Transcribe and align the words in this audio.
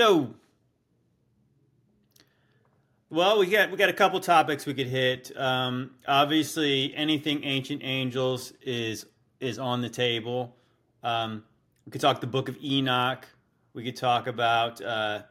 Yo. 0.00 0.30
Well, 3.10 3.38
we 3.38 3.48
got 3.48 3.70
we 3.70 3.76
got 3.76 3.90
a 3.90 3.92
couple 3.92 4.18
topics 4.18 4.64
we 4.64 4.72
could 4.72 4.86
hit. 4.86 5.30
Um, 5.36 5.90
obviously, 6.08 6.94
anything 6.96 7.44
ancient 7.44 7.82
angels 7.84 8.54
is 8.62 9.04
is 9.40 9.58
on 9.58 9.82
the 9.82 9.90
table. 9.90 10.56
Um, 11.02 11.44
we 11.84 11.92
could 11.92 12.00
talk 12.00 12.22
the 12.22 12.26
Book 12.26 12.48
of 12.48 12.56
Enoch. 12.64 13.28
We 13.74 13.84
could 13.84 13.96
talk 13.96 14.26
about 14.26 14.80
uh, 14.80 15.24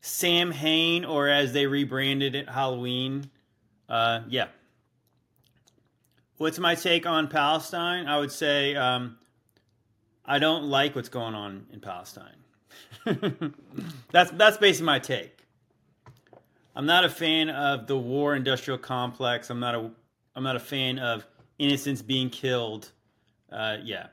Samhain, 0.00 1.04
or 1.04 1.28
as 1.28 1.52
they 1.52 1.66
rebranded 1.66 2.34
it, 2.34 2.48
Halloween. 2.48 3.30
Uh, 3.90 4.22
yeah. 4.30 4.46
What's 6.38 6.58
my 6.58 6.76
take 6.76 7.04
on 7.04 7.28
Palestine? 7.28 8.06
I 8.06 8.18
would 8.18 8.32
say 8.32 8.74
um, 8.74 9.18
I 10.24 10.38
don't 10.38 10.64
like 10.64 10.96
what's 10.96 11.10
going 11.10 11.34
on 11.34 11.66
in 11.74 11.80
Palestine. 11.80 12.38
that's 14.12 14.30
that's 14.32 14.56
basically 14.56 14.86
my 14.86 14.98
take. 14.98 15.46
I'm 16.74 16.86
not 16.86 17.04
a 17.04 17.08
fan 17.08 17.50
of 17.50 17.86
the 17.86 17.96
war 17.96 18.36
industrial 18.36 18.78
complex. 18.78 19.50
I'm 19.50 19.60
not 19.60 19.74
a 19.74 19.90
I'm 20.36 20.44
not 20.44 20.56
a 20.56 20.60
fan 20.60 20.98
of 20.98 21.26
innocents 21.58 22.02
being 22.02 22.30
killed. 22.30 22.92
Uh, 23.50 23.78
yeah, 23.82 24.08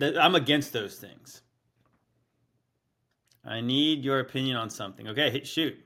I'm 0.00 0.34
against 0.34 0.72
those 0.72 0.96
things. 0.96 1.42
I 3.44 3.60
need 3.60 4.04
your 4.04 4.20
opinion 4.20 4.56
on 4.56 4.70
something. 4.70 5.08
Okay, 5.08 5.30
hit 5.30 5.46
shoot. 5.46 5.76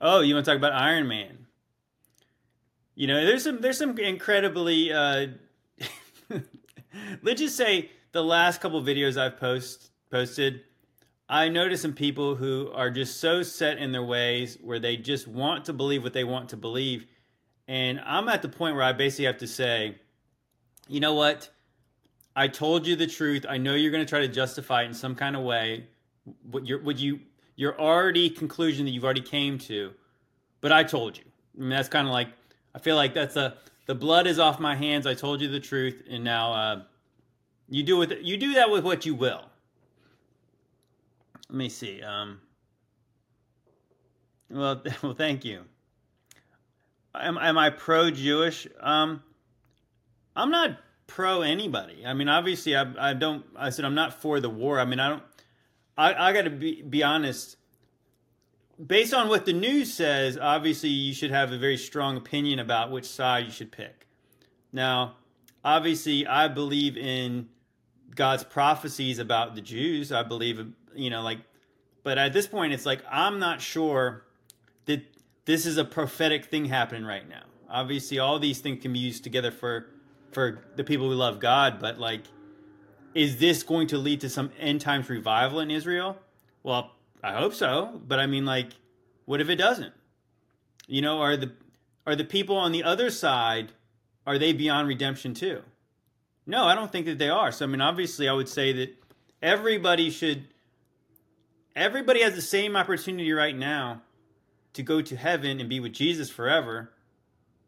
Oh, 0.00 0.20
you 0.20 0.34
want 0.34 0.44
to 0.44 0.50
talk 0.50 0.58
about 0.58 0.72
Iron 0.72 1.08
Man? 1.08 1.46
You 2.94 3.06
know, 3.06 3.24
there's 3.24 3.44
some 3.44 3.60
there's 3.60 3.78
some 3.78 3.98
incredibly 3.98 4.92
uh, 4.92 5.28
let's 7.22 7.40
just 7.40 7.56
say 7.56 7.90
the 8.12 8.22
last 8.22 8.60
couple 8.60 8.80
videos 8.82 9.20
I've 9.20 9.38
post 9.38 9.90
posted, 10.10 10.62
I 11.28 11.48
notice 11.48 11.82
some 11.82 11.92
people 11.92 12.36
who 12.36 12.70
are 12.72 12.90
just 12.90 13.20
so 13.20 13.42
set 13.42 13.78
in 13.78 13.92
their 13.92 14.02
ways 14.02 14.58
where 14.62 14.78
they 14.78 14.96
just 14.96 15.26
want 15.26 15.64
to 15.64 15.72
believe 15.72 16.02
what 16.02 16.12
they 16.12 16.24
want 16.24 16.50
to 16.50 16.56
believe. 16.56 17.06
And 17.66 18.00
I'm 18.04 18.28
at 18.28 18.42
the 18.42 18.48
point 18.48 18.76
where 18.76 18.84
I 18.84 18.92
basically 18.92 19.24
have 19.24 19.38
to 19.38 19.48
say, 19.48 19.96
you 20.88 21.00
know 21.00 21.14
what? 21.14 21.50
I 22.36 22.48
told 22.48 22.86
you 22.86 22.94
the 22.94 23.06
truth. 23.06 23.44
I 23.48 23.58
know 23.58 23.74
you're 23.74 23.90
going 23.90 24.04
to 24.04 24.08
try 24.08 24.20
to 24.20 24.28
justify 24.28 24.82
it 24.82 24.86
in 24.86 24.94
some 24.94 25.14
kind 25.14 25.34
of 25.34 25.42
way. 25.42 25.88
What 26.50 26.66
you 26.66 26.78
would 26.78 27.00
you 27.00 27.20
your 27.56 27.80
already 27.80 28.28
conclusion 28.30 28.84
that 28.84 28.92
you've 28.92 29.04
already 29.04 29.22
came 29.22 29.58
to, 29.60 29.92
but 30.60 30.70
I 30.70 30.84
told 30.84 31.16
you. 31.16 31.24
I 31.56 31.60
mean, 31.60 31.70
that's 31.70 31.88
kind 31.88 32.06
of 32.06 32.12
like 32.12 32.28
I 32.74 32.78
feel 32.78 32.96
like 32.96 33.14
that's 33.14 33.36
a 33.36 33.56
the 33.86 33.94
blood 33.94 34.26
is 34.26 34.38
off 34.38 34.60
my 34.60 34.76
hands. 34.76 35.06
I 35.06 35.14
told 35.14 35.40
you 35.40 35.48
the 35.48 35.60
truth, 35.60 36.02
and 36.08 36.22
now 36.22 36.52
uh, 36.52 36.82
you 37.68 37.82
do 37.82 37.96
with 37.96 38.12
you 38.22 38.36
do 38.36 38.54
that 38.54 38.70
with 38.70 38.84
what 38.84 39.06
you 39.06 39.14
will. 39.14 39.44
Let 41.48 41.56
me 41.56 41.68
see. 41.68 42.02
Um, 42.02 42.40
well, 44.50 44.82
well, 45.02 45.14
thank 45.14 45.44
you. 45.44 45.62
Am, 47.14 47.38
am 47.38 47.56
I 47.56 47.70
pro-Jewish? 47.70 48.68
Um, 48.80 49.22
I'm 50.34 50.50
not 50.50 50.78
pro 51.06 51.42
anybody. 51.42 52.04
I 52.04 52.12
mean, 52.12 52.28
obviously, 52.28 52.76
I, 52.76 53.10
I 53.10 53.14
don't. 53.14 53.44
I 53.56 53.70
said 53.70 53.84
I'm 53.84 53.94
not 53.94 54.20
for 54.20 54.40
the 54.40 54.50
war. 54.50 54.78
I 54.78 54.84
mean, 54.84 55.00
I 55.00 55.08
don't. 55.08 55.22
I, 55.96 56.28
I 56.28 56.32
got 56.32 56.42
to 56.42 56.50
be 56.50 56.82
be 56.82 57.02
honest. 57.02 57.56
Based 58.84 59.14
on 59.14 59.28
what 59.28 59.46
the 59.46 59.54
news 59.54 59.90
says, 59.94 60.36
obviously, 60.36 60.90
you 60.90 61.14
should 61.14 61.30
have 61.30 61.50
a 61.50 61.56
very 61.56 61.78
strong 61.78 62.18
opinion 62.18 62.58
about 62.58 62.90
which 62.90 63.06
side 63.06 63.46
you 63.46 63.50
should 63.50 63.72
pick. 63.72 64.06
Now, 64.70 65.16
obviously, 65.64 66.26
I 66.26 66.48
believe 66.48 66.98
in 66.98 67.48
God's 68.16 68.44
prophecies 68.44 69.18
about 69.18 69.54
the 69.54 69.60
Jews. 69.60 70.10
I 70.10 70.22
believe, 70.22 70.64
you 70.94 71.10
know, 71.10 71.22
like, 71.22 71.38
but 72.02 72.18
at 72.18 72.32
this 72.32 72.46
point, 72.46 72.72
it's 72.72 72.86
like 72.86 73.02
I'm 73.10 73.38
not 73.38 73.60
sure 73.60 74.24
that 74.86 75.02
this 75.44 75.66
is 75.66 75.76
a 75.76 75.84
prophetic 75.84 76.46
thing 76.46 76.66
happening 76.66 77.04
right 77.04 77.28
now. 77.28 77.44
Obviously, 77.68 78.18
all 78.18 78.38
these 78.38 78.60
things 78.60 78.82
can 78.82 78.92
be 78.92 78.98
used 78.98 79.24
together 79.24 79.50
for 79.50 79.86
for 80.32 80.64
the 80.76 80.84
people 80.84 81.08
who 81.08 81.14
love 81.14 81.40
God, 81.40 81.78
but 81.80 81.98
like, 81.98 82.22
is 83.14 83.38
this 83.38 83.62
going 83.62 83.86
to 83.88 83.98
lead 83.98 84.20
to 84.22 84.28
some 84.28 84.50
end 84.58 84.80
times 84.80 85.08
revival 85.08 85.60
in 85.60 85.70
Israel? 85.70 86.18
Well, 86.62 86.92
I 87.22 87.32
hope 87.32 87.54
so, 87.54 88.00
but 88.06 88.18
I 88.18 88.26
mean, 88.26 88.44
like, 88.44 88.72
what 89.24 89.40
if 89.40 89.48
it 89.48 89.56
doesn't? 89.56 89.94
You 90.86 91.02
know, 91.02 91.20
are 91.20 91.36
the 91.36 91.52
are 92.06 92.16
the 92.16 92.24
people 92.24 92.56
on 92.56 92.72
the 92.72 92.84
other 92.84 93.10
side 93.10 93.72
are 94.26 94.38
they 94.38 94.52
beyond 94.52 94.88
redemption 94.88 95.34
too? 95.34 95.62
No, 96.46 96.64
I 96.64 96.74
don't 96.74 96.90
think 96.90 97.06
that 97.06 97.18
they 97.18 97.28
are. 97.28 97.50
So 97.50 97.64
I 97.64 97.68
mean, 97.68 97.80
obviously, 97.80 98.28
I 98.28 98.32
would 98.32 98.48
say 98.48 98.72
that 98.72 98.94
everybody 99.42 100.10
should 100.10 100.46
everybody 101.74 102.22
has 102.22 102.34
the 102.34 102.42
same 102.42 102.76
opportunity 102.76 103.32
right 103.32 103.56
now 103.56 104.02
to 104.72 104.82
go 104.82 105.02
to 105.02 105.16
heaven 105.16 105.60
and 105.60 105.68
be 105.68 105.80
with 105.80 105.92
Jesus 105.92 106.30
forever 106.30 106.92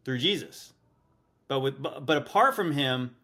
through 0.05 0.19
Jesus. 0.19 0.73
But 1.47 1.59
with 1.59 1.81
but 1.81 2.17
apart 2.17 2.55
from 2.55 2.71
him, 2.71 3.15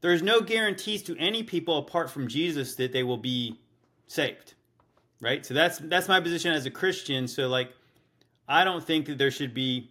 there's 0.00 0.22
no 0.22 0.40
guarantees 0.40 1.02
to 1.04 1.16
any 1.18 1.42
people 1.42 1.78
apart 1.78 2.10
from 2.10 2.28
Jesus 2.28 2.76
that 2.76 2.92
they 2.92 3.02
will 3.02 3.16
be 3.16 3.58
saved. 4.06 4.54
Right? 5.20 5.44
So 5.44 5.54
that's 5.54 5.78
that's 5.78 6.08
my 6.08 6.20
position 6.20 6.52
as 6.52 6.66
a 6.66 6.70
Christian. 6.70 7.28
So 7.28 7.48
like 7.48 7.72
I 8.48 8.64
don't 8.64 8.84
think 8.84 9.06
that 9.06 9.18
there 9.18 9.30
should 9.30 9.54
be 9.54 9.90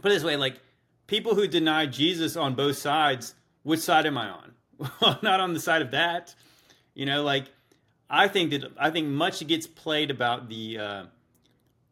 put 0.00 0.10
it 0.10 0.14
this 0.14 0.24
way, 0.24 0.36
like 0.36 0.60
people 1.06 1.34
who 1.34 1.46
deny 1.46 1.86
Jesus 1.86 2.36
on 2.36 2.54
both 2.54 2.76
sides, 2.76 3.34
which 3.62 3.80
side 3.80 4.06
am 4.06 4.18
I 4.18 4.28
on? 4.28 4.52
Well, 5.00 5.18
not 5.22 5.40
on 5.40 5.54
the 5.54 5.60
side 5.60 5.82
of 5.82 5.90
that. 5.90 6.34
You 6.94 7.04
know, 7.04 7.24
like 7.24 7.46
I 8.08 8.28
think 8.28 8.50
that 8.52 8.72
I 8.78 8.90
think 8.90 9.08
much 9.08 9.44
gets 9.46 9.66
played 9.66 10.10
about 10.10 10.48
the 10.48 10.78
uh, 10.78 11.04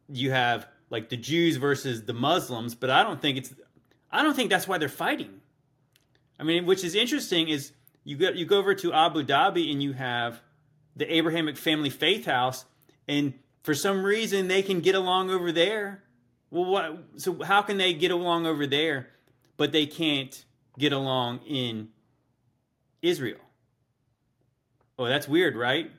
you 0.09 0.31
have 0.31 0.69
like 0.89 1.09
the 1.09 1.17
Jews 1.17 1.57
versus 1.57 2.05
the 2.05 2.13
Muslims, 2.13 2.75
but 2.75 2.91
I 2.91 3.03
don't 3.03 3.21
think 3.21 3.39
it's 3.39 3.55
I 4.11 4.23
don't 4.23 4.35
think 4.35 4.51
that's 4.51 4.69
why 4.69 4.79
they're 4.79 4.89
fighting. 4.89 5.41
I 6.39 6.45
mean, 6.45 6.65
which 6.65 6.85
is 6.85 6.95
interesting 6.95 7.49
is 7.49 7.73
you 8.05 8.17
go 8.17 8.31
you 8.31 8.47
go 8.47 8.59
over 8.59 8.75
to 8.75 8.93
Abu 8.93 9.25
Dhabi 9.25 9.71
and 9.71 9.83
you 9.83 9.93
have 9.93 10.41
the 10.95 11.13
Abrahamic 11.13 11.57
family 11.57 11.91
faith 11.91 12.25
house, 12.25 12.65
and 13.07 13.35
for 13.63 13.75
some 13.75 14.05
reason 14.05 14.49
they 14.49 14.63
can 14.63 14.81
get 14.81 14.95
along 14.95 15.31
over 15.31 15.53
there. 15.53 16.03
Well, 16.51 16.65
what? 16.65 16.99
So 17.17 17.43
how 17.43 17.61
can 17.63 17.77
they 17.77 17.93
get 17.93 18.11
along 18.11 18.47
over 18.47 18.67
there, 18.67 19.09
but 19.59 19.73
they 19.73 19.85
can't 19.85 20.46
get 20.79 20.93
along 20.93 21.41
in 21.47 21.89
Israel? 23.03 23.41
Oh, 24.99 25.07
that's 25.07 25.29
weird, 25.29 25.57
right? 25.57 25.91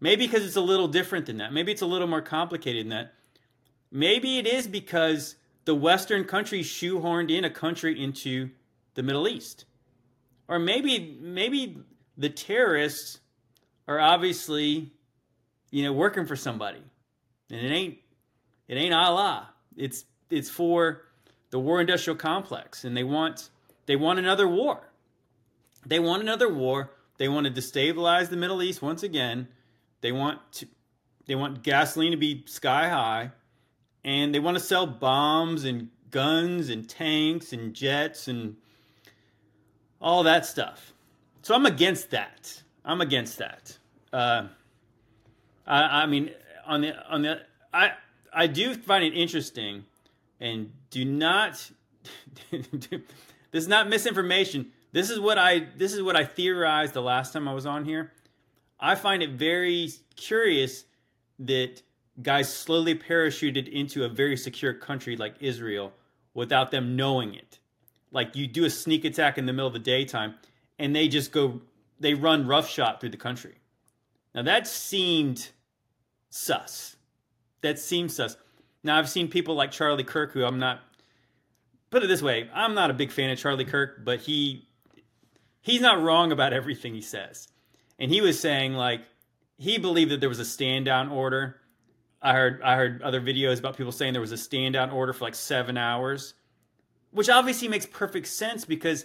Maybe 0.00 0.26
because 0.26 0.44
it's 0.44 0.56
a 0.56 0.60
little 0.60 0.88
different 0.88 1.26
than 1.26 1.38
that. 1.38 1.52
Maybe 1.52 1.72
it's 1.72 1.82
a 1.82 1.86
little 1.86 2.08
more 2.08 2.22
complicated 2.22 2.84
than 2.84 2.90
that. 2.90 3.14
Maybe 3.90 4.38
it 4.38 4.46
is 4.46 4.66
because 4.66 5.36
the 5.64 5.74
Western 5.74 6.24
countries 6.24 6.66
shoehorned 6.66 7.30
in 7.30 7.44
a 7.44 7.50
country 7.50 8.02
into 8.02 8.50
the 8.94 9.02
Middle 9.02 9.28
East. 9.28 9.64
Or 10.46 10.58
maybe 10.58 11.18
maybe 11.20 11.78
the 12.16 12.30
terrorists 12.30 13.20
are 13.86 14.00
obviously, 14.00 14.92
you 15.70 15.82
know, 15.82 15.92
working 15.92 16.26
for 16.26 16.36
somebody. 16.36 16.82
And 17.50 17.60
it 17.60 17.70
ain't 17.70 17.98
it 18.66 18.76
ain't 18.76 18.94
Allah. 18.94 19.50
It's 19.76 20.04
it's 20.30 20.50
for 20.50 21.02
the 21.50 21.58
war 21.58 21.80
industrial 21.80 22.16
complex 22.16 22.84
and 22.84 22.96
they 22.96 23.04
want 23.04 23.50
they 23.88 23.96
want 23.96 24.18
another 24.18 24.46
war. 24.46 24.90
They 25.86 25.98
want 25.98 26.20
another 26.20 26.52
war. 26.52 26.90
They 27.16 27.26
want 27.26 27.46
to 27.46 27.52
destabilize 27.52 28.28
the 28.28 28.36
Middle 28.36 28.62
East 28.62 28.82
once 28.82 29.02
again. 29.02 29.48
They 30.02 30.12
want 30.12 30.40
to 30.52 30.68
they 31.26 31.34
want 31.34 31.62
gasoline 31.62 32.10
to 32.10 32.18
be 32.18 32.44
sky 32.46 32.90
high 32.90 33.30
and 34.04 34.34
they 34.34 34.40
want 34.40 34.58
to 34.58 34.62
sell 34.62 34.86
bombs 34.86 35.64
and 35.64 35.88
guns 36.10 36.68
and 36.68 36.86
tanks 36.86 37.54
and 37.54 37.72
jets 37.72 38.28
and 38.28 38.56
all 40.02 40.22
that 40.22 40.44
stuff. 40.44 40.92
So 41.40 41.54
I'm 41.54 41.64
against 41.64 42.10
that. 42.10 42.62
I'm 42.84 43.00
against 43.00 43.38
that. 43.38 43.78
Uh, 44.12 44.48
I, 45.66 46.02
I 46.02 46.06
mean, 46.06 46.30
on 46.66 46.82
the 46.82 46.94
on 47.10 47.22
the 47.22 47.40
I 47.72 47.92
I 48.34 48.48
do 48.48 48.74
find 48.74 49.02
it 49.02 49.14
interesting, 49.14 49.86
and 50.40 50.70
do 50.90 51.06
not. 51.06 51.70
this 53.50 53.64
is 53.64 53.68
not 53.68 53.88
misinformation. 53.88 54.72
This 54.92 55.10
is 55.10 55.20
what 55.20 55.38
I 55.38 55.66
this 55.76 55.92
is 55.92 56.02
what 56.02 56.16
I 56.16 56.24
theorized 56.24 56.94
the 56.94 57.02
last 57.02 57.32
time 57.32 57.48
I 57.48 57.54
was 57.54 57.66
on 57.66 57.84
here. 57.84 58.12
I 58.80 58.94
find 58.94 59.22
it 59.22 59.30
very 59.30 59.90
curious 60.16 60.84
that 61.40 61.82
guys 62.22 62.52
slowly 62.52 62.94
parachuted 62.94 63.68
into 63.68 64.04
a 64.04 64.08
very 64.08 64.36
secure 64.36 64.72
country 64.72 65.16
like 65.16 65.36
Israel 65.40 65.92
without 66.34 66.70
them 66.70 66.96
knowing 66.96 67.34
it. 67.34 67.58
Like 68.10 68.36
you 68.36 68.46
do 68.46 68.64
a 68.64 68.70
sneak 68.70 69.04
attack 69.04 69.38
in 69.38 69.46
the 69.46 69.52
middle 69.52 69.66
of 69.66 69.72
the 69.72 69.78
daytime 69.78 70.34
and 70.78 70.94
they 70.94 71.08
just 71.08 71.32
go 71.32 71.60
they 72.00 72.14
run 72.14 72.46
roughshod 72.46 73.00
through 73.00 73.10
the 73.10 73.16
country. 73.16 73.56
Now 74.34 74.42
that 74.42 74.66
seemed 74.66 75.50
sus. 76.30 76.96
That 77.60 77.78
seems 77.78 78.16
sus. 78.16 78.36
Now 78.82 78.98
I've 78.98 79.08
seen 79.08 79.28
people 79.28 79.54
like 79.54 79.70
Charlie 79.70 80.04
Kirk 80.04 80.32
who 80.32 80.44
I'm 80.44 80.58
not 80.58 80.80
put 81.90 82.02
it 82.02 82.06
this 82.06 82.22
way, 82.22 82.48
I'm 82.52 82.74
not 82.74 82.90
a 82.90 82.94
big 82.94 83.10
fan 83.10 83.30
of 83.30 83.38
Charlie 83.38 83.64
Kirk, 83.64 84.04
but 84.04 84.20
he 84.20 84.68
he's 85.60 85.80
not 85.80 86.02
wrong 86.02 86.32
about 86.32 86.52
everything 86.52 86.94
he 86.94 87.00
says. 87.00 87.48
And 87.98 88.10
he 88.10 88.20
was 88.20 88.38
saying 88.38 88.74
like 88.74 89.02
he 89.56 89.78
believed 89.78 90.10
that 90.12 90.20
there 90.20 90.28
was 90.28 90.38
a 90.38 90.44
stand 90.44 90.84
down 90.84 91.08
order. 91.10 91.56
I 92.20 92.32
heard 92.32 92.62
I 92.62 92.76
heard 92.76 93.02
other 93.02 93.20
videos 93.20 93.58
about 93.58 93.76
people 93.76 93.92
saying 93.92 94.12
there 94.12 94.20
was 94.20 94.32
a 94.32 94.36
stand 94.36 94.74
down 94.74 94.90
order 94.90 95.12
for 95.12 95.24
like 95.24 95.34
7 95.34 95.76
hours, 95.76 96.34
which 97.10 97.28
obviously 97.28 97.68
makes 97.68 97.86
perfect 97.86 98.26
sense 98.28 98.64
because 98.64 99.04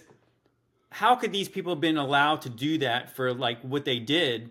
how 0.90 1.16
could 1.16 1.32
these 1.32 1.48
people 1.48 1.72
have 1.72 1.80
been 1.80 1.96
allowed 1.96 2.42
to 2.42 2.48
do 2.48 2.78
that 2.78 3.14
for 3.16 3.34
like 3.34 3.60
what 3.62 3.84
they 3.84 3.98
did 3.98 4.50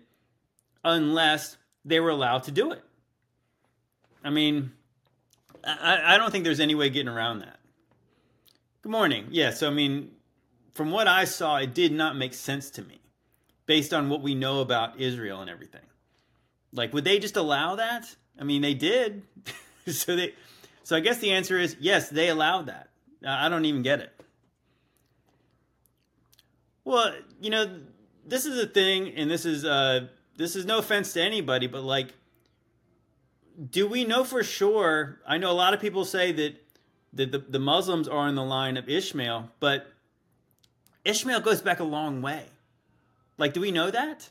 unless 0.82 1.56
they 1.84 2.00
were 2.00 2.10
allowed 2.10 2.44
to 2.44 2.50
do 2.50 2.72
it? 2.72 2.84
I 4.22 4.30
mean, 4.30 4.72
I, 5.66 6.14
I 6.14 6.18
don't 6.18 6.30
think 6.30 6.44
there's 6.44 6.60
any 6.60 6.74
way 6.74 6.90
getting 6.90 7.08
around 7.08 7.40
that. 7.40 7.53
Good 8.84 8.90
morning. 8.90 9.28
Yeah, 9.30 9.48
so 9.52 9.68
I 9.68 9.70
mean, 9.72 10.10
from 10.74 10.90
what 10.90 11.08
I 11.08 11.24
saw, 11.24 11.56
it 11.56 11.72
did 11.72 11.90
not 11.90 12.18
make 12.18 12.34
sense 12.34 12.68
to 12.72 12.82
me 12.82 13.00
based 13.64 13.94
on 13.94 14.10
what 14.10 14.20
we 14.20 14.34
know 14.34 14.60
about 14.60 15.00
Israel 15.00 15.40
and 15.40 15.48
everything. 15.48 15.86
Like, 16.70 16.92
would 16.92 17.02
they 17.04 17.18
just 17.18 17.38
allow 17.38 17.76
that? 17.76 18.14
I 18.38 18.44
mean, 18.44 18.60
they 18.60 18.74
did. 18.74 19.22
so 19.86 20.14
they, 20.14 20.34
so 20.82 20.96
I 20.96 21.00
guess 21.00 21.18
the 21.18 21.30
answer 21.30 21.58
is 21.58 21.78
yes, 21.80 22.10
they 22.10 22.28
allowed 22.28 22.66
that. 22.66 22.90
I 23.26 23.48
don't 23.48 23.64
even 23.64 23.80
get 23.80 24.00
it. 24.00 24.20
Well, 26.84 27.14
you 27.40 27.48
know, 27.48 27.80
this 28.26 28.44
is 28.44 28.62
a 28.62 28.66
thing, 28.66 29.14
and 29.14 29.30
this 29.30 29.46
is 29.46 29.64
uh, 29.64 30.08
this 30.36 30.56
is 30.56 30.66
no 30.66 30.76
offense 30.76 31.14
to 31.14 31.22
anybody, 31.22 31.68
but 31.68 31.84
like, 31.84 32.12
do 33.70 33.86
we 33.86 34.04
know 34.04 34.24
for 34.24 34.42
sure? 34.42 35.20
I 35.26 35.38
know 35.38 35.50
a 35.50 35.56
lot 35.56 35.72
of 35.72 35.80
people 35.80 36.04
say 36.04 36.32
that 36.32 36.63
that 37.14 37.32
the, 37.32 37.38
the 37.38 37.58
Muslims 37.58 38.08
are 38.08 38.28
in 38.28 38.34
the 38.34 38.44
line 38.44 38.76
of 38.76 38.88
Ishmael, 38.88 39.50
but 39.60 39.86
Ishmael 41.04 41.40
goes 41.40 41.62
back 41.62 41.80
a 41.80 41.84
long 41.84 42.22
way. 42.22 42.46
Like, 43.38 43.52
do 43.52 43.60
we 43.60 43.70
know 43.70 43.90
that? 43.90 44.28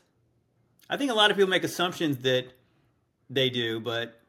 I 0.88 0.96
think 0.96 1.10
a 1.10 1.14
lot 1.14 1.30
of 1.30 1.36
people 1.36 1.50
make 1.50 1.64
assumptions 1.64 2.18
that 2.18 2.46
they 3.30 3.50
do, 3.50 3.80
but 3.80 4.20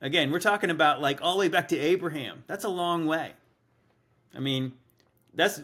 again, 0.00 0.30
we're 0.30 0.40
talking 0.40 0.70
about 0.70 1.00
like 1.00 1.20
all 1.22 1.34
the 1.34 1.40
way 1.40 1.48
back 1.48 1.68
to 1.68 1.78
Abraham. 1.78 2.44
That's 2.46 2.64
a 2.64 2.68
long 2.68 3.06
way. 3.06 3.32
I 4.34 4.40
mean, 4.40 4.72
that's 5.34 5.60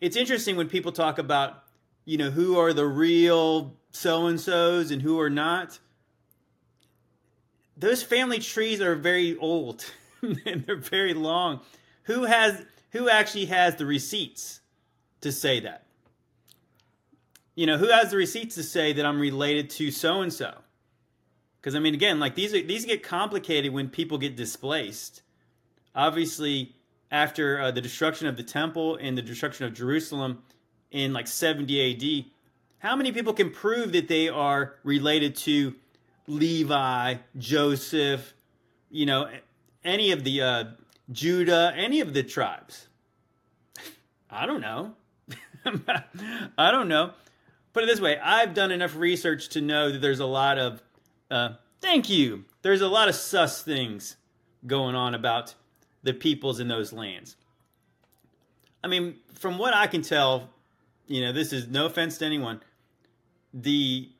it's 0.00 0.16
interesting 0.16 0.56
when 0.56 0.68
people 0.68 0.92
talk 0.92 1.18
about, 1.18 1.64
you 2.04 2.18
know, 2.18 2.30
who 2.30 2.58
are 2.58 2.72
the 2.72 2.86
real 2.86 3.74
so 3.90 4.26
and 4.26 4.40
so's 4.40 4.90
and 4.90 5.02
who 5.02 5.20
are 5.20 5.30
not. 5.30 5.78
Those 7.76 8.02
family 8.02 8.38
trees 8.38 8.80
are 8.80 8.94
very 8.94 9.36
old 9.36 9.84
and 10.46 10.64
they're 10.64 10.76
very 10.76 11.14
long. 11.14 11.60
Who 12.04 12.24
has 12.24 12.62
who 12.90 13.08
actually 13.08 13.46
has 13.46 13.76
the 13.76 13.86
receipts 13.86 14.60
to 15.20 15.32
say 15.32 15.60
that? 15.60 15.84
You 17.54 17.66
know, 17.66 17.78
who 17.78 17.88
has 17.88 18.10
the 18.10 18.16
receipts 18.16 18.54
to 18.56 18.62
say 18.62 18.92
that 18.92 19.04
I'm 19.04 19.18
related 19.18 19.70
to 19.70 19.90
so 19.90 20.20
and 20.20 20.32
so? 20.32 20.54
Because 21.60 21.74
I 21.74 21.78
mean, 21.78 21.94
again, 21.94 22.20
like 22.20 22.34
these 22.34 22.54
are 22.54 22.62
these 22.62 22.84
get 22.84 23.02
complicated 23.02 23.72
when 23.72 23.88
people 23.88 24.18
get 24.18 24.36
displaced. 24.36 25.22
Obviously, 25.94 26.76
after 27.10 27.60
uh, 27.60 27.70
the 27.70 27.80
destruction 27.80 28.26
of 28.28 28.36
the 28.36 28.42
temple 28.42 28.96
and 28.96 29.16
the 29.16 29.22
destruction 29.22 29.66
of 29.66 29.74
Jerusalem 29.74 30.42
in 30.90 31.12
like 31.12 31.26
70 31.26 32.24
AD, 32.24 32.30
how 32.78 32.94
many 32.94 33.12
people 33.12 33.32
can 33.32 33.50
prove 33.50 33.92
that 33.92 34.08
they 34.08 34.28
are 34.28 34.74
related 34.84 35.34
to 35.36 35.74
Levi, 36.26 37.16
Joseph, 37.38 38.34
you 38.90 39.06
know, 39.06 39.28
any 39.88 40.12
of 40.12 40.24
the 40.24 40.42
uh, 40.42 40.64
Judah, 41.10 41.72
any 41.76 42.00
of 42.00 42.14
the 42.14 42.22
tribes? 42.22 42.88
I 44.30 44.46
don't 44.46 44.60
know. 44.60 44.94
I 46.58 46.70
don't 46.70 46.88
know. 46.88 47.12
Put 47.72 47.84
it 47.84 47.86
this 47.86 48.00
way 48.00 48.18
I've 48.18 48.54
done 48.54 48.70
enough 48.70 48.96
research 48.96 49.48
to 49.50 49.60
know 49.60 49.92
that 49.92 50.00
there's 50.00 50.20
a 50.20 50.26
lot 50.26 50.58
of, 50.58 50.82
uh, 51.30 51.50
thank 51.80 52.08
you, 52.08 52.44
there's 52.62 52.80
a 52.80 52.88
lot 52.88 53.08
of 53.08 53.14
sus 53.14 53.62
things 53.62 54.16
going 54.66 54.94
on 54.94 55.14
about 55.14 55.54
the 56.02 56.14
peoples 56.14 56.60
in 56.60 56.68
those 56.68 56.92
lands. 56.92 57.36
I 58.82 58.88
mean, 58.88 59.16
from 59.34 59.58
what 59.58 59.74
I 59.74 59.88
can 59.88 60.02
tell, 60.02 60.50
you 61.06 61.20
know, 61.20 61.32
this 61.32 61.52
is 61.52 61.68
no 61.68 61.86
offense 61.86 62.18
to 62.18 62.24
anyone. 62.24 62.60
The 63.52 64.10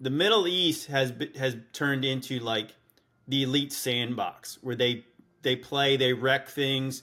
the 0.00 0.10
Middle 0.10 0.48
East 0.48 0.86
has 0.86 1.12
has 1.38 1.56
turned 1.72 2.04
into 2.04 2.38
like 2.40 2.74
the 3.30 3.44
elite 3.44 3.72
sandbox 3.72 4.58
where 4.60 4.76
they 4.76 5.04
they 5.42 5.56
play, 5.56 5.96
they 5.96 6.12
wreck 6.12 6.48
things, 6.48 7.02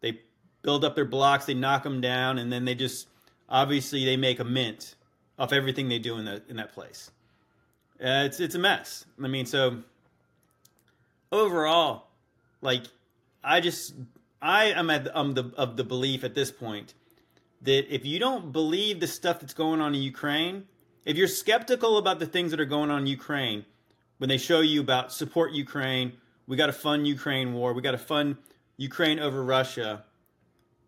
they 0.00 0.20
build 0.62 0.84
up 0.84 0.94
their 0.94 1.04
blocks, 1.04 1.44
they 1.44 1.54
knock 1.54 1.82
them 1.82 2.00
down, 2.00 2.38
and 2.38 2.50
then 2.50 2.64
they 2.64 2.74
just 2.74 3.08
obviously 3.48 4.04
they 4.04 4.16
make 4.16 4.40
a 4.40 4.44
mint 4.44 4.94
off 5.38 5.52
everything 5.52 5.88
they 5.88 5.98
do 5.98 6.16
in 6.16 6.24
that 6.24 6.44
in 6.48 6.56
that 6.56 6.72
place. 6.72 7.10
Uh, 8.00 8.24
it's 8.26 8.40
it's 8.40 8.54
a 8.54 8.58
mess. 8.58 9.04
I 9.22 9.28
mean, 9.28 9.46
so 9.46 9.82
overall, 11.30 12.06
like 12.62 12.84
I 13.42 13.60
just 13.60 13.94
I 14.40 14.66
am 14.66 14.90
at 14.90 15.04
the, 15.04 15.18
um, 15.18 15.34
the 15.34 15.52
of 15.56 15.76
the 15.76 15.84
belief 15.84 16.24
at 16.24 16.34
this 16.34 16.50
point 16.50 16.94
that 17.62 17.92
if 17.92 18.04
you 18.04 18.18
don't 18.18 18.52
believe 18.52 19.00
the 19.00 19.06
stuff 19.06 19.40
that's 19.40 19.54
going 19.54 19.80
on 19.80 19.94
in 19.94 20.02
Ukraine, 20.02 20.64
if 21.04 21.16
you're 21.16 21.28
skeptical 21.28 21.98
about 21.98 22.18
the 22.18 22.26
things 22.26 22.50
that 22.50 22.60
are 22.60 22.66
going 22.66 22.90
on 22.90 23.02
in 23.02 23.06
Ukraine, 23.06 23.64
when 24.18 24.28
they 24.28 24.38
show 24.38 24.60
you 24.60 24.80
about 24.80 25.12
support 25.12 25.52
Ukraine, 25.52 26.12
we 26.46 26.56
got 26.56 26.66
to 26.66 26.72
fund 26.72 27.06
Ukraine 27.06 27.54
war, 27.54 27.72
we 27.72 27.82
got 27.82 27.92
to 27.92 27.98
fund 27.98 28.36
Ukraine 28.76 29.18
over 29.18 29.42
Russia. 29.42 30.04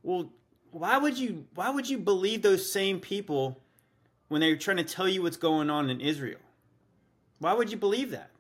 Well, 0.03 0.31
why 0.71 0.99
would 0.99 1.19
you 1.19 1.47
why 1.55 1.71
would 1.71 1.89
you 1.89 1.99
believe 1.99 2.43
those 2.43 2.71
same 2.71 3.01
people 3.01 3.61
when 4.29 4.41
they're 4.41 4.57
trying 4.57 4.77
to 4.79 4.85
tell 4.85 5.09
you 5.09 5.23
what's 5.23 5.37
going 5.37 5.71
on 5.71 5.91
in 5.91 6.01
Israel? 6.01 6.41
Why 7.39 7.53
would 7.53 7.71
you 7.71 7.77
believe 7.77 8.11
that? 8.11 8.31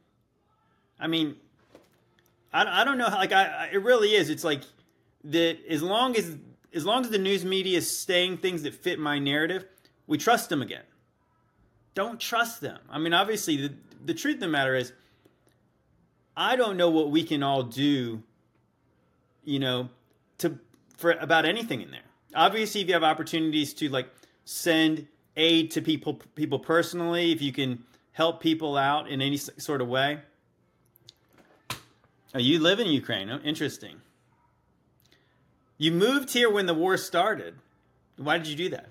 I 0.98 1.06
mean, 1.06 1.36
I, 2.52 2.82
I 2.82 2.84
don't 2.84 2.98
know. 2.98 3.08
Like, 3.08 3.32
I, 3.32 3.70
it 3.72 3.82
really 3.82 4.10
is. 4.14 4.30
It's 4.30 4.44
like 4.44 4.62
that. 5.24 5.58
As 5.68 5.82
long 5.82 6.16
as 6.16 6.36
as 6.72 6.84
long 6.84 7.04
as 7.04 7.10
the 7.10 7.18
news 7.18 7.44
media 7.44 7.78
is 7.78 7.98
saying 7.98 8.38
things 8.38 8.62
that 8.62 8.74
fit 8.74 8.98
my 8.98 9.18
narrative, 9.18 9.64
we 10.06 10.18
trust 10.18 10.48
them 10.48 10.62
again. 10.62 10.84
Don't 11.94 12.20
trust 12.20 12.60
them. 12.60 12.78
I 12.90 12.98
mean, 12.98 13.14
obviously, 13.14 13.56
the 13.56 13.74
the 14.04 14.14
truth 14.14 14.34
of 14.34 14.40
the 14.40 14.48
matter 14.48 14.74
is, 14.74 14.92
I 16.36 16.56
don't 16.56 16.76
know 16.76 16.90
what 16.90 17.10
we 17.10 17.22
can 17.22 17.42
all 17.42 17.62
do. 17.62 18.22
You 19.44 19.58
know, 19.60 19.88
to 20.38 20.58
for 20.96 21.12
about 21.12 21.44
anything 21.44 21.80
in 21.80 21.90
there. 21.90 22.00
Obviously, 22.34 22.80
if 22.80 22.88
you 22.88 22.94
have 22.94 23.04
opportunities 23.04 23.72
to 23.74 23.88
like 23.88 24.08
send 24.44 25.06
aid 25.36 25.70
to 25.72 25.82
people 25.82 26.14
people 26.34 26.58
personally, 26.58 27.32
if 27.32 27.40
you 27.40 27.52
can 27.52 27.84
help 28.12 28.40
people 28.40 28.76
out 28.76 29.08
in 29.08 29.22
any 29.22 29.36
sort 29.36 29.80
of 29.80 29.88
way, 29.88 30.20
Oh, 32.36 32.38
you 32.38 32.58
live 32.58 32.80
in 32.80 32.88
Ukraine. 32.88 33.30
Oh, 33.30 33.38
interesting. 33.42 34.02
You 35.78 35.90
moved 35.90 36.34
here 36.34 36.50
when 36.50 36.66
the 36.66 36.74
war 36.74 36.98
started. 36.98 37.54
Why 38.18 38.36
did 38.36 38.48
you 38.48 38.56
do 38.56 38.68
that? 38.70 38.90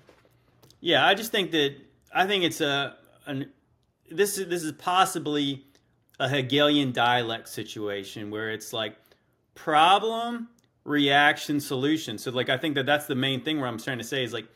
Yeah, 0.80 1.06
I 1.06 1.14
just 1.14 1.30
think 1.30 1.52
that 1.52 1.76
I 2.12 2.26
think 2.26 2.42
it's 2.42 2.60
a 2.60 2.96
an, 3.24 3.52
this 4.10 4.38
is 4.38 4.48
this 4.48 4.62
is 4.62 4.72
possibly 4.72 5.64
a 6.18 6.28
Hegelian 6.28 6.92
dialect 6.92 7.48
situation 7.48 8.30
where 8.30 8.50
it's 8.50 8.72
like 8.72 8.96
problem, 9.54 10.48
reaction, 10.84 11.60
solution. 11.60 12.18
So 12.18 12.30
like 12.30 12.48
I 12.48 12.56
think 12.56 12.74
that 12.76 12.86
that's 12.86 13.06
the 13.06 13.14
main 13.14 13.42
thing 13.42 13.58
where 13.58 13.68
I'm 13.68 13.78
trying 13.78 13.98
to 13.98 14.04
say 14.04 14.24
is 14.24 14.32
like 14.32 14.46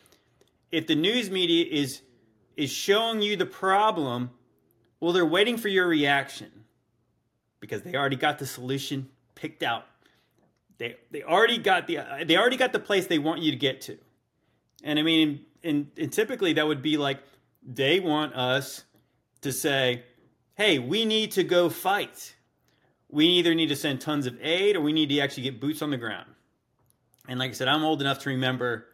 if 0.71 0.87
the 0.87 0.95
news 0.95 1.30
media 1.30 1.66
is 1.71 2.02
is 2.57 2.71
showing 2.71 3.23
you 3.23 3.37
the 3.37 3.47
problem, 3.47 4.30
well 5.00 5.12
they're 5.12 5.26
waiting 5.26 5.57
for 5.57 5.69
your 5.69 5.87
reaction 5.87 6.50
because 7.61 7.83
they 7.83 7.95
already 7.95 8.16
got 8.16 8.38
the 8.38 8.47
solution 8.47 9.09
picked 9.35 9.62
out. 9.62 9.87
They 10.78 10.97
they 11.11 11.23
already 11.23 11.59
got 11.59 11.87
the 11.87 11.99
they 12.25 12.37
already 12.37 12.57
got 12.57 12.73
the 12.73 12.78
place 12.78 13.07
they 13.07 13.19
want 13.19 13.42
you 13.42 13.50
to 13.50 13.57
get 13.57 13.83
to. 13.83 13.99
And 14.83 14.99
I 14.99 15.02
mean, 15.02 15.45
and, 15.62 15.90
and 15.99 16.11
typically 16.11 16.54
that 16.54 16.66
would 16.66 16.80
be 16.80 16.97
like 16.97 17.19
they 17.62 18.00
want 18.00 18.35
us 18.35 18.85
to 19.42 19.52
say, 19.52 20.04
"Hey, 20.54 20.78
we 20.78 21.04
need 21.04 21.32
to 21.32 21.44
go 21.44 21.68
fight. 21.68 22.37
We 23.09 23.26
either 23.26 23.54
need 23.54 23.68
to 23.68 23.76
send 23.76 24.00
tons 24.00 24.26
of 24.26 24.38
aid 24.40 24.76
or 24.76 24.80
we 24.80 24.92
need 24.92 25.09
to 25.09 25.20
actually 25.20 25.44
get 25.44 25.61
boots 25.61 25.82
on 25.82 25.90
the 25.90 25.97
ground." 25.97 26.30
And 27.28 27.38
like 27.38 27.50
I 27.50 27.54
said, 27.54 27.68
I'm 27.68 27.85
old 27.85 28.00
enough 28.00 28.20
to 28.20 28.30
remember 28.30 28.87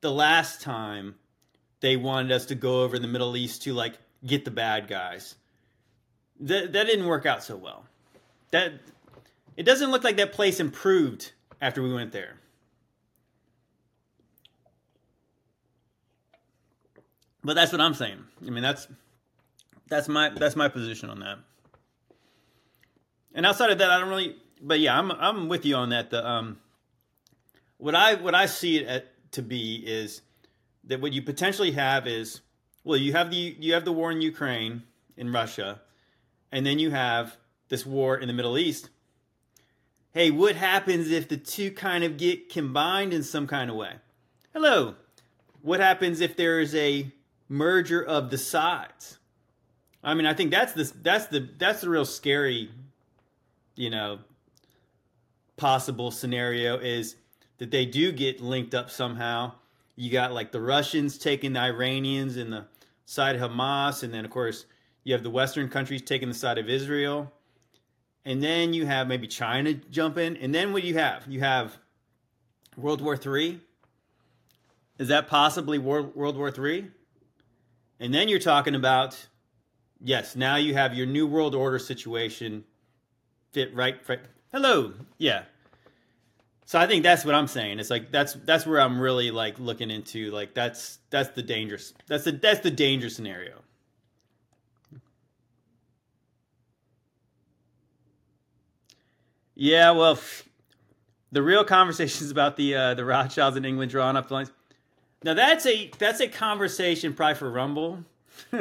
the 0.00 0.12
last 0.12 0.60
time 0.60 1.16
they 1.80 1.96
wanted 1.96 2.32
us 2.32 2.46
to 2.46 2.54
go 2.54 2.82
over 2.82 2.98
the 2.98 3.08
Middle 3.08 3.36
East 3.36 3.62
to 3.62 3.74
like 3.74 3.98
get 4.24 4.44
the 4.44 4.50
bad 4.50 4.88
guys 4.88 5.36
that 6.40 6.72
that 6.72 6.86
didn't 6.86 7.06
work 7.06 7.26
out 7.26 7.42
so 7.42 7.56
well. 7.56 7.84
That 8.50 8.74
it 9.56 9.64
doesn't 9.64 9.90
look 9.90 10.04
like 10.04 10.16
that 10.16 10.32
place 10.32 10.60
improved 10.60 11.32
after 11.60 11.82
we 11.82 11.92
went 11.92 12.12
there. 12.12 12.36
But 17.42 17.54
that's 17.54 17.72
what 17.72 17.80
I'm 17.80 17.94
saying. 17.94 18.24
I 18.44 18.50
mean, 18.50 18.62
that's 18.62 18.88
that's 19.88 20.08
my 20.08 20.30
that's 20.30 20.56
my 20.56 20.68
position 20.68 21.10
on 21.10 21.20
that. 21.20 21.38
And 23.34 23.44
outside 23.44 23.70
of 23.70 23.78
that, 23.78 23.90
I 23.90 24.00
don't 24.00 24.08
really. 24.08 24.36
But 24.60 24.80
yeah, 24.80 24.98
I'm 24.98 25.12
I'm 25.12 25.48
with 25.48 25.64
you 25.64 25.76
on 25.76 25.90
that. 25.90 26.10
The 26.10 26.26
um, 26.26 26.58
what 27.78 27.94
I 27.94 28.14
what 28.14 28.34
I 28.34 28.46
see 28.46 28.78
it 28.78 28.86
at, 28.86 29.32
to 29.32 29.42
be 29.42 29.76
is 29.86 30.22
that 30.84 31.00
what 31.00 31.12
you 31.12 31.22
potentially 31.22 31.72
have 31.72 32.06
is 32.06 32.40
well, 32.84 32.96
you 32.96 33.12
have 33.12 33.30
the 33.30 33.56
you 33.58 33.74
have 33.74 33.84
the 33.84 33.92
war 33.92 34.10
in 34.10 34.22
Ukraine 34.22 34.82
in 35.16 35.32
Russia, 35.32 35.80
and 36.50 36.64
then 36.64 36.78
you 36.78 36.90
have 36.90 37.36
this 37.68 37.84
war 37.84 38.16
in 38.16 38.28
the 38.28 38.34
Middle 38.34 38.56
East. 38.56 38.90
Hey, 40.12 40.30
what 40.30 40.56
happens 40.56 41.10
if 41.10 41.28
the 41.28 41.36
two 41.36 41.70
kind 41.70 42.02
of 42.02 42.16
get 42.16 42.48
combined 42.48 43.12
in 43.12 43.22
some 43.22 43.46
kind 43.46 43.68
of 43.68 43.76
way? 43.76 43.96
Hello. 44.54 44.94
What 45.60 45.80
happens 45.80 46.20
if 46.20 46.36
there 46.36 46.60
is 46.60 46.74
a 46.74 47.12
merger 47.48 48.02
of 48.02 48.30
the 48.30 48.38
sides? 48.38 49.18
I 50.06 50.14
mean, 50.14 50.24
I 50.24 50.34
think 50.34 50.52
that's 50.52 50.72
the 50.72 50.90
that's 51.02 51.26
the 51.26 51.48
that's 51.58 51.80
the 51.80 51.90
real 51.90 52.04
scary, 52.04 52.70
you 53.74 53.90
know, 53.90 54.20
possible 55.56 56.12
scenario 56.12 56.78
is 56.78 57.16
that 57.58 57.72
they 57.72 57.84
do 57.84 58.12
get 58.12 58.40
linked 58.40 58.72
up 58.72 58.88
somehow. 58.88 59.54
You 59.96 60.12
got 60.12 60.32
like 60.32 60.52
the 60.52 60.60
Russians 60.60 61.18
taking 61.18 61.54
the 61.54 61.60
Iranians 61.60 62.36
and 62.36 62.52
the 62.52 62.66
side 63.04 63.34
of 63.34 63.50
Hamas, 63.50 64.04
and 64.04 64.14
then 64.14 64.24
of 64.24 64.30
course 64.30 64.66
you 65.02 65.12
have 65.12 65.24
the 65.24 65.30
Western 65.30 65.68
countries 65.68 66.02
taking 66.02 66.28
the 66.28 66.34
side 66.36 66.58
of 66.58 66.70
Israel, 66.70 67.32
and 68.24 68.40
then 68.40 68.72
you 68.72 68.86
have 68.86 69.08
maybe 69.08 69.26
China 69.26 69.74
jump 69.74 70.18
in, 70.18 70.36
and 70.36 70.54
then 70.54 70.72
what 70.72 70.82
do 70.82 70.88
you 70.88 70.98
have? 70.98 71.26
You 71.26 71.40
have 71.40 71.78
World 72.76 73.00
War 73.00 73.16
Three. 73.16 73.60
Is 75.00 75.08
that 75.08 75.26
possibly 75.26 75.78
World 75.78 76.14
World 76.14 76.36
War 76.36 76.52
Three? 76.52 76.92
And 77.98 78.14
then 78.14 78.28
you're 78.28 78.38
talking 78.38 78.76
about 78.76 79.26
yes, 80.02 80.36
now 80.36 80.56
you 80.56 80.74
have 80.74 80.94
your 80.94 81.06
new 81.06 81.26
world 81.26 81.54
order 81.54 81.78
situation 81.78 82.64
fit 83.52 83.74
right, 83.74 83.96
right. 84.08 84.20
Hello, 84.52 84.92
yeah. 85.18 85.44
So 86.66 86.80
I 86.80 86.86
think 86.88 87.04
that's 87.04 87.24
what 87.24 87.34
I'm 87.34 87.46
saying. 87.46 87.78
It's 87.78 87.90
like 87.90 88.10
that's 88.10 88.34
that's 88.44 88.66
where 88.66 88.80
I'm 88.80 89.00
really 89.00 89.30
like 89.30 89.58
looking 89.60 89.90
into 89.90 90.32
like 90.32 90.52
that's 90.52 90.98
that's 91.10 91.30
the 91.30 91.42
dangerous 91.42 91.94
that's 92.08 92.24
the 92.24 92.32
that's 92.32 92.60
the 92.60 92.72
danger 92.72 93.08
scenario. 93.08 93.62
Yeah, 99.54 99.92
well, 99.92 100.18
the 101.32 101.42
real 101.42 101.64
conversations 101.64 102.30
about 102.30 102.56
the 102.56 102.74
uh, 102.74 102.94
the 102.94 103.04
Rothschilds 103.04 103.56
in 103.56 103.64
England 103.64 103.92
drawing 103.92 104.16
up 104.16 104.28
the 104.28 104.34
lines. 104.34 104.52
Now 105.22 105.34
that's 105.34 105.66
a 105.66 105.90
that's 105.98 106.20
a 106.20 106.28
conversation 106.28 107.14
probably 107.14 107.36
for 107.36 107.50
Rumble. 107.50 108.04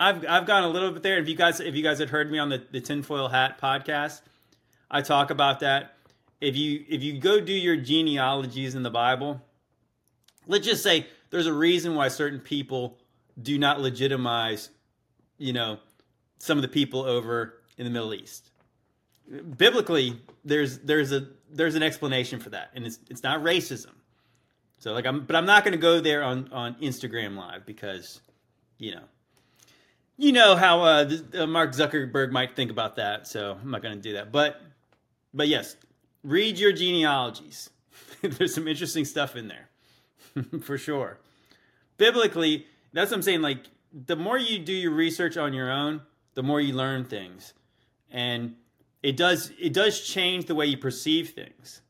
I've 0.00 0.24
I've 0.26 0.46
gone 0.46 0.64
a 0.64 0.68
little 0.68 0.90
bit 0.90 1.02
there. 1.02 1.18
If 1.18 1.28
you 1.28 1.34
guys 1.34 1.60
if 1.60 1.74
you 1.74 1.82
guys 1.82 1.98
had 1.98 2.10
heard 2.10 2.30
me 2.30 2.38
on 2.38 2.48
the 2.48 2.62
the 2.70 2.80
Tinfoil 2.80 3.28
Hat 3.28 3.60
podcast, 3.60 4.20
I 4.90 5.02
talk 5.02 5.30
about 5.30 5.60
that 5.60 5.94
if 6.40 6.56
you 6.56 6.84
if 6.88 7.02
you 7.02 7.18
go 7.18 7.40
do 7.40 7.52
your 7.52 7.76
genealogies 7.76 8.74
in 8.74 8.82
the 8.82 8.90
Bible, 8.90 9.42
let's 10.46 10.66
just 10.66 10.82
say 10.82 11.06
there's 11.30 11.46
a 11.46 11.52
reason 11.52 11.94
why 11.94 12.08
certain 12.08 12.40
people 12.40 12.98
do 13.40 13.58
not 13.58 13.80
legitimize, 13.80 14.70
you 15.36 15.52
know, 15.52 15.78
some 16.38 16.58
of 16.58 16.62
the 16.62 16.68
people 16.68 17.02
over 17.02 17.60
in 17.76 17.84
the 17.84 17.90
Middle 17.90 18.14
East. 18.14 18.50
Biblically, 19.56 20.20
there's 20.44 20.78
there's 20.78 21.12
a 21.12 21.28
there's 21.50 21.74
an 21.74 21.82
explanation 21.82 22.40
for 22.40 22.50
that, 22.50 22.70
and 22.74 22.86
it's 22.86 22.98
it's 23.10 23.22
not 23.22 23.42
racism. 23.42 23.92
So 24.78 24.92
like 24.92 25.06
I'm, 25.06 25.24
but 25.24 25.34
I'm 25.36 25.46
not 25.46 25.64
going 25.64 25.72
to 25.72 25.78
go 25.78 26.00
there 26.00 26.22
on 26.22 26.50
on 26.52 26.76
Instagram 26.76 27.36
Live 27.36 27.66
because, 27.66 28.20
you 28.78 28.92
know, 28.92 29.04
you 30.16 30.32
know 30.32 30.56
how 30.56 30.82
uh, 30.82 31.10
uh, 31.34 31.46
Mark 31.46 31.72
Zuckerberg 31.72 32.30
might 32.30 32.56
think 32.56 32.70
about 32.70 32.96
that. 32.96 33.26
So 33.26 33.56
I'm 33.60 33.70
not 33.70 33.82
going 33.82 33.94
to 33.94 34.00
do 34.00 34.14
that. 34.14 34.32
But 34.32 34.60
but 35.32 35.48
yes, 35.48 35.76
read 36.22 36.58
your 36.58 36.72
genealogies. 36.72 37.70
There's 38.22 38.54
some 38.54 38.66
interesting 38.66 39.04
stuff 39.04 39.36
in 39.36 39.48
there, 39.48 39.68
for 40.62 40.78
sure. 40.78 41.18
Biblically, 41.96 42.66
that's 42.92 43.10
what 43.10 43.18
I'm 43.18 43.22
saying. 43.22 43.42
Like, 43.42 43.64
the 43.92 44.16
more 44.16 44.38
you 44.38 44.58
do 44.58 44.72
your 44.72 44.92
research 44.92 45.36
on 45.36 45.52
your 45.52 45.70
own, 45.70 46.02
the 46.34 46.42
more 46.42 46.60
you 46.60 46.74
learn 46.74 47.04
things, 47.04 47.54
and 48.10 48.54
it 49.02 49.16
does 49.16 49.52
it 49.60 49.72
does 49.72 50.00
change 50.00 50.46
the 50.46 50.54
way 50.54 50.66
you 50.66 50.78
perceive 50.78 51.30
things. 51.30 51.80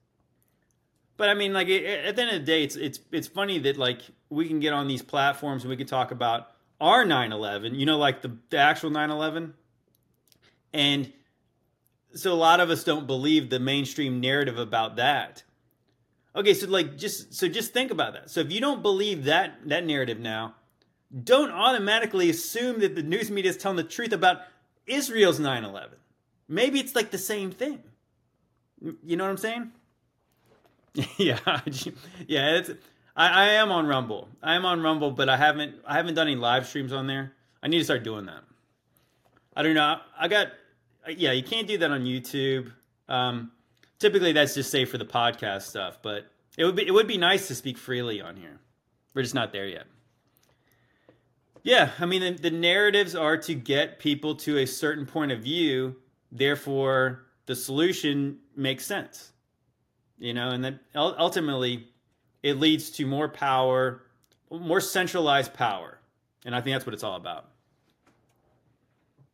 But 1.17 1.29
I 1.29 1.35
mean, 1.35 1.53
like 1.53 1.69
at 1.69 2.17
the 2.17 2.23
end 2.23 2.31
of 2.31 2.41
the 2.41 2.47
day, 2.47 2.63
it's 2.63 2.77
it's 2.77 3.01
it's 3.11 3.27
funny 3.27 3.59
that 3.61 3.77
like 3.77 4.03
we 4.31 4.47
can 4.47 4.61
get 4.61 4.73
on 4.73 4.87
these 4.87 5.03
platforms 5.03 5.63
and 5.63 5.71
we 5.71 5.77
can 5.77 5.87
talk 5.87 6.11
about 6.11 6.49
our 6.81 7.05
9/11. 7.05 7.79
You 7.79 7.87
know, 7.87 7.99
like 7.99 8.23
the, 8.23 8.37
the 8.51 8.59
actual 8.59 8.91
9/11, 8.91 9.53
and 10.73 11.13
so 12.15 12.33
a 12.33 12.35
lot 12.35 12.61
of 12.61 12.71
us 12.71 12.85
don't 12.85 13.07
believe 13.07 13.51
the 13.51 13.61
mainstream 13.61 14.21
narrative 14.21 14.59
about 14.59 14.97
that. 14.97 15.43
Okay, 16.35 16.55
so 16.55 16.67
like 16.69 16.97
just 16.97 17.35
so 17.35 17.49
just 17.49 17.73
think 17.73 17.91
about 17.91 18.13
that. 18.15 18.31
So 18.31 18.41
if 18.41 18.53
you 18.53 18.61
don't 18.61 18.83
believe 18.83 19.25
that 19.25 19.59
that 19.67 19.85
narrative 19.85 20.21
now, 20.21 20.55
don't 21.25 21.51
automatically 21.51 22.31
assume 22.31 22.81
that 22.81 22.95
the 22.95 23.03
news 23.03 23.31
media 23.31 23.51
is 23.51 23.57
telling 23.57 23.77
the 23.77 23.85
truth 23.85 24.13
about 24.13 24.43
Israel's 24.87 25.41
9/11. 25.41 25.89
Maybe 26.49 26.81
it's 26.81 26.95
like 26.95 27.11
the 27.11 27.19
same 27.19 27.51
thing. 27.51 27.83
You 29.03 29.17
know 29.17 29.25
what 29.25 29.31
I'm 29.31 29.37
saying? 29.37 29.73
yeah, 31.17 31.39
yeah. 32.27 32.57
It's 32.57 32.71
I, 33.19 33.29
I 33.29 33.45
am 33.55 33.73
on 33.73 33.87
Rumble. 33.87 34.29
I 34.41 34.55
am 34.55 34.65
on 34.65 34.81
Rumble, 34.81 35.11
but 35.11 35.29
I 35.29 35.37
haven't 35.37 35.75
I 35.85 35.95
haven't 35.95 36.15
done 36.15 36.29
any 36.29 36.37
live 36.37 36.67
streams 36.67 36.93
on 36.93 37.09
there. 37.09 37.33
I 37.63 37.67
need 37.67 37.79
to 37.79 37.85
start 37.85 38.05
doing 38.05 38.27
that. 38.27 38.45
I 39.57 39.65
don't 39.65 39.75
know. 39.75 39.99
I 40.17 40.29
got 40.29 40.53
yeah, 41.09 41.33
you 41.33 41.43
can't 41.43 41.67
do 41.67 41.77
that 41.79 41.91
on 41.91 42.05
YouTube. 42.05 42.73
Um, 43.09 43.51
typically, 43.99 44.33
that's 44.33 44.55
just 44.55 44.71
safe 44.71 44.91
for 44.91 44.99
the 44.99 45.05
podcast 45.05 45.63
stuff, 45.63 45.99
but 46.01 46.31
it 46.57 46.65
would 46.65 46.77
be 46.77 46.87
it 46.87 46.93
would 46.93 47.09
be 47.09 47.19
nice 47.19 47.49
to 47.49 47.57
speak 47.57 47.77
freely 47.77 48.21
on 48.21 48.37
here. 48.37 48.61
We're 49.15 49.23
just 49.23 49.35
not 49.35 49.53
there 49.53 49.67
yet. 49.67 49.87
Yeah, 51.65 51.91
I 51.99 52.07
mean, 52.07 52.23
the, 52.23 52.31
the 52.41 52.51
narratives 52.51 53.17
are 53.17 53.37
to 53.39 53.55
get 53.55 53.99
people 53.99 54.37
to 54.37 54.59
a 54.59 54.67
certain 54.67 55.07
point 55.07 55.33
of 55.33 55.41
view. 55.41 55.97
Therefore, 56.31 57.25
the 57.47 57.57
solution 57.57 58.39
makes 58.55 58.87
sense. 58.87 59.33
You 60.19 60.35
know, 60.35 60.51
and 60.51 60.65
then 60.65 60.81
ultimately, 60.95 61.89
it 62.43 62.59
leads 62.59 62.91
to 62.91 63.07
more 63.07 63.29
power, 63.29 64.03
more 64.51 64.81
centralized 64.81 65.55
power, 65.55 65.99
and 66.45 66.55
I 66.55 66.61
think 66.61 66.75
that's 66.75 66.87
what 66.87 66.95
it's 66.95 67.05
all 67.05 67.17
about. 67.17 67.51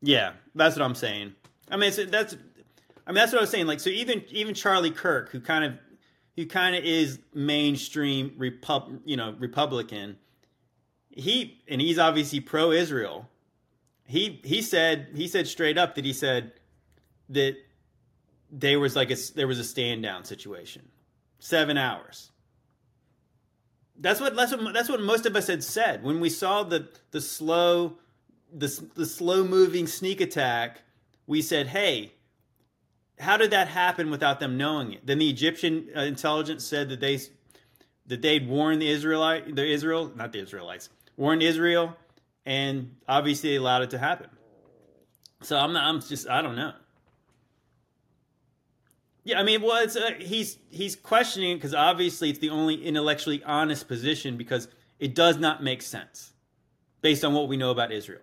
Yeah, 0.03 0.33
that's 0.55 0.77
what 0.77 0.85
I'm 0.85 0.95
saying. 0.95 1.35
I 1.71 1.77
mean, 1.77 1.93
that's 2.11 2.35
I 3.07 3.11
mean 3.11 3.17
that's 3.17 3.33
what 3.33 3.39
I 3.39 3.43
was 3.43 3.51
saying. 3.51 3.67
Like, 3.67 3.81
so 3.81 3.91
even 3.91 4.25
even 4.31 4.55
Charlie 4.55 4.91
Kirk, 4.91 5.31
who 5.31 5.41
kind 5.41 5.65
of 5.65 5.79
who 6.37 6.47
kind 6.47 6.75
of 6.77 6.85
is 6.85 7.19
mainstream 7.33 8.35
repub, 8.37 9.01
you 9.05 9.17
know, 9.17 9.35
Republican, 9.39 10.17
he 11.11 11.63
and 11.69 11.81
he's 11.81 11.99
obviously 11.99 12.41
pro-Israel. 12.41 13.29
He 14.07 14.41
he 14.45 14.61
said 14.61 15.09
he 15.15 15.29
said 15.29 15.47
straight 15.47 15.79
up 15.79 15.95
that 15.95 16.05
he 16.05 16.13
said 16.13 16.53
that 17.31 17.57
there 18.51 18.79
was 18.79 18.95
like 18.95 19.11
a 19.11 19.17
there 19.35 19.47
was 19.47 19.59
a 19.59 19.65
stand 19.65 20.03
down 20.03 20.25
situation, 20.25 20.89
seven 21.39 21.79
hours. 21.79 22.31
That's 23.99 24.21
what 24.21 24.35
that's 24.35 24.53
what 24.53 24.75
that's 24.75 24.89
what 24.89 25.01
most 25.01 25.27
of 25.27 25.37
us 25.37 25.47
had 25.47 25.63
said 25.63 26.03
when 26.03 26.21
we 26.21 26.29
saw 26.29 26.63
the 26.63 26.89
the 27.13 27.21
slow 27.21 27.99
the 28.53 28.89
the 28.95 29.07
slow 29.07 29.45
moving 29.45 29.87
sneak 29.87 30.21
attack 30.21 30.83
we 31.27 31.43
said, 31.43 31.69
hey, 31.69 32.13
how 33.19 33.37
did 33.37 33.51
that 33.53 33.69
happen 33.69 34.11
without 34.11 34.41
them 34.41 34.57
knowing 34.57 34.93
it? 34.93 35.07
Then 35.07 35.19
the 35.19 35.31
Egyptian 35.31 35.89
uh, 35.97 36.01
intelligence 36.01 36.65
said 36.65 36.89
that 36.89 37.01
they 37.01 37.21
that 38.07 38.21
they'd 38.21 38.47
warned 38.47 38.83
the 38.83 38.89
Israelite, 38.89 39.55
the 39.55 39.67
Israel, 39.67 40.13
not 40.15 40.33
the 40.33 40.41
Israelites, 40.41 40.91
warned 41.17 41.43
Israel, 41.43 41.97
and 42.45 42.95
obviously 43.09 43.51
they 43.51 43.57
allowed 43.57 43.83
it 43.83 43.91
to 43.91 43.99
happen. 43.99 44.29
So 45.41 45.57
I'm 45.57 45.73
not, 45.73 45.85
I'm 45.85 46.01
just, 46.03 46.29
I 46.29 46.43
don't 46.43 46.57
know. 46.57 46.73
Yeah, 49.25 49.41
I 49.41 49.43
mean, 49.43 49.63
well, 49.63 49.83
it's 49.83 49.97
uh, 49.97 50.13
he's 50.19 50.59
he's 50.71 50.95
questioning 50.95 51.53
it 51.53 51.55
because 51.57 51.75
obviously 51.75 52.29
it's 52.29 52.39
the 52.39 52.51
only 52.51 52.85
intellectually 52.85 53.43
honest 53.43 53.89
position 53.89 54.37
because 54.37 54.69
it 54.99 55.15
does 55.15 55.39
not 55.39 55.63
make 55.63 55.81
sense 55.83 56.33
based 57.01 57.25
on 57.25 57.33
what 57.33 57.49
we 57.49 57.57
know 57.57 57.71
about 57.71 57.91
Israel. 57.91 58.23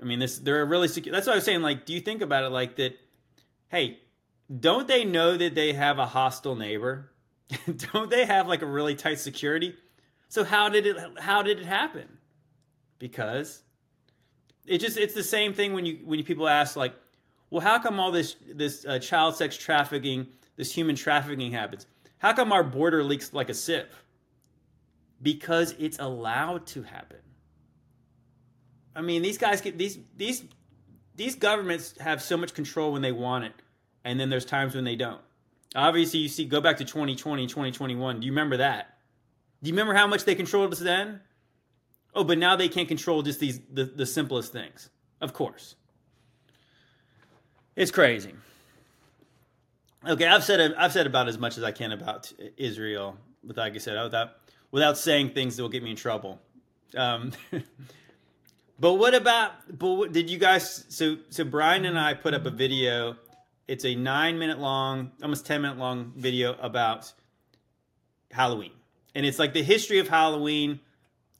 I 0.00 0.04
mean, 0.04 0.20
this 0.20 0.38
they're 0.38 0.64
really 0.64 0.86
secure. 0.86 1.12
That's 1.12 1.26
what 1.26 1.32
I 1.32 1.36
was 1.36 1.44
saying. 1.44 1.62
Like, 1.62 1.86
do 1.86 1.92
you 1.92 2.00
think 2.00 2.22
about 2.22 2.44
it 2.44 2.50
like 2.50 2.76
that? 2.76 2.96
Hey, 3.68 3.98
don't 4.60 4.86
they 4.86 5.04
know 5.04 5.36
that 5.36 5.54
they 5.54 5.72
have 5.72 5.98
a 5.98 6.06
hostile 6.06 6.54
neighbor? 6.54 7.10
don't 7.92 8.10
they 8.10 8.24
have 8.26 8.46
like 8.46 8.62
a 8.62 8.66
really 8.66 8.94
tight 8.94 9.18
security? 9.18 9.74
So 10.28 10.44
how 10.44 10.68
did 10.68 10.86
it 10.86 10.96
how 11.18 11.42
did 11.42 11.58
it 11.58 11.66
happen? 11.66 12.18
Because 13.00 13.62
it 14.66 14.78
just 14.78 14.96
it's 14.96 15.14
the 15.14 15.24
same 15.24 15.52
thing 15.52 15.72
when 15.72 15.84
you 15.84 15.98
when 16.04 16.22
people 16.22 16.46
ask 16.46 16.76
like, 16.76 16.94
well, 17.50 17.60
how 17.62 17.78
come 17.78 17.98
all 17.98 18.10
this 18.10 18.36
this 18.46 18.84
uh, 18.84 18.98
child 18.98 19.36
sex 19.36 19.56
trafficking, 19.56 20.26
this 20.56 20.72
human 20.72 20.96
trafficking 20.96 21.52
happens? 21.52 21.86
How 22.18 22.32
come 22.32 22.52
our 22.52 22.64
border 22.64 23.02
leaks 23.02 23.32
like 23.32 23.48
a 23.48 23.54
sieve? 23.54 24.04
Because 25.22 25.74
it's 25.78 25.98
allowed 25.98 26.66
to 26.68 26.82
happen. 26.82 27.18
I 28.94 29.00
mean, 29.00 29.22
these 29.22 29.38
guys 29.38 29.60
get 29.60 29.78
these 29.78 29.98
these 30.16 30.44
these 31.14 31.34
governments 31.34 31.94
have 32.00 32.22
so 32.22 32.36
much 32.36 32.54
control 32.54 32.92
when 32.92 33.02
they 33.02 33.12
want 33.12 33.44
it, 33.44 33.54
and 34.04 34.20
then 34.20 34.30
there's 34.30 34.44
times 34.44 34.74
when 34.74 34.84
they 34.84 34.96
don't. 34.96 35.20
Obviously, 35.74 36.20
you 36.20 36.28
see, 36.28 36.44
go 36.44 36.60
back 36.60 36.78
to 36.78 36.84
2020, 36.84 37.46
2021. 37.46 38.20
Do 38.20 38.26
you 38.26 38.32
remember 38.32 38.58
that? 38.58 38.98
Do 39.62 39.68
you 39.68 39.74
remember 39.74 39.94
how 39.94 40.06
much 40.06 40.24
they 40.24 40.34
controlled 40.34 40.72
us 40.72 40.78
then? 40.78 41.20
Oh, 42.14 42.24
but 42.24 42.38
now 42.38 42.56
they 42.56 42.68
can't 42.68 42.88
control 42.88 43.22
just 43.22 43.40
these 43.40 43.60
the, 43.70 43.84
the 43.84 44.06
simplest 44.06 44.52
things. 44.52 44.90
Of 45.20 45.32
course. 45.32 45.74
It's 47.78 47.92
crazy. 47.92 48.34
Okay, 50.04 50.26
I've 50.26 50.42
said 50.42 50.74
I've 50.74 50.92
said 50.92 51.06
about 51.06 51.28
as 51.28 51.38
much 51.38 51.56
as 51.58 51.62
I 51.62 51.70
can 51.70 51.92
about 51.92 52.32
Israel, 52.56 53.16
but 53.44 53.56
like 53.56 53.74
I 53.76 53.78
said, 53.78 54.02
without 54.02 54.30
without 54.72 54.98
saying 54.98 55.30
things 55.30 55.56
that 55.56 55.62
will 55.62 55.68
get 55.68 55.84
me 55.84 55.92
in 55.92 55.96
trouble. 55.96 56.40
Um, 56.96 57.30
but 58.80 58.94
what 58.94 59.14
about? 59.14 59.78
But 59.78 59.90
what, 59.94 60.12
did 60.12 60.28
you 60.28 60.38
guys? 60.38 60.86
So 60.88 61.18
so 61.30 61.44
Brian 61.44 61.84
and 61.84 61.96
I 61.96 62.14
put 62.14 62.34
up 62.34 62.46
a 62.46 62.50
video. 62.50 63.14
It's 63.68 63.84
a 63.84 63.94
nine 63.94 64.40
minute 64.40 64.58
long, 64.58 65.12
almost 65.22 65.46
ten 65.46 65.62
minute 65.62 65.78
long 65.78 66.12
video 66.16 66.56
about 66.60 67.12
Halloween, 68.32 68.72
and 69.14 69.24
it's 69.24 69.38
like 69.38 69.52
the 69.52 69.62
history 69.62 70.00
of 70.00 70.08
Halloween, 70.08 70.80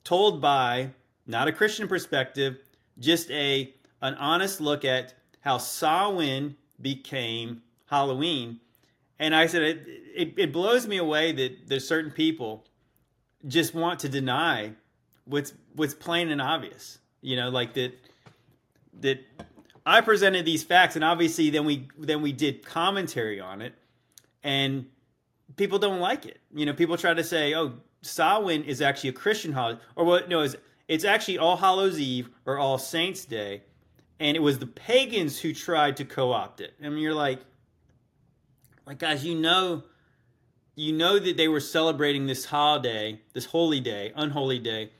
told 0.05 0.41
by 0.41 0.91
not 1.27 1.49
a 1.49 1.51
Christian 1.51 1.89
perspective, 1.89 2.59
just 2.97 3.29
a 3.29 3.73
an 4.01 4.13
honest 4.13 4.61
look 4.61 4.85
at 4.85 5.15
how 5.41 5.57
Samhain 5.57 6.55
became 6.81 7.61
Halloween. 7.85 8.59
And 9.17 9.35
I 9.35 9.47
said 9.47 9.61
it, 9.63 9.87
it, 10.15 10.33
it 10.37 10.53
blows 10.53 10.87
me 10.87 10.97
away 10.97 11.31
that 11.33 11.67
there's 11.67 11.87
certain 11.87 12.11
people 12.11 12.65
just 13.47 13.73
want 13.73 13.99
to 13.99 14.09
deny 14.09 14.73
what's 15.25 15.53
what's 15.75 15.93
plain 15.93 16.29
and 16.29 16.41
obvious. 16.41 16.99
You 17.21 17.35
know, 17.35 17.49
like 17.49 17.73
that 17.73 17.93
that 19.01 19.19
I 19.85 20.01
presented 20.01 20.45
these 20.45 20.63
facts, 20.63 20.95
and 20.95 21.03
obviously 21.03 21.49
then 21.49 21.65
we 21.65 21.87
then 21.97 22.21
we 22.21 22.31
did 22.31 22.65
commentary 22.65 23.39
on 23.39 23.61
it, 23.61 23.73
and 24.43 24.85
people 25.55 25.79
don't 25.79 25.99
like 25.99 26.25
it. 26.25 26.39
You 26.53 26.65
know, 26.65 26.73
people 26.73 26.97
try 26.97 27.13
to 27.13 27.23
say, 27.23 27.53
"Oh, 27.55 27.73
Samhain 28.01 28.63
is 28.63 28.81
actually 28.81 29.09
a 29.11 29.13
Christian 29.13 29.51
holiday," 29.51 29.81
or 29.95 30.05
what? 30.05 30.29
No, 30.29 30.41
it's 30.41 30.55
it's 30.87 31.05
actually 31.05 31.37
All 31.37 31.57
Hallows 31.57 31.99
Eve 31.99 32.29
or 32.45 32.57
All 32.57 32.77
Saints 32.77 33.25
Day, 33.25 33.63
and 34.19 34.35
it 34.35 34.41
was 34.41 34.59
the 34.59 34.67
pagans 34.67 35.39
who 35.39 35.53
tried 35.53 35.97
to 35.97 36.05
co-opt 36.05 36.61
it. 36.61 36.73
I 36.83 36.89
mean, 36.89 36.99
you're 36.99 37.13
like, 37.13 37.39
like 38.85 38.99
guys, 38.99 39.25
you 39.25 39.35
know 39.35 39.83
you 40.79 40.93
know 40.93 41.19
that 41.19 41.35
they 41.35 41.49
were 41.49 41.59
celebrating 41.59 42.25
this 42.25 42.45
holiday, 42.45 43.19
this 43.33 43.45
holy 43.45 43.81
day, 43.81 44.13
unholy 44.15 44.59
day, 44.59 44.91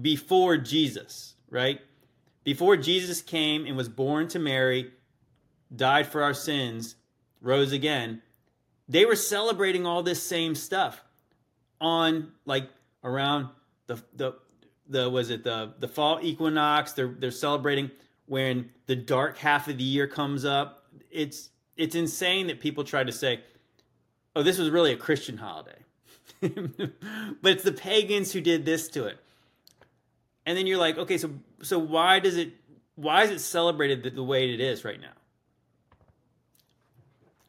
before 0.00 0.56
Jesus, 0.56 1.34
right? 1.50 1.78
Before 2.42 2.74
Jesus 2.74 3.20
came 3.20 3.66
and 3.66 3.76
was 3.76 3.90
born 3.90 4.28
to 4.28 4.38
Mary, 4.38 4.92
died 5.74 6.06
for 6.06 6.22
our 6.22 6.32
sins, 6.32 6.94
rose 7.42 7.72
again, 7.72 8.22
they 8.88 9.04
were 9.04 9.14
celebrating 9.14 9.84
all 9.84 10.02
this 10.02 10.22
same 10.22 10.54
stuff 10.54 11.04
on 11.82 12.32
like 12.46 12.70
around 13.04 13.48
the 13.88 14.02
the 14.14 14.32
the 14.88 15.10
was 15.10 15.28
it 15.28 15.44
the 15.44 15.74
the 15.78 15.88
fall 15.88 16.18
equinox 16.22 16.92
they're 16.92 17.14
they're 17.18 17.30
celebrating 17.30 17.90
when 18.26 18.70
the 18.86 18.96
dark 18.96 19.38
half 19.38 19.68
of 19.68 19.78
the 19.78 19.84
year 19.84 20.06
comes 20.06 20.44
up 20.44 20.84
it's 21.10 21.50
it's 21.76 21.94
insane 21.94 22.46
that 22.46 22.60
people 22.60 22.84
try 22.84 23.04
to 23.04 23.12
say 23.12 23.40
oh, 24.36 24.42
this 24.42 24.58
was 24.58 24.70
really 24.70 24.92
a 24.92 24.96
Christian 24.96 25.38
holiday. 25.38 25.78
but 26.40 27.52
it's 27.52 27.64
the 27.64 27.72
pagans 27.72 28.32
who 28.32 28.40
did 28.40 28.64
this 28.64 28.88
to 28.88 29.06
it. 29.06 29.18
And 30.44 30.56
then 30.56 30.66
you're 30.66 30.78
like, 30.78 30.98
okay, 30.98 31.18
so 31.18 31.30
so 31.62 31.78
why 31.78 32.20
does 32.20 32.36
it 32.36 32.52
why 32.94 33.24
is 33.24 33.30
it 33.30 33.40
celebrated 33.40 34.04
the, 34.04 34.10
the 34.10 34.22
way 34.22 34.52
it 34.52 34.60
is 34.60 34.84
right 34.84 35.00
now? 35.00 35.08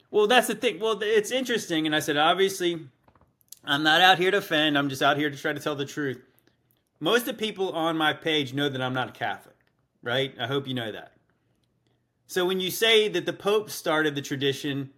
Well, 0.09 0.25
that's 0.25 0.47
the 0.47 0.55
thing. 0.55 0.79
Well, 0.79 0.97
it's 1.01 1.31
interesting, 1.31 1.85
and 1.85 1.93
I 1.93 1.99
said 1.99 2.17
obviously, 2.17 2.87
I'm 3.63 3.83
not 3.83 4.01
out 4.01 4.17
here 4.17 4.31
to 4.31 4.37
offend. 4.37 4.77
I'm 4.77 4.89
just 4.89 5.03
out 5.03 5.17
here 5.17 5.29
to 5.29 5.37
try 5.37 5.53
to 5.53 5.59
tell 5.59 5.75
the 5.75 5.85
truth. 5.85 6.23
Most 6.99 7.21
of 7.21 7.27
the 7.27 7.33
people 7.33 7.73
on 7.73 7.97
my 7.97 8.13
page 8.13 8.53
know 8.53 8.69
that 8.69 8.81
I'm 8.81 8.93
not 8.93 9.09
a 9.09 9.11
Catholic, 9.11 9.56
right? 10.01 10.33
I 10.39 10.47
hope 10.47 10.67
you 10.67 10.73
know 10.73 10.91
that. 10.91 11.13
So 12.27 12.45
when 12.45 12.59
you 12.59 12.71
say 12.71 13.07
that 13.07 13.25
the 13.25 13.33
Pope 13.33 13.69
started 13.69 14.15
the 14.15 14.21
tradition 14.21 14.89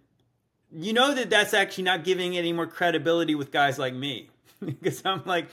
you 0.72 0.94
know 0.94 1.14
that 1.14 1.30
that's 1.30 1.54
actually 1.54 1.86
not 1.86 2.04
giving 2.04 2.38
any 2.38 2.54
more 2.54 2.68
credibility 2.68 3.36
with 3.36 3.52
guys 3.52 3.80
like 3.80 3.94
me 3.94 4.30
because 4.66 5.02
I'm 5.06 5.24
like, 5.26 5.48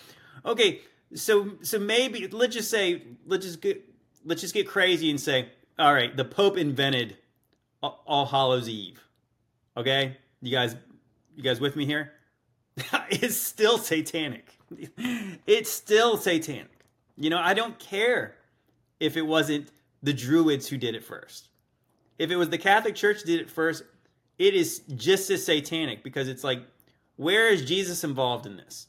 okay, 0.44 0.80
so 1.14 1.52
so 1.62 1.78
maybe 1.78 2.28
let's 2.28 2.54
just 2.54 2.70
say 2.70 3.02
let's 3.26 3.46
just 3.46 3.60
get 3.60 3.82
let's 4.24 4.40
just 4.40 4.54
get 4.54 4.68
crazy 4.68 5.10
and 5.10 5.20
say, 5.20 5.48
all 5.78 5.92
right, 5.92 6.14
the 6.16 6.24
Pope 6.24 6.56
invented 6.56 7.16
All 7.82 8.26
Hallows 8.26 8.68
Eve. 8.68 9.02
Okay, 9.76 10.16
you 10.40 10.50
guys, 10.50 10.74
you 11.36 11.42
guys 11.42 11.60
with 11.60 11.76
me 11.76 11.86
here? 11.86 12.12
it's 13.10 13.36
still 13.36 13.78
satanic. 13.78 14.58
it's 15.46 15.70
still 15.70 16.16
satanic. 16.16 16.70
You 17.16 17.30
know, 17.30 17.38
I 17.38 17.54
don't 17.54 17.78
care 17.78 18.34
if 19.00 19.16
it 19.16 19.26
wasn't 19.26 19.70
the 20.02 20.12
Druids 20.12 20.68
who 20.68 20.76
did 20.76 20.94
it 20.94 21.04
first. 21.04 21.48
If 22.18 22.30
it 22.30 22.36
was 22.36 22.50
the 22.50 22.58
Catholic 22.58 22.94
Church 22.94 23.22
did 23.24 23.40
it 23.40 23.50
first, 23.50 23.82
it 24.38 24.54
is 24.54 24.80
just 24.94 25.30
as 25.30 25.44
satanic 25.44 26.02
because 26.02 26.28
it's 26.28 26.44
like, 26.44 26.60
where 27.16 27.48
is 27.48 27.64
Jesus 27.64 28.04
involved 28.04 28.46
in 28.46 28.56
this? 28.56 28.86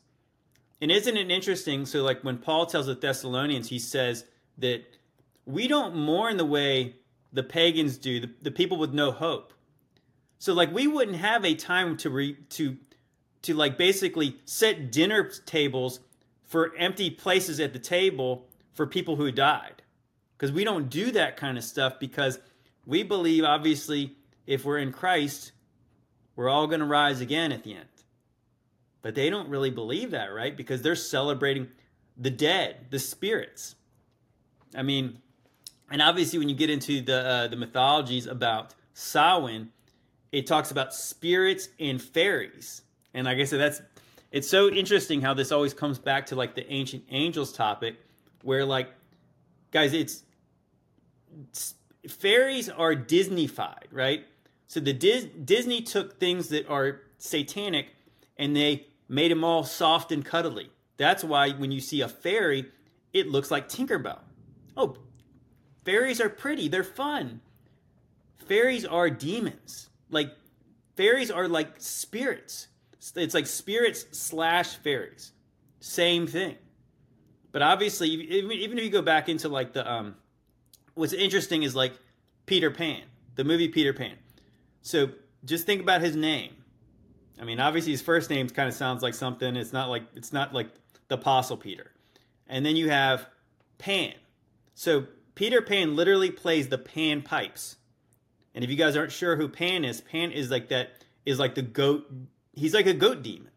And 0.81 0.91
isn't 0.91 1.17
it 1.17 1.31
interesting? 1.31 1.85
So, 1.85 2.03
like 2.03 2.23
when 2.23 2.37
Paul 2.37 2.65
tells 2.65 2.85
the 2.85 2.95
Thessalonians, 2.95 3.69
he 3.69 3.79
says 3.79 4.25
that 4.57 4.83
we 5.45 5.67
don't 5.67 5.95
mourn 5.95 6.37
the 6.37 6.45
way 6.45 6.95
the 7.33 7.43
pagans 7.43 7.97
do, 7.97 8.19
the, 8.19 8.29
the 8.41 8.51
people 8.51 8.77
with 8.77 8.93
no 8.93 9.11
hope. 9.11 9.53
So, 10.39 10.53
like, 10.53 10.71
we 10.71 10.85
wouldn't 10.85 11.17
have 11.17 11.43
a 11.43 11.55
time 11.55 11.97
to 11.97 12.09
re, 12.09 12.37
to 12.49 12.77
to 13.43 13.53
like 13.53 13.77
basically 13.77 14.37
set 14.45 14.91
dinner 14.91 15.29
tables 15.45 15.99
for 16.45 16.75
empty 16.77 17.09
places 17.09 17.59
at 17.59 17.73
the 17.73 17.79
table 17.79 18.45
for 18.73 18.85
people 18.85 19.15
who 19.15 19.31
died, 19.31 19.81
because 20.37 20.51
we 20.51 20.63
don't 20.63 20.89
do 20.89 21.11
that 21.11 21.35
kind 21.35 21.57
of 21.57 21.63
stuff 21.63 21.99
because 21.99 22.39
we 22.85 23.03
believe, 23.03 23.43
obviously, 23.43 24.15
if 24.45 24.65
we're 24.65 24.77
in 24.77 24.91
Christ, 24.91 25.51
we're 26.35 26.49
all 26.49 26.67
going 26.67 26.79
to 26.79 26.85
rise 26.85 27.21
again 27.21 27.51
at 27.51 27.63
the 27.63 27.73
end. 27.73 27.87
But 29.01 29.15
they 29.15 29.29
don't 29.29 29.49
really 29.49 29.71
believe 29.71 30.11
that, 30.11 30.27
right? 30.27 30.55
Because 30.55 30.81
they're 30.81 30.95
celebrating 30.95 31.67
the 32.17 32.29
dead, 32.29 32.87
the 32.89 32.99
spirits. 32.99 33.75
I 34.75 34.83
mean, 34.83 35.19
and 35.89 36.01
obviously 36.01 36.39
when 36.39 36.49
you 36.49 36.55
get 36.55 36.69
into 36.69 37.01
the 37.01 37.25
uh, 37.25 37.47
the 37.47 37.55
mythologies 37.55 38.27
about 38.27 38.75
Samhain, 38.93 39.69
it 40.31 40.45
talks 40.45 40.71
about 40.71 40.93
spirits 40.93 41.69
and 41.79 42.01
fairies. 42.01 42.81
And 43.13 43.25
like 43.25 43.37
I 43.37 43.45
said, 43.45 43.59
that's 43.59 43.81
it's 44.31 44.49
so 44.49 44.69
interesting 44.69 45.21
how 45.21 45.33
this 45.33 45.51
always 45.51 45.73
comes 45.73 45.97
back 45.97 46.25
to 46.27 46.35
like 46.35 46.53
the 46.53 46.69
ancient 46.71 47.03
angels 47.09 47.53
topic, 47.53 47.95
where 48.43 48.65
like 48.65 48.89
guys, 49.71 49.93
it's, 49.93 50.13
it's 50.13 50.23
fairies 52.07 52.69
are 52.69 52.95
Disneyfied, 52.95 53.85
right? 53.91 54.25
So 54.67 54.79
the 54.79 54.93
Dis- 54.93 55.27
Disney 55.43 55.81
took 55.81 56.19
things 56.19 56.49
that 56.49 56.67
are 56.69 57.01
satanic 57.17 57.87
and 58.37 58.55
they 58.55 58.87
made 59.09 59.31
them 59.31 59.43
all 59.43 59.63
soft 59.63 60.11
and 60.11 60.23
cuddly. 60.23 60.69
That's 60.97 61.23
why 61.23 61.51
when 61.51 61.71
you 61.71 61.79
see 61.79 62.01
a 62.01 62.07
fairy, 62.07 62.65
it 63.13 63.27
looks 63.29 63.51
like 63.51 63.69
Tinkerbell. 63.69 64.19
Oh, 64.75 64.97
fairies 65.85 66.19
are 66.19 66.29
pretty. 66.29 66.67
They're 66.67 66.83
fun. 66.83 67.41
Fairies 68.47 68.85
are 68.85 69.09
demons. 69.09 69.89
Like 70.09 70.31
fairies 70.95 71.31
are 71.31 71.47
like 71.47 71.75
spirits. 71.77 72.67
It's 73.15 73.33
like 73.33 73.47
spirits 73.47 74.05
slash 74.11 74.75
fairies. 74.75 75.31
Same 75.79 76.27
thing. 76.27 76.55
But 77.51 77.61
obviously, 77.61 78.09
even 78.09 78.77
if 78.77 78.83
you 78.83 78.89
go 78.89 79.01
back 79.01 79.29
into 79.29 79.49
like 79.49 79.73
the 79.73 79.89
um, 79.89 80.15
what's 80.97 81.13
interesting 81.13 81.63
is 81.63 81.75
like 81.75 81.93
Peter 82.45 82.71
Pan, 82.71 83.03
the 83.35 83.43
movie 83.43 83.67
Peter 83.67 83.93
Pan. 83.93 84.15
So 84.81 85.11
just 85.45 85.65
think 85.65 85.81
about 85.81 86.01
his 86.01 86.15
name. 86.15 86.53
I 87.39 87.45
mean, 87.45 87.59
obviously 87.59 87.91
his 87.91 88.01
first 88.01 88.29
name 88.29 88.49
kind 88.49 88.67
of 88.67 88.73
sounds 88.73 89.03
like 89.03 89.13
something. 89.13 89.55
It's 89.55 89.73
not 89.73 89.89
like 89.89 90.03
it's 90.15 90.33
not 90.33 90.53
like 90.53 90.69
the 91.07 91.15
Apostle 91.15 91.57
Peter. 91.57 91.91
And 92.47 92.65
then 92.65 92.75
you 92.75 92.89
have 92.89 93.27
Pan. 93.77 94.13
So 94.73 95.05
Peter 95.35 95.61
Pan 95.61 95.95
literally 95.95 96.31
plays 96.31 96.67
the 96.67 96.77
pan 96.77 97.21
pipes. 97.21 97.75
And 98.55 98.63
if 98.63 98.71
you 98.71 98.75
guys 98.75 98.95
aren't 98.95 99.11
sure 99.11 99.35
who 99.35 99.47
Pan 99.47 99.85
is, 99.85 100.01
Pan 100.01 100.31
is 100.31 100.49
like 100.49 100.69
that 100.69 101.03
is 101.25 101.37
like 101.37 101.53
the 101.53 101.61
goat. 101.61 102.11
He's 102.53 102.73
like 102.73 102.87
a 102.87 102.93
goat 102.93 103.21
demon. 103.21 103.51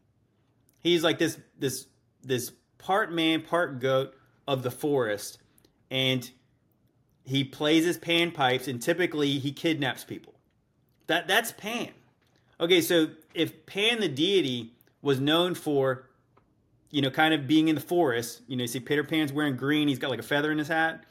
He's 0.81 1.03
like 1.03 1.19
this 1.19 1.39
this 1.59 1.87
this 2.23 2.53
part 2.77 3.13
man, 3.13 3.41
part 3.41 3.81
goat 3.81 4.15
of 4.47 4.63
the 4.63 4.71
forest, 4.71 5.39
and 5.91 6.31
he 7.25 7.45
plays 7.45 7.85
his 7.85 7.99
pan 7.99 8.31
pipes. 8.33 8.69
And 8.69 8.81
typically 8.81 9.39
he 9.39 9.53
kidnaps 9.53 10.05
people. 10.05 10.35
That 11.11 11.27
that's 11.27 11.51
Pan. 11.51 11.91
Okay, 12.61 12.81
so 12.81 13.09
if 13.35 13.67
Pan 13.67 13.99
the 13.99 14.09
deity 14.09 14.75
was 15.03 15.19
known 15.19 15.57
for, 15.57 16.09
you 16.91 17.03
know, 17.03 17.11
kind 17.11 17.35
of 17.35 17.49
being 17.49 17.67
in 17.67 17.75
the 17.75 17.81
forest, 17.81 18.43
you 18.47 18.57
know, 18.57 18.63
you 18.63 18.69
see 18.69 18.79
Peter 18.79 19.03
Pan's 19.03 19.33
wearing 19.33 19.57
green, 19.57 19.89
he's 19.89 19.99
got 19.99 20.11
like 20.11 20.21
a 20.21 20.23
feather 20.23 20.53
in 20.53 20.59
his 20.59 20.69
hat, 20.69 21.05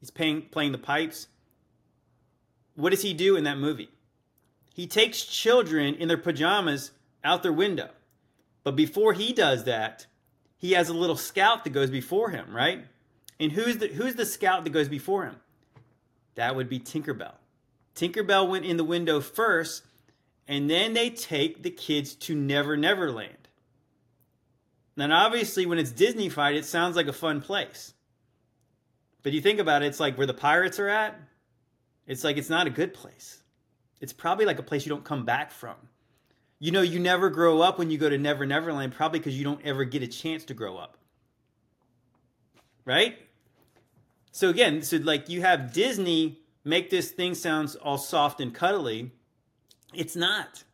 he's 0.00 0.10
playing 0.10 0.42
playing 0.50 0.72
the 0.72 0.78
pipes. 0.78 1.26
What 2.74 2.88
does 2.90 3.02
he 3.02 3.12
do 3.12 3.36
in 3.36 3.44
that 3.44 3.58
movie? 3.58 3.90
He 4.72 4.86
takes 4.86 5.22
children 5.24 5.94
in 5.94 6.08
their 6.08 6.16
pajamas 6.16 6.92
out 7.22 7.42
their 7.42 7.52
window. 7.52 7.90
But 8.62 8.76
before 8.76 9.12
he 9.12 9.34
does 9.34 9.64
that, 9.64 10.06
he 10.56 10.72
has 10.72 10.88
a 10.88 10.94
little 10.94 11.16
scout 11.16 11.64
that 11.64 11.70
goes 11.74 11.90
before 11.90 12.30
him, 12.30 12.56
right? 12.56 12.86
And 13.38 13.52
who's 13.52 13.76
the 13.76 13.88
who's 13.88 14.14
the 14.14 14.24
scout 14.24 14.64
that 14.64 14.70
goes 14.70 14.88
before 14.88 15.26
him? 15.26 15.36
That 16.34 16.56
would 16.56 16.68
be 16.68 16.80
Tinkerbell. 16.80 17.34
Tinkerbell 17.94 18.48
went 18.48 18.64
in 18.64 18.76
the 18.76 18.84
window 18.84 19.20
first, 19.20 19.84
and 20.48 20.68
then 20.68 20.92
they 20.94 21.10
take 21.10 21.62
the 21.62 21.70
kids 21.70 22.14
to 22.14 22.34
Never 22.34 22.76
Never 22.76 23.10
Land. 23.10 23.48
Now, 24.96 25.24
obviously, 25.24 25.66
when 25.66 25.78
it's 25.78 25.92
Disneyfied, 25.92 26.54
it 26.54 26.64
sounds 26.64 26.96
like 26.96 27.08
a 27.08 27.12
fun 27.12 27.40
place. 27.40 27.94
But 29.22 29.32
you 29.32 29.40
think 29.40 29.58
about 29.58 29.82
it, 29.82 29.86
it's 29.86 30.00
like 30.00 30.16
where 30.16 30.26
the 30.26 30.34
pirates 30.34 30.78
are 30.78 30.88
at. 30.88 31.18
It's 32.06 32.22
like 32.22 32.36
it's 32.36 32.50
not 32.50 32.66
a 32.66 32.70
good 32.70 32.94
place. 32.94 33.42
It's 34.00 34.12
probably 34.12 34.44
like 34.44 34.58
a 34.58 34.62
place 34.62 34.84
you 34.84 34.90
don't 34.90 35.04
come 35.04 35.24
back 35.24 35.50
from. 35.50 35.76
You 36.58 36.70
know, 36.70 36.82
you 36.82 36.98
never 36.98 37.30
grow 37.30 37.60
up 37.60 37.78
when 37.78 37.90
you 37.90 37.98
go 37.98 38.08
to 38.08 38.18
Never 38.18 38.46
Never 38.46 38.72
Land, 38.72 38.92
probably 38.92 39.18
because 39.18 39.36
you 39.36 39.44
don't 39.44 39.62
ever 39.64 39.84
get 39.84 40.02
a 40.02 40.06
chance 40.06 40.44
to 40.46 40.54
grow 40.54 40.76
up. 40.76 40.98
Right? 42.84 43.16
So 44.34 44.48
again, 44.48 44.82
so 44.82 44.96
like 44.96 45.28
you 45.28 45.42
have 45.42 45.72
Disney 45.72 46.40
make 46.64 46.90
this 46.90 47.12
thing 47.12 47.36
sounds 47.36 47.76
all 47.76 47.98
soft 47.98 48.40
and 48.40 48.52
cuddly. 48.52 49.12
It's 49.94 50.16
not. 50.16 50.64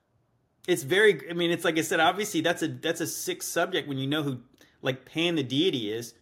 It's 0.67 0.83
very. 0.83 1.29
I 1.29 1.35
mean, 1.35 1.51
it's 1.51 1.63
like 1.63 1.77
I 1.77 1.83
said. 1.83 2.01
Obviously, 2.01 2.41
that's 2.41 2.63
a 2.63 2.69
that's 2.69 3.03
a 3.03 3.07
sick 3.07 3.43
subject 3.43 3.87
when 3.87 3.99
you 3.99 4.07
know 4.07 4.23
who 4.23 4.41
like 4.81 5.05
Pan 5.05 5.35
the 5.35 5.43
deity 5.43 5.93
is. 5.93 6.15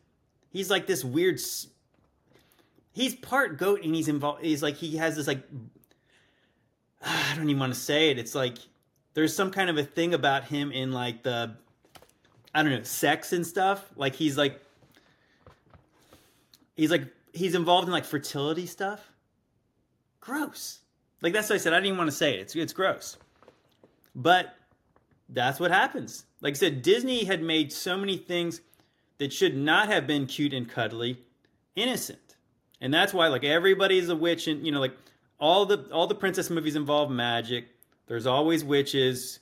He's 0.50 0.68
like 0.68 0.88
this 0.88 1.04
weird. 1.04 1.38
He's 2.90 3.14
part 3.14 3.56
goat 3.56 3.84
and 3.84 3.94
he's 3.94 4.08
involved. 4.08 4.44
He's 4.44 4.62
like 4.62 4.74
he 4.74 4.96
has 4.96 5.14
this 5.14 5.28
like. 5.28 5.44
I 7.04 7.34
don't 7.36 7.48
even 7.48 7.60
want 7.60 7.72
to 7.72 7.78
say 7.78 8.10
it. 8.10 8.18
It's 8.18 8.34
like 8.34 8.58
there's 9.14 9.32
some 9.32 9.52
kind 9.52 9.70
of 9.70 9.78
a 9.78 9.84
thing 9.84 10.12
about 10.12 10.42
him 10.42 10.72
in 10.72 10.90
like 10.90 11.22
the. 11.22 11.54
I 12.52 12.64
don't 12.64 12.72
know 12.72 12.82
sex 12.82 13.32
and 13.32 13.46
stuff. 13.46 13.88
Like 13.94 14.16
he's 14.16 14.36
like. 14.36 14.60
He's 16.74 16.90
like 16.90 17.12
he's 17.32 17.54
involved 17.54 17.86
in 17.86 17.92
like 17.92 18.04
fertility 18.04 18.66
stuff. 18.66 19.12
Gross. 20.20 20.80
Like 21.20 21.32
that's 21.32 21.48
what 21.48 21.56
I 21.56 21.58
said. 21.58 21.72
I 21.72 21.76
didn't 21.76 21.86
even 21.86 21.98
want 21.98 22.10
to 22.10 22.16
say 22.16 22.34
it. 22.34 22.40
It's 22.40 22.56
it's 22.56 22.72
gross. 22.72 23.16
But 24.14 24.54
that's 25.28 25.60
what 25.60 25.70
happens. 25.70 26.24
Like 26.40 26.52
I 26.52 26.56
said, 26.56 26.82
Disney 26.82 27.24
had 27.24 27.42
made 27.42 27.72
so 27.72 27.96
many 27.96 28.16
things 28.16 28.60
that 29.18 29.32
should 29.32 29.56
not 29.56 29.88
have 29.88 30.06
been 30.06 30.26
cute 30.26 30.54
and 30.54 30.68
cuddly 30.68 31.22
innocent. 31.74 32.36
And 32.80 32.94
that's 32.94 33.12
why 33.12 33.28
like 33.28 33.44
everybody's 33.44 34.08
a 34.08 34.16
witch 34.16 34.46
and 34.46 34.64
you 34.64 34.72
know 34.72 34.80
like 34.80 34.96
all 35.38 35.66
the 35.66 35.88
all 35.92 36.06
the 36.06 36.14
princess 36.14 36.50
movies 36.50 36.76
involve 36.76 37.10
magic. 37.10 37.66
There's 38.06 38.26
always 38.26 38.64
witches 38.64 39.40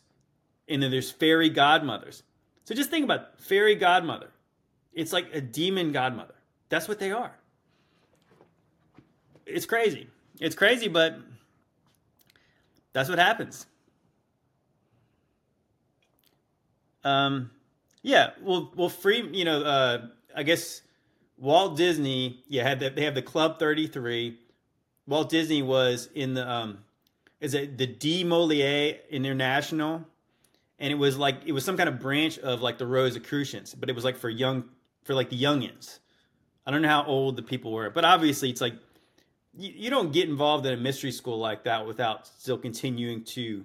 and 0.68 0.83
then 0.83 0.90
there's 0.90 1.11
fairy 1.11 1.51
godmothers. 1.51 2.22
So 2.64 2.75
just 2.75 2.90
think 2.90 3.05
about 3.05 3.40
fairy 3.40 3.77
godmother. 3.77 4.31
It's 4.92 5.12
like 5.12 5.29
a 5.33 5.40
demon 5.40 5.92
godmother. 5.92 6.35
That's 6.68 6.88
what 6.88 6.99
they 6.99 7.12
are. 7.12 7.37
It's 9.47 9.67
crazy. 9.67 10.09
It's 10.41 10.55
crazy, 10.55 10.89
but 10.89 11.19
that's 12.93 13.09
what 13.09 13.19
happens. 13.19 13.67
Um, 17.05 17.51
yeah, 18.03 18.31
well, 18.43 18.73
well, 18.77 18.89
free. 18.89 19.29
You 19.33 19.45
know, 19.45 19.63
uh, 19.63 20.07
I 20.35 20.43
guess 20.43 20.83
Walt 21.39 21.77
Disney. 21.77 22.43
Yeah, 22.49 22.65
had 22.65 22.81
the, 22.81 22.91
they 22.91 23.05
have 23.05 23.15
the 23.15 23.23
Club 23.23 23.59
Thirty 23.59 23.87
Three. 23.87 24.39
Walt 25.07 25.31
Disney 25.31 25.63
was 25.63 26.09
in 26.15 26.35
the 26.35 26.49
um, 26.49 26.79
is 27.41 27.55
it 27.55 27.79
the 27.79 27.87
DeMolay 27.87 29.09
International, 29.09 30.05
and 30.79 30.93
it 30.93 30.97
was 30.97 31.17
like 31.17 31.37
it 31.47 31.53
was 31.53 31.65
some 31.65 31.77
kind 31.77 31.89
of 31.89 32.01
branch 32.01 32.39
of 32.39 32.61
like 32.61 32.79
the 32.79 32.87
Rosicrucians, 32.87 33.75
but 33.75 33.89
it 33.89 33.95
was 33.95 34.05
like 34.05 34.17
for 34.17 34.29
young 34.29 34.65
for 35.05 35.15
like 35.15 35.31
the 35.31 35.41
youngins. 35.41 36.01
I 36.67 36.73
don't 36.73 36.83
know 36.83 36.89
how 36.89 37.05
old 37.05 37.37
the 37.37 37.43
people 37.43 37.71
were, 37.73 37.91
but 37.91 38.05
obviously 38.05 38.51
it's 38.51 38.61
like 38.61 38.75
you, 39.57 39.73
you 39.75 39.90
don't 39.90 40.12
get 40.12 40.29
involved 40.29 40.66
in 40.66 40.73
a 40.73 40.77
mystery 40.77 41.12
school 41.12 41.38
like 41.38 41.64
that 41.64 41.87
without 41.87 42.27
still 42.27 42.59
continuing 42.59 43.25
to 43.25 43.64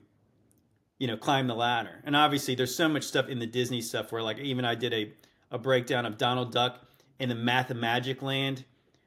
you 1.02 1.08
know, 1.08 1.18
climb 1.18 1.48
the 1.48 1.56
ladder. 1.56 2.00
And 2.04 2.16
obviously, 2.16 2.54
there's 2.54 2.76
so 2.76 2.88
much 2.88 3.02
stuff 3.06 3.28
in 3.28 3.40
the 3.40 3.48
Disney 3.48 3.82
stuff 3.82 4.12
where, 4.12 4.22
like, 4.22 4.38
even 4.38 4.66
I 4.66 4.76
did 4.76 4.94
a, 4.94 5.12
a 5.50 5.58
breakdown 5.58 6.06
of 6.06 6.20
Donald 6.20 6.52
Duck 6.52 6.80
in 7.20 7.28
the 7.28 7.34
Math 7.34 7.72
of 7.72 7.78
Magic 7.78 8.22
Land, 8.22 8.66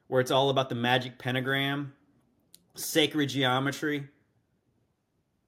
where 0.08 0.20
it's 0.20 0.32
all 0.32 0.50
about 0.50 0.68
the 0.68 0.74
magic 0.74 1.18
pentagram, 1.18 1.92
sacred 2.74 3.28
geometry, 3.28 4.08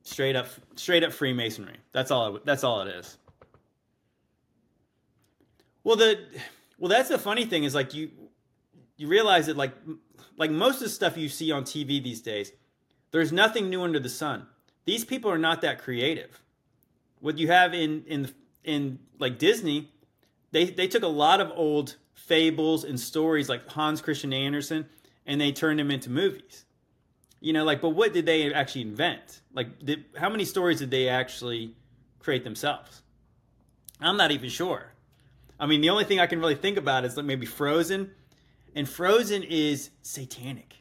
straight 0.05 0.37
up, 0.37 0.47
straight 0.77 1.03
up 1.03 1.13
Freemasonry. 1.13 1.79
That's 1.91 2.13
all. 2.13 2.37
It, 2.37 2.47
that's 2.47 2.63
all 2.63 2.83
it 2.83 2.95
is. 2.95 3.19
Well, 5.83 5.97
the 5.97 6.21
well, 6.79 6.91
that's 6.91 7.09
the 7.09 7.19
funny 7.19 7.45
thing 7.45 7.65
is 7.65 7.75
like 7.75 7.93
you 7.93 8.11
you 8.97 9.09
realize 9.09 9.47
that 9.47 9.57
like 9.57 9.73
like 10.37 10.51
most 10.51 10.77
of 10.77 10.83
the 10.83 10.89
stuff 10.89 11.17
you 11.17 11.29
see 11.29 11.51
on 11.53 11.65
TV 11.65 12.03
these 12.03 12.21
days, 12.21 12.53
there's 13.11 13.33
nothing 13.33 13.71
new 13.71 13.83
under 13.83 14.01
the 14.01 14.09
sun 14.09 14.47
these 14.87 15.05
people 15.05 15.31
are 15.31 15.39
not 15.39 15.61
that 15.61 15.83
creative. 15.83 16.41
What 17.21 17.39
you 17.39 17.49
have 17.49 17.75
in 17.75 18.05
in 18.07 18.33
in 18.65 18.99
like 19.19 19.39
Disney, 19.39 19.91
they 20.53 20.65
they 20.67 20.89
took 20.89 21.03
a 21.03 21.09
lot 21.09 21.41
of 21.41 21.53
old 21.55 21.97
fables 22.15 22.85
and 22.85 22.99
stories 22.99 23.49
like 23.49 23.69
Hans 23.69 24.01
Christian 24.01 24.33
Andersen 24.33 24.87
and 25.27 25.41
they 25.41 25.53
turned 25.53 25.79
them 25.79 25.91
into 25.91 26.09
movies. 26.09 26.65
You 27.41 27.53
know, 27.53 27.65
like 27.65 27.81
but 27.81 27.91
what 27.91 28.15
did 28.15 28.27
they 28.27 28.53
actually 28.55 28.83
invent? 28.83 29.43
Like 29.53 29.85
did, 29.85 30.05
how 30.17 30.31
many 30.31 30.45
stories 30.45 30.79
did 30.79 30.91
they 30.91 31.09
actually 31.09 31.75
create 32.21 32.45
themselves? 32.45 33.03
I'm 34.01 34.17
not 34.17 34.31
even 34.31 34.49
sure. 34.51 34.93
I 35.59 35.67
mean, 35.67 35.81
the 35.81 35.91
only 35.91 36.05
thing 36.05 36.21
I 36.21 36.27
can 36.27 36.39
really 36.39 36.55
think 36.55 36.77
about 36.77 37.05
is 37.05 37.17
like 37.17 37.27
maybe 37.27 37.47
Frozen, 37.47 38.11
and 38.77 38.87
Frozen 38.87 39.43
is 39.43 39.91
satanic. 40.03 40.75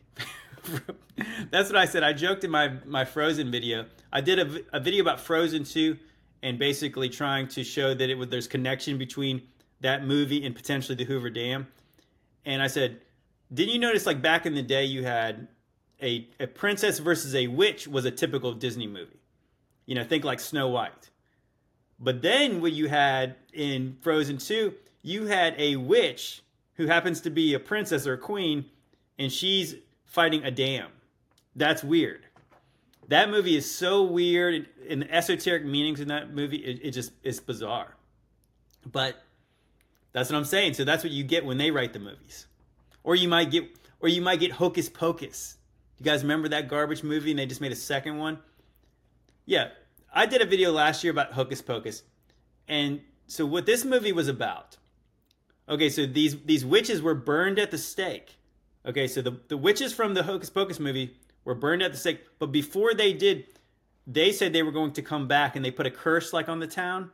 That's 1.49 1.69
what 1.69 1.77
I 1.77 1.85
said. 1.85 2.03
I 2.03 2.13
joked 2.13 2.43
in 2.43 2.51
my 2.51 2.73
my 2.85 3.05
Frozen 3.05 3.49
video. 3.49 3.85
I 4.11 4.21
did 4.21 4.37
a, 4.37 4.77
a 4.77 4.79
video 4.79 5.01
about 5.01 5.19
Frozen 5.19 5.63
2 5.63 5.97
and 6.43 6.59
basically 6.59 7.09
trying 7.09 7.47
to 7.47 7.63
show 7.63 7.93
that 7.95 8.09
it 8.09 8.15
would 8.15 8.29
there's 8.29 8.47
connection 8.47 8.97
between 8.97 9.41
that 9.79 10.05
movie 10.05 10.45
and 10.45 10.53
potentially 10.53 10.95
the 10.95 11.05
Hoover 11.05 11.29
Dam. 11.29 11.67
And 12.43 12.61
I 12.61 12.67
said, 12.67 12.99
didn't 13.53 13.73
you 13.73 13.79
notice 13.79 14.05
like 14.05 14.21
back 14.21 14.45
in 14.45 14.53
the 14.53 14.61
day 14.61 14.83
you 14.83 15.03
had 15.03 15.47
a 16.03 16.27
a 16.39 16.47
princess 16.47 16.99
versus 16.99 17.33
a 17.33 17.47
witch 17.47 17.87
was 17.87 18.03
a 18.03 18.11
typical 18.11 18.51
Disney 18.53 18.87
movie. 18.87 19.21
You 19.85 19.95
know, 19.95 20.03
think 20.03 20.25
like 20.25 20.41
Snow 20.41 20.67
White. 20.67 21.11
But 21.97 22.21
then 22.21 22.59
what 22.59 22.73
you 22.73 22.89
had 22.89 23.37
in 23.53 23.95
Frozen 24.01 24.39
2, 24.39 24.73
you 25.01 25.27
had 25.27 25.55
a 25.57 25.77
witch 25.77 26.41
who 26.75 26.87
happens 26.87 27.21
to 27.21 27.29
be 27.29 27.53
a 27.53 27.59
princess 27.59 28.05
or 28.05 28.13
a 28.13 28.17
queen, 28.17 28.65
and 29.17 29.31
she's 29.31 29.75
fighting 30.05 30.43
a 30.43 30.51
dam. 30.51 30.89
That's 31.55 31.83
weird. 31.83 32.25
That 33.07 33.29
movie 33.29 33.55
is 33.55 33.69
so 33.69 34.03
weird, 34.03 34.67
and 34.89 35.03
the 35.03 35.13
esoteric 35.13 35.63
meanings 35.63 35.99
in 35.99 36.07
that 36.09 36.33
movie, 36.33 36.57
it, 36.57 36.79
it 36.83 36.91
just 36.91 37.11
it's 37.23 37.39
bizarre. 37.39 37.95
But 38.91 39.21
that's 40.11 40.29
what 40.29 40.37
I'm 40.37 40.45
saying. 40.45 40.73
So 40.73 40.83
that's 40.83 41.03
what 41.03 41.13
you 41.13 41.23
get 41.23 41.45
when 41.45 41.57
they 41.57 41.71
write 41.71 41.93
the 41.93 41.99
movies, 41.99 42.47
or 43.03 43.15
you 43.15 43.27
might 43.27 43.51
get, 43.51 43.65
or 43.99 44.09
you 44.09 44.21
might 44.21 44.39
get 44.39 44.51
Hocus 44.51 44.89
Pocus. 44.89 45.57
You 45.97 46.05
guys 46.05 46.23
remember 46.23 46.49
that 46.49 46.67
garbage 46.67 47.03
movie, 47.03 47.31
and 47.31 47.39
they 47.39 47.45
just 47.45 47.61
made 47.61 47.71
a 47.71 47.75
second 47.75 48.17
one? 48.17 48.39
Yeah, 49.45 49.69
I 50.13 50.25
did 50.25 50.41
a 50.41 50.45
video 50.45 50.71
last 50.71 51.03
year 51.03 51.11
about 51.11 51.31
Hocus 51.33 51.61
Pocus, 51.61 52.03
and 52.67 53.01
so 53.27 53.45
what 53.45 53.65
this 53.65 53.85
movie 53.85 54.11
was 54.11 54.27
about. 54.27 54.77
Okay, 55.67 55.89
so 55.89 56.05
these 56.05 56.41
these 56.43 56.65
witches 56.65 57.01
were 57.01 57.15
burned 57.15 57.59
at 57.59 57.71
the 57.71 57.77
stake 57.77 58.37
Okay, 58.87 59.07
so 59.07 59.21
the, 59.21 59.39
the 59.47 59.57
witches 59.57 59.93
from 59.93 60.13
the 60.13 60.23
Hocus 60.23 60.49
Pocus 60.49 60.79
movie 60.79 61.15
were 61.43 61.55
burned 61.55 61.81
at 61.81 61.91
the 61.91 61.97
stake, 61.97 62.21
but 62.37 62.51
before 62.51 62.93
they 62.93 63.13
did, 63.13 63.45
they 64.05 64.31
said 64.31 64.53
they 64.53 64.63
were 64.63 64.71
going 64.71 64.93
to 64.93 65.01
come 65.01 65.27
back 65.27 65.55
and 65.55 65.65
they 65.65 65.71
put 65.71 65.87
a 65.87 65.91
curse 65.91 66.33
like 66.33 66.47
on 66.47 66.59
the 66.59 66.67
town. 66.67 67.09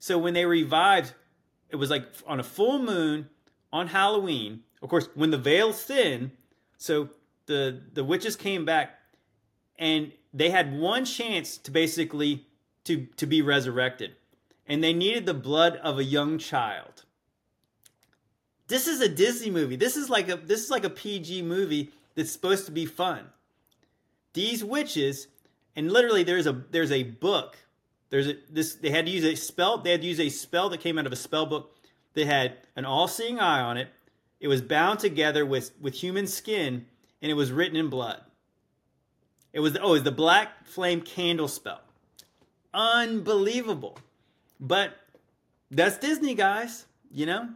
So 0.00 0.18
when 0.18 0.34
they 0.34 0.46
revived, 0.46 1.12
it 1.68 1.76
was 1.76 1.90
like 1.90 2.06
on 2.26 2.40
a 2.40 2.44
full 2.44 2.80
moon 2.80 3.28
on 3.72 3.86
Halloween. 3.86 4.64
Of 4.82 4.88
course, 4.88 5.08
when 5.14 5.30
the 5.30 5.38
veil's 5.38 5.82
thin, 5.84 6.32
so 6.76 7.10
the 7.46 7.80
the 7.92 8.02
witches 8.02 8.34
came 8.34 8.64
back 8.64 8.98
and 9.78 10.10
they 10.34 10.50
had 10.50 10.76
one 10.76 11.04
chance 11.04 11.56
to 11.58 11.70
basically 11.70 12.46
to 12.84 13.06
to 13.16 13.26
be 13.26 13.42
resurrected. 13.42 14.12
And 14.66 14.82
they 14.82 14.92
needed 14.92 15.26
the 15.26 15.34
blood 15.34 15.76
of 15.76 15.98
a 15.98 16.04
young 16.04 16.38
child. 16.38 17.04
This 18.70 18.86
is 18.86 19.00
a 19.00 19.08
Disney 19.08 19.50
movie. 19.50 19.74
This 19.74 19.96
is 19.96 20.08
like 20.08 20.28
a 20.28 20.36
this 20.36 20.62
is 20.62 20.70
like 20.70 20.84
a 20.84 20.90
PG 20.90 21.42
movie 21.42 21.90
that's 22.14 22.30
supposed 22.30 22.66
to 22.66 22.72
be 22.72 22.86
fun. 22.86 23.24
These 24.32 24.62
witches, 24.62 25.26
and 25.74 25.90
literally 25.90 26.22
there's 26.22 26.46
a 26.46 26.52
there's 26.70 26.92
a 26.92 27.02
book. 27.02 27.58
There's 28.10 28.28
a 28.28 28.36
this 28.48 28.76
they 28.76 28.90
had 28.90 29.06
to 29.06 29.10
use 29.10 29.24
a 29.24 29.34
spell. 29.34 29.78
They 29.78 29.90
had 29.90 30.02
to 30.02 30.06
use 30.06 30.20
a 30.20 30.28
spell 30.28 30.70
that 30.70 30.78
came 30.78 30.98
out 30.98 31.06
of 31.06 31.12
a 31.12 31.16
spell 31.16 31.46
book 31.46 31.74
that 32.14 32.26
had 32.26 32.58
an 32.76 32.84
all-seeing 32.84 33.40
eye 33.40 33.60
on 33.60 33.76
it. 33.76 33.88
It 34.38 34.46
was 34.46 34.62
bound 34.62 35.00
together 35.00 35.44
with 35.44 35.72
with 35.80 35.94
human 35.94 36.28
skin, 36.28 36.86
and 37.20 37.30
it 37.30 37.34
was 37.34 37.50
written 37.50 37.76
in 37.76 37.88
blood. 37.88 38.20
It 39.52 39.58
was 39.58 39.76
oh, 39.82 39.88
it 39.88 39.92
was 39.92 40.02
the 40.04 40.12
black 40.12 40.64
flame 40.64 41.00
candle 41.00 41.48
spell. 41.48 41.80
Unbelievable. 42.72 43.98
But 44.60 44.94
that's 45.72 45.98
Disney, 45.98 46.34
guys. 46.34 46.86
You 47.10 47.26
know, 47.26 47.48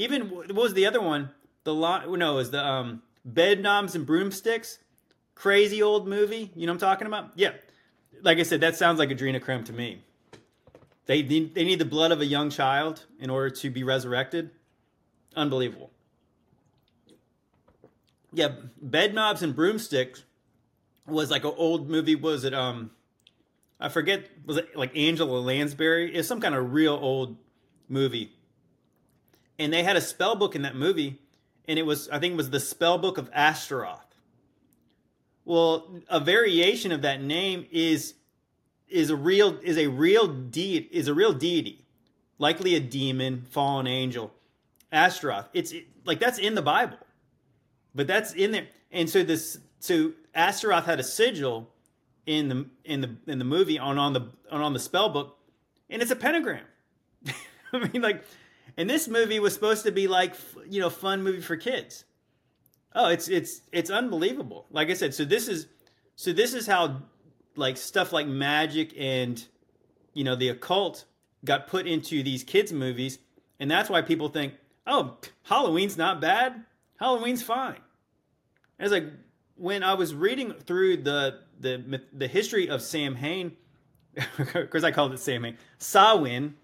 even 0.00 0.30
what 0.30 0.52
was 0.52 0.74
the 0.74 0.86
other 0.86 1.00
one? 1.00 1.30
The 1.64 1.74
lot 1.74 2.10
no, 2.10 2.32
it 2.32 2.36
was 2.36 2.50
the 2.50 2.64
um, 2.64 3.02
bed 3.24 3.60
knobs 3.60 3.94
and 3.94 4.06
broomsticks. 4.06 4.78
Crazy 5.34 5.82
old 5.82 6.08
movie. 6.08 6.50
You 6.54 6.66
know 6.66 6.72
I'm 6.72 6.78
talking 6.78 7.06
about? 7.06 7.32
Yeah. 7.34 7.52
Like 8.22 8.38
I 8.38 8.42
said, 8.42 8.60
that 8.60 8.76
sounds 8.76 8.98
like 8.98 9.08
adrenochrome 9.10 9.64
to 9.66 9.72
me. 9.72 10.02
They 11.06 11.22
need, 11.22 11.54
they 11.54 11.64
need 11.64 11.78
the 11.78 11.86
blood 11.86 12.12
of 12.12 12.20
a 12.20 12.26
young 12.26 12.50
child 12.50 13.04
in 13.18 13.30
order 13.30 13.50
to 13.56 13.70
be 13.70 13.82
resurrected. 13.82 14.50
Unbelievable. 15.34 15.90
Yeah, 18.32 18.50
bed 18.80 19.14
knobs 19.14 19.42
and 19.42 19.56
broomsticks 19.56 20.24
was 21.06 21.30
like 21.30 21.44
an 21.44 21.54
old 21.56 21.88
movie. 21.88 22.14
Was 22.14 22.44
it 22.44 22.54
um, 22.54 22.90
I 23.80 23.88
forget. 23.88 24.28
Was 24.44 24.58
it 24.58 24.76
like 24.76 24.96
Angela 24.96 25.40
Lansbury? 25.40 26.14
It's 26.14 26.28
some 26.28 26.40
kind 26.40 26.54
of 26.54 26.72
real 26.72 26.94
old 26.94 27.36
movie. 27.88 28.32
And 29.60 29.70
they 29.70 29.82
had 29.82 29.94
a 29.94 30.00
spell 30.00 30.36
book 30.36 30.56
in 30.56 30.62
that 30.62 30.74
movie, 30.74 31.18
and 31.68 31.78
it 31.78 31.82
was 31.82 32.08
I 32.08 32.18
think 32.18 32.32
it 32.32 32.36
was 32.36 32.48
the 32.48 32.58
spell 32.58 32.96
book 32.96 33.18
of 33.18 33.28
Astaroth. 33.34 34.16
Well, 35.44 36.00
a 36.08 36.18
variation 36.18 36.92
of 36.92 37.02
that 37.02 37.20
name 37.22 37.66
is 37.70 38.14
is 38.88 39.10
a 39.10 39.16
real 39.16 39.58
is 39.62 39.76
a 39.76 39.88
real 39.88 40.26
de- 40.28 40.88
is 40.90 41.08
a 41.08 41.14
real 41.14 41.34
deity, 41.34 41.84
likely 42.38 42.74
a 42.74 42.80
demon, 42.80 43.44
fallen 43.50 43.86
angel, 43.86 44.32
Astaroth. 44.90 45.50
It's 45.52 45.72
it, 45.72 45.88
like 46.06 46.20
that's 46.20 46.38
in 46.38 46.54
the 46.54 46.62
Bible, 46.62 46.96
but 47.94 48.06
that's 48.06 48.32
in 48.32 48.52
there. 48.52 48.66
And 48.90 49.10
so 49.10 49.22
this 49.22 49.58
so 49.78 50.12
Astaroth 50.34 50.86
had 50.86 51.00
a 51.00 51.04
sigil 51.04 51.68
in 52.24 52.48
the 52.48 52.66
in 52.84 53.02
the 53.02 53.16
in 53.26 53.38
the 53.38 53.44
movie 53.44 53.78
on 53.78 53.98
on 53.98 54.14
the 54.14 54.22
on, 54.50 54.62
on 54.62 54.72
the 54.72 54.78
spell 54.78 55.10
book, 55.10 55.36
and 55.90 56.00
it's 56.00 56.10
a 56.10 56.16
pentagram. 56.16 56.64
I 57.72 57.88
mean, 57.88 58.02
like, 58.02 58.24
and 58.76 58.88
this 58.88 59.08
movie 59.08 59.40
was 59.40 59.54
supposed 59.54 59.84
to 59.84 59.92
be 59.92 60.08
like 60.08 60.34
you 60.68 60.80
know 60.80 60.90
fun 60.90 61.22
movie 61.22 61.40
for 61.40 61.56
kids. 61.56 62.04
Oh, 62.94 63.08
it's 63.08 63.28
it's 63.28 63.62
it's 63.72 63.90
unbelievable. 63.90 64.66
Like 64.70 64.90
I 64.90 64.94
said, 64.94 65.14
so 65.14 65.24
this 65.24 65.48
is 65.48 65.66
so 66.16 66.32
this 66.32 66.54
is 66.54 66.66
how 66.66 67.02
like 67.56 67.76
stuff 67.76 68.12
like 68.12 68.26
magic 68.26 68.92
and 68.98 69.44
you 70.14 70.24
know 70.24 70.34
the 70.34 70.48
occult 70.48 71.04
got 71.44 71.68
put 71.68 71.86
into 71.86 72.22
these 72.22 72.44
kids 72.44 72.72
movies, 72.72 73.18
and 73.58 73.70
that's 73.70 73.88
why 73.88 74.02
people 74.02 74.28
think, 74.28 74.54
oh, 74.86 75.16
Halloween's 75.44 75.96
not 75.96 76.20
bad. 76.20 76.64
Halloween's 76.98 77.42
fine. 77.42 77.80
It's 78.78 78.92
like 78.92 79.06
when 79.56 79.82
I 79.82 79.94
was 79.94 80.14
reading 80.14 80.52
through 80.52 80.98
the 80.98 81.40
the 81.58 82.02
the 82.12 82.26
history 82.26 82.68
of 82.68 82.82
Samhain, 82.82 83.56
because 84.36 84.84
I 84.84 84.90
called 84.90 85.12
it 85.12 85.20
Samhain, 85.20 85.58
Samhain, 85.78 86.54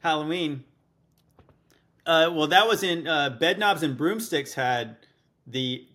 Halloween. 0.00 0.64
Uh, 2.04 2.30
well, 2.32 2.48
that 2.48 2.66
was 2.66 2.82
in 2.82 3.06
uh, 3.06 3.30
Bed 3.30 3.58
Knobs 3.58 3.82
and 3.82 3.96
Broomsticks 3.96 4.54
had 4.54 4.96
the 5.46 5.86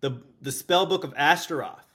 the 0.00 0.22
the 0.40 0.52
spell 0.52 0.86
book 0.86 1.04
of 1.04 1.12
Astaroth, 1.16 1.86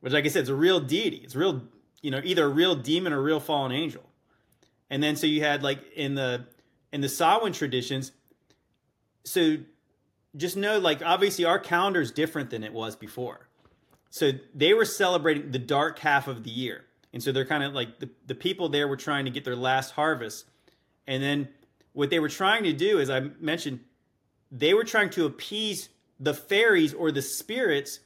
which, 0.00 0.12
like 0.12 0.24
I 0.24 0.28
said, 0.28 0.42
is 0.44 0.48
a 0.48 0.54
real 0.54 0.80
deity. 0.80 1.18
It's 1.18 1.34
real, 1.34 1.62
you 2.02 2.10
know, 2.10 2.20
either 2.24 2.44
a 2.44 2.48
real 2.48 2.74
demon 2.74 3.12
or 3.12 3.18
a 3.18 3.22
real 3.22 3.40
fallen 3.40 3.72
angel. 3.72 4.02
And 4.90 5.02
then 5.02 5.16
so 5.16 5.26
you 5.26 5.42
had 5.42 5.62
like 5.62 5.80
in 5.94 6.14
the 6.14 6.46
in 6.92 7.00
the 7.00 7.08
Samhain 7.08 7.52
traditions. 7.52 8.12
So 9.24 9.56
just 10.36 10.56
know, 10.56 10.78
like 10.78 11.02
obviously, 11.02 11.44
our 11.44 11.58
calendar 11.58 12.00
is 12.00 12.12
different 12.12 12.50
than 12.50 12.62
it 12.62 12.72
was 12.72 12.96
before. 12.96 13.48
So 14.10 14.32
they 14.54 14.74
were 14.74 14.84
celebrating 14.84 15.50
the 15.50 15.58
dark 15.58 15.98
half 15.98 16.28
of 16.28 16.44
the 16.44 16.50
year, 16.50 16.84
and 17.12 17.22
so 17.22 17.32
they're 17.32 17.46
kind 17.46 17.64
of 17.64 17.72
like 17.72 17.98
the 17.98 18.10
the 18.26 18.34
people 18.34 18.68
there 18.68 18.86
were 18.86 18.96
trying 18.96 19.24
to 19.24 19.30
get 19.30 19.44
their 19.44 19.56
last 19.56 19.92
harvest, 19.92 20.46
and 21.06 21.22
then 21.22 21.48
what 21.96 22.10
they 22.10 22.20
were 22.20 22.28
trying 22.28 22.62
to 22.64 22.74
do, 22.74 23.00
as 23.00 23.08
I 23.08 23.20
mentioned, 23.40 23.80
they 24.52 24.74
were 24.74 24.84
trying 24.84 25.08
to 25.10 25.24
appease 25.24 25.88
the 26.20 26.34
fairies 26.34 26.92
or 26.92 27.10
the 27.10 27.22
spirits 27.22 28.00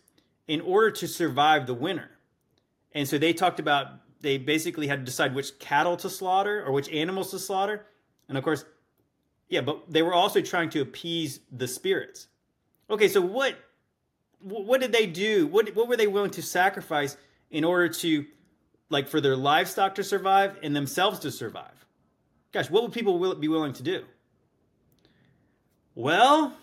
in 0.47 0.61
order 0.61 0.93
to 0.93 1.09
survive 1.09 1.67
the 1.67 1.75
winter. 1.75 2.09
And 2.93 3.09
so 3.09 3.19
they 3.19 3.33
talked 3.33 3.59
about 3.59 3.89
they 4.21 4.39
basically 4.39 4.87
had 4.87 5.01
to 5.01 5.05
decide 5.05 5.35
which 5.35 5.59
cattle 5.59 5.97
to 5.97 6.09
slaughter 6.09 6.65
or 6.65 6.71
which 6.71 6.89
animals 6.91 7.33
to 7.33 7.41
slaughter. 7.41 7.85
And 8.29 8.39
of 8.39 8.45
course, 8.45 8.65
yeah, 9.49 9.63
but 9.63 9.91
they 9.93 10.03
were 10.03 10.15
also 10.15 10.41
trying 10.41 10.71
to 10.71 10.83
appease 10.83 11.41
the 11.51 11.67
spirits. 11.67 12.29
Okay, 12.89 13.09
so 13.09 13.21
what 13.21 13.57
what 14.39 14.81
did 14.81 14.93
they 14.93 15.07
do? 15.07 15.49
What 15.49 15.75
what 15.75 15.89
were 15.89 15.97
they 15.97 16.07
willing 16.07 16.31
to 16.33 16.43
sacrifice 16.43 17.17
in 17.51 17.65
order 17.65 17.89
to 17.89 18.25
like 18.89 19.09
for 19.09 19.21
their 19.21 19.37
livestock 19.37 19.97
to 19.97 20.05
survive 20.05 20.59
and 20.63 20.77
themselves 20.77 21.19
to 21.21 21.33
survive? 21.33 21.81
Gosh, 22.53 22.71
what 22.71 22.83
would 22.83 22.93
people 22.93 23.19
will 23.19 23.35
be 23.35 23.49
willing 23.49 23.73
to 23.75 23.83
do? 23.83 24.05
Well, 25.95 26.57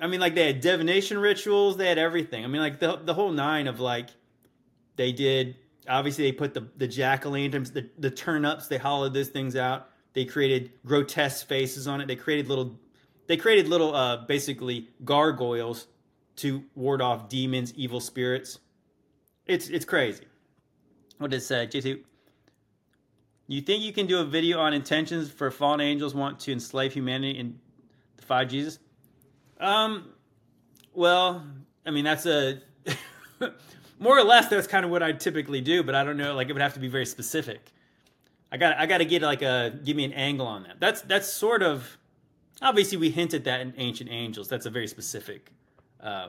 I 0.00 0.06
mean, 0.06 0.20
like 0.20 0.34
they 0.34 0.46
had 0.46 0.60
divination 0.60 1.18
rituals, 1.18 1.76
they 1.76 1.88
had 1.88 1.98
everything. 1.98 2.44
I 2.44 2.48
mean, 2.48 2.60
like 2.60 2.80
the 2.80 2.96
the 2.96 3.14
whole 3.14 3.30
nine 3.32 3.66
of 3.66 3.80
like 3.80 4.10
they 4.96 5.12
did. 5.12 5.56
Obviously, 5.88 6.24
they 6.24 6.32
put 6.32 6.54
the 6.54 6.68
the 6.76 6.88
jack 6.88 7.26
o' 7.26 7.30
lanterns, 7.30 7.70
the 7.70 7.88
the 7.98 8.10
turnips. 8.10 8.68
They 8.68 8.78
hollowed 8.78 9.14
those 9.14 9.28
things 9.28 9.56
out. 9.56 9.88
They 10.14 10.24
created 10.24 10.72
grotesque 10.86 11.46
faces 11.46 11.86
on 11.88 12.00
it. 12.00 12.06
They 12.06 12.16
created 12.16 12.48
little, 12.48 12.78
they 13.26 13.36
created 13.36 13.68
little, 13.68 13.94
uh, 13.94 14.18
basically 14.26 14.88
gargoyles 15.04 15.88
to 16.36 16.62
ward 16.76 17.02
off 17.02 17.28
demons, 17.28 17.74
evil 17.74 18.00
spirits. 18.00 18.60
It's 19.46 19.68
it's 19.68 19.84
crazy. 19.84 20.24
What 21.18 21.30
does 21.30 21.50
uh, 21.50 21.66
JC? 21.66 22.02
You 23.46 23.60
think 23.60 23.82
you 23.82 23.92
can 23.92 24.06
do 24.06 24.18
a 24.18 24.24
video 24.24 24.58
on 24.58 24.72
intentions 24.72 25.30
for 25.30 25.50
fallen 25.50 25.80
angels 25.80 26.14
want 26.14 26.40
to 26.40 26.52
enslave 26.52 26.94
humanity 26.94 27.38
and 27.38 27.58
defy 28.16 28.44
Jesus? 28.46 28.78
Um, 29.60 30.08
well, 30.94 31.44
I 31.84 31.90
mean 31.90 32.04
that's 32.04 32.26
a 32.26 32.60
more 33.98 34.18
or 34.18 34.24
less 34.24 34.48
that's 34.48 34.66
kind 34.66 34.84
of 34.84 34.90
what 34.90 35.02
I 35.02 35.12
typically 35.12 35.60
do, 35.60 35.82
but 35.82 35.94
I 35.94 36.04
don't 36.04 36.16
know. 36.16 36.34
Like 36.34 36.48
it 36.48 36.52
would 36.52 36.62
have 36.62 36.74
to 36.74 36.80
be 36.80 36.88
very 36.88 37.06
specific. 37.06 37.70
I 38.50 38.56
got 38.56 38.78
I 38.78 38.86
got 38.86 38.98
to 38.98 39.04
get 39.04 39.22
like 39.22 39.42
a 39.42 39.78
give 39.84 39.96
me 39.96 40.04
an 40.04 40.12
angle 40.12 40.46
on 40.46 40.62
that. 40.62 40.80
That's 40.80 41.02
that's 41.02 41.28
sort 41.30 41.62
of 41.62 41.98
obviously 42.62 42.96
we 42.96 43.10
hinted 43.10 43.44
that 43.44 43.60
in 43.60 43.74
Ancient 43.76 44.10
Angels. 44.10 44.48
That's 44.48 44.64
a 44.64 44.70
very 44.70 44.86
specific 44.86 45.52
uh, 46.00 46.28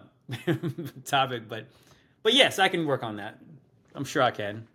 topic, 1.05 1.47
but 1.47 1.65
but 2.23 2.33
yes, 2.33 2.59
I 2.59 2.67
can 2.67 2.85
work 2.85 3.03
on 3.03 3.17
that. 3.17 3.39
I'm 3.93 4.03
sure 4.05 4.21
I 4.21 4.31
can. 4.31 4.67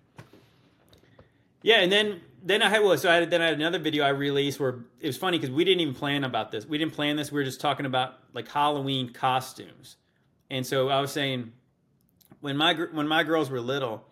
Yeah, 1.62 1.80
and 1.80 1.92
then 1.92 2.20
then 2.42 2.62
I 2.62 2.68
had 2.68 2.82
well, 2.82 2.96
so 2.96 3.10
I 3.10 3.16
had, 3.16 3.30
then 3.30 3.42
I 3.42 3.46
had 3.46 3.54
another 3.54 3.78
video 3.78 4.04
I 4.04 4.10
released 4.10 4.60
where 4.60 4.80
it 5.00 5.06
was 5.06 5.16
funny 5.16 5.38
because 5.38 5.54
we 5.54 5.64
didn't 5.64 5.80
even 5.80 5.94
plan 5.94 6.24
about 6.24 6.50
this. 6.50 6.66
We 6.66 6.78
didn't 6.78 6.94
plan 6.94 7.16
this. 7.16 7.30
We 7.30 7.40
were 7.40 7.44
just 7.44 7.60
talking 7.60 7.86
about 7.86 8.14
like 8.32 8.48
Halloween 8.48 9.12
costumes, 9.12 9.96
and 10.50 10.66
so 10.66 10.88
I 10.88 11.00
was 11.00 11.12
saying 11.12 11.52
when 12.40 12.56
my 12.56 12.74
when 12.92 13.06
my 13.06 13.24
girls 13.24 13.50
were 13.50 13.60
little, 13.60 14.04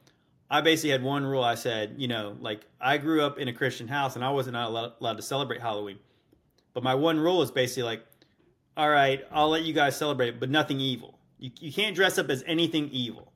I 0.51 0.61
basically 0.61 0.91
had 0.91 1.03
one 1.03 1.25
rule. 1.25 1.43
I 1.43 1.55
said, 1.55 1.95
you 1.97 2.09
know, 2.09 2.37
like 2.41 2.63
I 2.81 2.99
grew 2.99 3.23
up 3.23 3.39
in 3.39 3.49
a 3.49 3.53
Christian 3.53 3.89
house 3.89 4.15
and 4.15 4.25
I 4.25 4.31
wasn't 4.31 4.57
allowed, 4.57 4.93
allowed 5.01 5.17
to 5.17 5.23
celebrate 5.23 5.61
Halloween, 5.61 5.99
but 6.75 6.83
my 6.83 6.95
one 6.95 7.19
rule 7.19 7.43
is 7.43 7.51
basically 7.51 7.85
like, 7.85 8.05
all 8.77 8.91
right, 8.91 9.25
I'll 9.33 9.49
let 9.49 9.63
you 9.63 9.73
guys 9.73 9.97
celebrate, 9.97 10.39
but 10.39 10.51
nothing 10.51 10.81
evil. 10.81 11.19
You 11.39 11.51
you 11.61 11.73
can't 11.73 11.97
dress 11.97 12.19
up 12.19 12.29
as 12.29 12.45
anything 12.47 12.91
evil, 12.91 13.33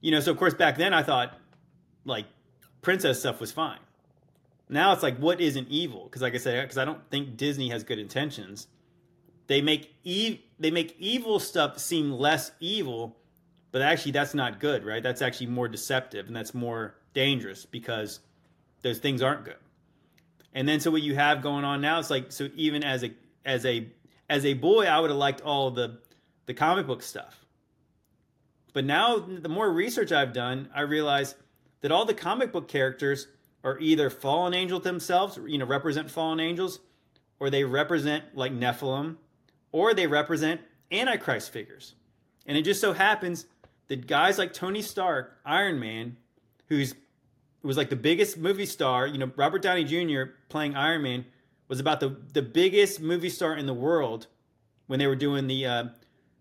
you 0.00 0.10
know. 0.10 0.20
So 0.20 0.30
of 0.32 0.36
course 0.36 0.54
back 0.54 0.76
then 0.76 0.92
I 0.92 1.02
thought 1.02 1.38
like 2.04 2.26
princess 2.82 3.20
stuff 3.20 3.40
was 3.40 3.52
fine 3.52 3.78
now 4.72 4.92
it's 4.92 5.02
like, 5.02 5.18
what 5.18 5.40
isn't 5.40 5.68
evil? 5.68 6.04
Because 6.04 6.22
like 6.22 6.34
I 6.34 6.38
said, 6.38 6.62
because 6.62 6.78
I 6.78 6.84
don't 6.84 7.08
think 7.10 7.36
Disney 7.36 7.68
has 7.68 7.84
good 7.84 7.98
intentions. 7.98 8.68
They 9.46 9.60
make 9.60 9.94
e- 10.02 10.40
they 10.58 10.70
make 10.70 10.96
evil 10.98 11.38
stuff 11.38 11.78
seem 11.78 12.10
less 12.12 12.52
evil, 12.58 13.18
but 13.70 13.82
actually 13.82 14.12
that's 14.12 14.32
not 14.32 14.60
good, 14.60 14.84
right? 14.84 15.02
That's 15.02 15.20
actually 15.20 15.48
more 15.48 15.68
deceptive 15.68 16.26
and 16.26 16.34
that's 16.34 16.54
more 16.54 16.94
dangerous 17.12 17.66
because 17.66 18.20
those 18.80 18.98
things 18.98 19.20
aren't 19.20 19.44
good. 19.44 19.58
And 20.54 20.66
then 20.66 20.80
so 20.80 20.90
what 20.90 21.02
you 21.02 21.14
have 21.16 21.42
going 21.42 21.64
on 21.64 21.82
now, 21.82 21.98
it's 21.98 22.10
like 22.10 22.32
so 22.32 22.48
even 22.54 22.82
as 22.82 23.04
a 23.04 23.12
as 23.44 23.66
a 23.66 23.88
as 24.30 24.46
a 24.46 24.54
boy, 24.54 24.86
I 24.86 25.00
would 25.00 25.10
have 25.10 25.18
liked 25.18 25.42
all 25.42 25.70
the 25.70 25.98
the 26.46 26.54
comic 26.54 26.86
book 26.86 27.02
stuff. 27.02 27.44
But 28.72 28.86
now 28.86 29.18
the 29.18 29.50
more 29.50 29.70
research 29.70 30.12
I've 30.12 30.32
done, 30.32 30.70
I 30.74 30.80
realize 30.80 31.34
that 31.82 31.92
all 31.92 32.06
the 32.06 32.14
comic 32.14 32.52
book 32.52 32.68
characters 32.68 33.26
are 33.64 33.78
either 33.78 34.10
fallen 34.10 34.54
angels 34.54 34.82
themselves, 34.82 35.38
you 35.46 35.58
know, 35.58 35.66
represent 35.66 36.10
fallen 36.10 36.40
angels, 36.40 36.80
or 37.38 37.50
they 37.50 37.64
represent 37.64 38.24
like 38.34 38.52
Nephilim, 38.52 39.16
or 39.70 39.94
they 39.94 40.06
represent 40.06 40.60
Antichrist 40.90 41.50
figures. 41.50 41.94
And 42.46 42.56
it 42.56 42.62
just 42.62 42.80
so 42.80 42.92
happens 42.92 43.46
that 43.88 44.06
guys 44.06 44.38
like 44.38 44.52
Tony 44.52 44.82
Stark, 44.82 45.38
Iron 45.44 45.78
Man, 45.78 46.16
who's 46.68 46.94
was 47.62 47.76
like 47.76 47.90
the 47.90 47.96
biggest 47.96 48.36
movie 48.36 48.66
star, 48.66 49.06
you 49.06 49.18
know, 49.18 49.30
Robert 49.36 49.62
Downey 49.62 49.84
Jr. 49.84 50.32
playing 50.48 50.74
Iron 50.74 51.02
Man 51.02 51.24
was 51.68 51.78
about 51.80 52.00
the 52.00 52.16
the 52.32 52.42
biggest 52.42 53.00
movie 53.00 53.28
star 53.28 53.56
in 53.56 53.66
the 53.66 53.74
world 53.74 54.26
when 54.86 54.98
they 54.98 55.06
were 55.06 55.16
doing 55.16 55.46
the 55.46 55.64
uh, 55.64 55.84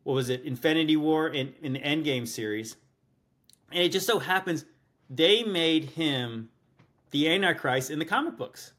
what 0.03 0.13
was 0.13 0.29
it, 0.29 0.43
Infinity 0.43 0.97
War 0.97 1.27
in, 1.27 1.53
in 1.61 1.73
the 1.73 1.79
Endgame 1.79 2.27
series. 2.27 2.75
And 3.71 3.83
it 3.83 3.89
just 3.89 4.07
so 4.07 4.19
happens 4.19 4.65
they 5.09 5.43
made 5.43 5.91
him 5.91 6.49
the 7.11 7.29
Antichrist 7.29 7.89
in 7.89 7.99
the 7.99 8.05
comic 8.05 8.37
books. 8.37 8.73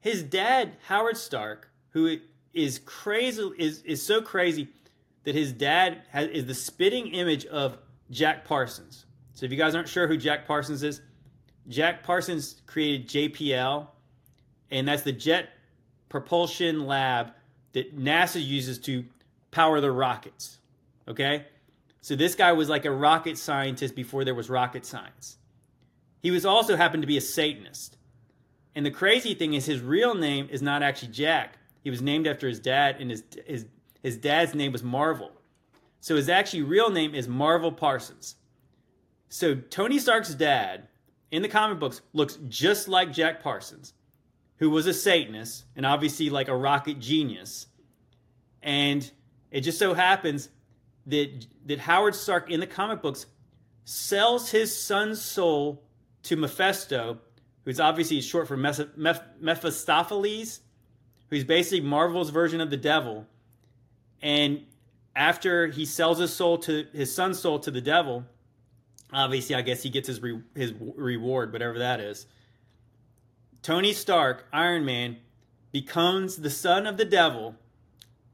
His 0.00 0.22
dad, 0.22 0.76
Howard 0.86 1.16
Stark, 1.16 1.70
who 1.90 2.18
is 2.54 2.78
crazy 2.80 3.50
is 3.58 3.82
is 3.82 4.02
so 4.02 4.22
crazy 4.22 4.68
that 5.24 5.34
his 5.34 5.52
dad 5.52 6.02
has, 6.10 6.28
is 6.28 6.46
the 6.46 6.54
spitting 6.54 7.08
image 7.08 7.44
of 7.46 7.78
Jack 8.10 8.44
Parsons. 8.44 9.06
So 9.34 9.46
if 9.46 9.52
you 9.52 9.58
guys 9.58 9.74
aren't 9.74 9.88
sure 9.88 10.06
who 10.06 10.16
Jack 10.16 10.46
Parsons 10.46 10.82
is, 10.82 11.00
Jack 11.68 12.02
Parsons 12.02 12.62
created 12.66 13.08
JPL, 13.08 13.86
and 14.70 14.88
that's 14.88 15.02
the 15.02 15.12
Jet 15.12 15.50
Propulsion 16.08 16.86
Lab 16.86 17.32
that 17.72 17.98
NASA 17.98 18.44
uses 18.44 18.78
to 18.80 19.04
power 19.50 19.80
the 19.80 19.90
rockets. 19.90 20.58
Okay? 21.06 21.46
So 22.00 22.16
this 22.16 22.34
guy 22.34 22.52
was 22.52 22.68
like 22.68 22.84
a 22.84 22.90
rocket 22.90 23.36
scientist 23.36 23.94
before 23.94 24.24
there 24.24 24.34
was 24.34 24.48
rocket 24.48 24.86
science. 24.86 25.36
He 26.20 26.30
was 26.30 26.44
also 26.44 26.76
happened 26.76 27.02
to 27.02 27.06
be 27.06 27.16
a 27.16 27.22
Satanist. 27.22 27.96
And 28.74 28.84
the 28.84 28.90
crazy 28.90 29.34
thing 29.34 29.54
is 29.54 29.66
his 29.66 29.80
real 29.80 30.14
name 30.14 30.48
is 30.50 30.62
not 30.62 30.82
actually 30.82 31.12
Jack. 31.12 31.58
He 31.82 31.90
was 31.90 32.02
named 32.02 32.26
after 32.26 32.48
his 32.48 32.60
dad 32.60 32.96
and 33.00 33.10
his 33.10 33.24
his 33.46 33.66
his 34.02 34.16
dad's 34.16 34.54
name 34.54 34.72
was 34.72 34.82
Marvel. 34.82 35.32
So 36.00 36.16
his 36.16 36.28
actually 36.28 36.62
real 36.62 36.90
name 36.90 37.14
is 37.14 37.26
Marvel 37.26 37.72
Parsons. 37.72 38.36
So 39.28 39.54
Tony 39.56 39.98
Stark's 39.98 40.34
dad 40.34 40.88
in 41.30 41.42
the 41.42 41.48
comic 41.48 41.78
books 41.78 42.00
looks 42.12 42.38
just 42.48 42.88
like 42.88 43.12
Jack 43.12 43.42
Parsons, 43.42 43.94
who 44.56 44.70
was 44.70 44.86
a 44.86 44.94
Satanist 44.94 45.64
and 45.76 45.84
obviously 45.84 46.30
like 46.30 46.48
a 46.48 46.56
rocket 46.56 46.98
genius. 46.98 47.66
And 48.62 49.10
it 49.50 49.62
just 49.62 49.78
so 49.78 49.94
happens 49.94 50.48
that 51.06 51.46
that 51.66 51.80
Howard 51.80 52.14
Stark 52.14 52.50
in 52.50 52.60
the 52.60 52.66
comic 52.66 53.02
books 53.02 53.26
sells 53.84 54.50
his 54.50 54.76
son's 54.76 55.20
soul 55.20 55.82
to 56.24 56.36
Mephisto, 56.36 57.18
who's 57.64 57.80
obviously 57.80 58.20
short 58.20 58.48
for 58.48 58.56
Mephistopheles, 58.56 60.60
who's 61.30 61.44
basically 61.44 61.80
Marvel's 61.80 62.30
version 62.30 62.60
of 62.60 62.70
the 62.70 62.76
devil. 62.76 63.26
And 64.22 64.62
after 65.14 65.66
he 65.66 65.84
sells 65.84 66.18
his 66.18 66.32
soul 66.32 66.58
to 66.58 66.86
his 66.92 67.14
son's 67.14 67.38
soul 67.38 67.58
to 67.60 67.70
the 67.70 67.80
devil, 67.80 68.24
obviously 69.12 69.54
I 69.54 69.62
guess 69.62 69.82
he 69.82 69.90
gets 69.90 70.08
his 70.08 70.22
re, 70.22 70.40
his 70.54 70.72
reward, 70.78 71.52
whatever 71.52 71.78
that 71.78 72.00
is. 72.00 72.26
Tony 73.62 73.92
Stark, 73.92 74.46
Iron 74.52 74.84
Man, 74.84 75.16
becomes 75.72 76.36
the 76.36 76.50
son 76.50 76.86
of 76.86 76.96
the 76.96 77.04
devil, 77.04 77.54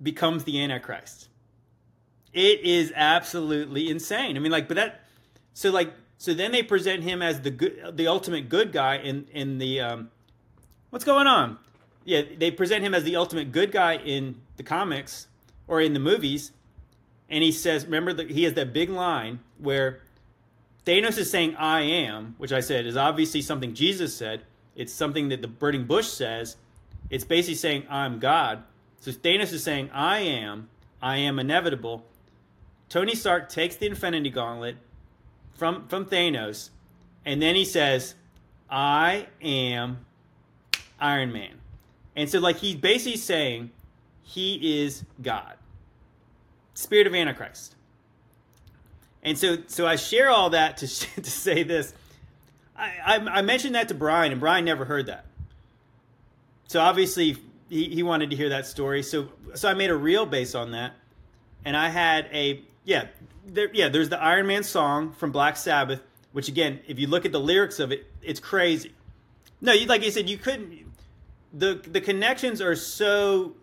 becomes 0.02 0.44
the 0.44 0.62
Antichrist. 0.62 1.28
It 2.32 2.60
is 2.60 2.92
absolutely 2.94 3.90
insane. 3.90 4.36
I 4.36 4.40
mean, 4.40 4.52
like, 4.52 4.68
but 4.68 4.76
that, 4.76 5.04
so 5.52 5.70
like, 5.70 5.92
so 6.24 6.32
then 6.32 6.52
they 6.52 6.62
present 6.62 7.02
him 7.02 7.20
as 7.20 7.42
the 7.42 7.50
good, 7.50 7.98
the 7.98 8.06
ultimate 8.06 8.48
good 8.48 8.72
guy 8.72 8.96
in 8.96 9.26
in 9.30 9.58
the, 9.58 9.78
um, 9.82 10.10
what's 10.88 11.04
going 11.04 11.26
on? 11.26 11.58
Yeah, 12.06 12.22
they 12.38 12.50
present 12.50 12.82
him 12.82 12.94
as 12.94 13.04
the 13.04 13.16
ultimate 13.16 13.52
good 13.52 13.70
guy 13.70 13.96
in 13.98 14.40
the 14.56 14.62
comics 14.62 15.26
or 15.68 15.82
in 15.82 15.92
the 15.92 16.00
movies, 16.00 16.52
and 17.28 17.44
he 17.44 17.52
says, 17.52 17.84
remember 17.84 18.14
that 18.14 18.30
he 18.30 18.44
has 18.44 18.54
that 18.54 18.72
big 18.72 18.88
line 18.88 19.40
where 19.58 20.00
Thanos 20.86 21.18
is 21.18 21.30
saying 21.30 21.56
"I 21.56 21.82
am," 21.82 22.36
which 22.38 22.52
I 22.52 22.60
said 22.60 22.86
is 22.86 22.96
obviously 22.96 23.42
something 23.42 23.74
Jesus 23.74 24.16
said. 24.16 24.44
It's 24.74 24.94
something 24.94 25.28
that 25.28 25.42
the 25.42 25.48
burning 25.48 25.84
bush 25.84 26.06
says. 26.06 26.56
It's 27.10 27.24
basically 27.24 27.56
saying 27.56 27.84
I'm 27.90 28.18
God. 28.18 28.62
So 29.00 29.10
Thanos 29.10 29.52
is 29.52 29.62
saying 29.62 29.90
I 29.92 30.20
am. 30.20 30.70
I 31.02 31.18
am 31.18 31.38
inevitable. 31.38 32.02
Tony 32.88 33.14
Stark 33.14 33.50
takes 33.50 33.76
the 33.76 33.88
Infinity 33.88 34.30
Gauntlet 34.30 34.78
from 35.54 35.86
from 35.88 36.06
Thanos, 36.06 36.70
and 37.24 37.40
then 37.40 37.54
he 37.54 37.64
says, 37.64 38.14
"I 38.70 39.26
am 39.42 40.04
Iron 41.00 41.32
Man." 41.32 41.60
And 42.16 42.30
so, 42.30 42.38
like, 42.38 42.56
he's 42.56 42.76
basically 42.76 43.18
saying 43.18 43.70
he 44.22 44.82
is 44.82 45.04
God, 45.20 45.54
Spirit 46.74 47.06
of 47.06 47.14
Antichrist. 47.14 47.74
And 49.22 49.38
so, 49.38 49.58
so 49.66 49.86
I 49.86 49.96
share 49.96 50.30
all 50.30 50.50
that 50.50 50.76
to 50.78 50.86
to 51.22 51.30
say 51.30 51.62
this. 51.62 51.94
I, 52.76 52.92
I, 53.04 53.16
I 53.38 53.42
mentioned 53.42 53.74
that 53.74 53.88
to 53.88 53.94
Brian, 53.94 54.32
and 54.32 54.40
Brian 54.40 54.64
never 54.64 54.84
heard 54.84 55.06
that. 55.06 55.26
So 56.66 56.80
obviously, 56.80 57.36
he, 57.68 57.84
he 57.86 58.02
wanted 58.02 58.30
to 58.30 58.36
hear 58.36 58.48
that 58.50 58.66
story. 58.66 59.02
So, 59.02 59.28
so 59.54 59.68
I 59.68 59.74
made 59.74 59.90
a 59.90 59.96
reel 59.96 60.26
based 60.26 60.54
on 60.54 60.72
that, 60.72 60.92
and 61.64 61.76
I 61.76 61.88
had 61.88 62.26
a 62.32 62.62
yeah, 62.84 63.08
there, 63.46 63.70
yeah. 63.72 63.88
There's 63.88 64.08
the 64.08 64.20
Iron 64.20 64.46
Man 64.46 64.62
song 64.62 65.12
from 65.12 65.32
Black 65.32 65.56
Sabbath, 65.56 66.00
which 66.32 66.48
again, 66.48 66.80
if 66.86 66.98
you 66.98 67.06
look 67.06 67.24
at 67.24 67.32
the 67.32 67.40
lyrics 67.40 67.78
of 67.80 67.92
it, 67.92 68.06
it's 68.22 68.40
crazy. 68.40 68.92
No, 69.60 69.72
you 69.72 69.86
like 69.86 70.02
I 70.02 70.10
said, 70.10 70.28
you 70.28 70.38
couldn't. 70.38 70.84
The 71.52 71.80
the 71.86 72.00
connections 72.00 72.60
are 72.60 72.76
so 72.76 73.54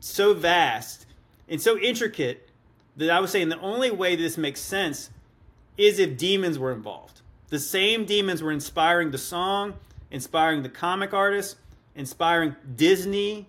so 0.00 0.34
vast 0.34 1.06
and 1.48 1.60
so 1.60 1.78
intricate 1.78 2.48
that 2.96 3.10
I 3.10 3.20
was 3.20 3.30
saying 3.30 3.48
the 3.48 3.60
only 3.60 3.90
way 3.90 4.16
this 4.16 4.36
makes 4.36 4.60
sense 4.60 5.10
is 5.76 5.98
if 5.98 6.16
demons 6.16 6.58
were 6.58 6.72
involved. 6.72 7.20
The 7.48 7.58
same 7.58 8.04
demons 8.04 8.42
were 8.42 8.50
inspiring 8.50 9.10
the 9.10 9.18
song, 9.18 9.74
inspiring 10.10 10.62
the 10.62 10.68
comic 10.68 11.14
artist, 11.14 11.56
inspiring 11.94 12.56
Disney, 12.74 13.46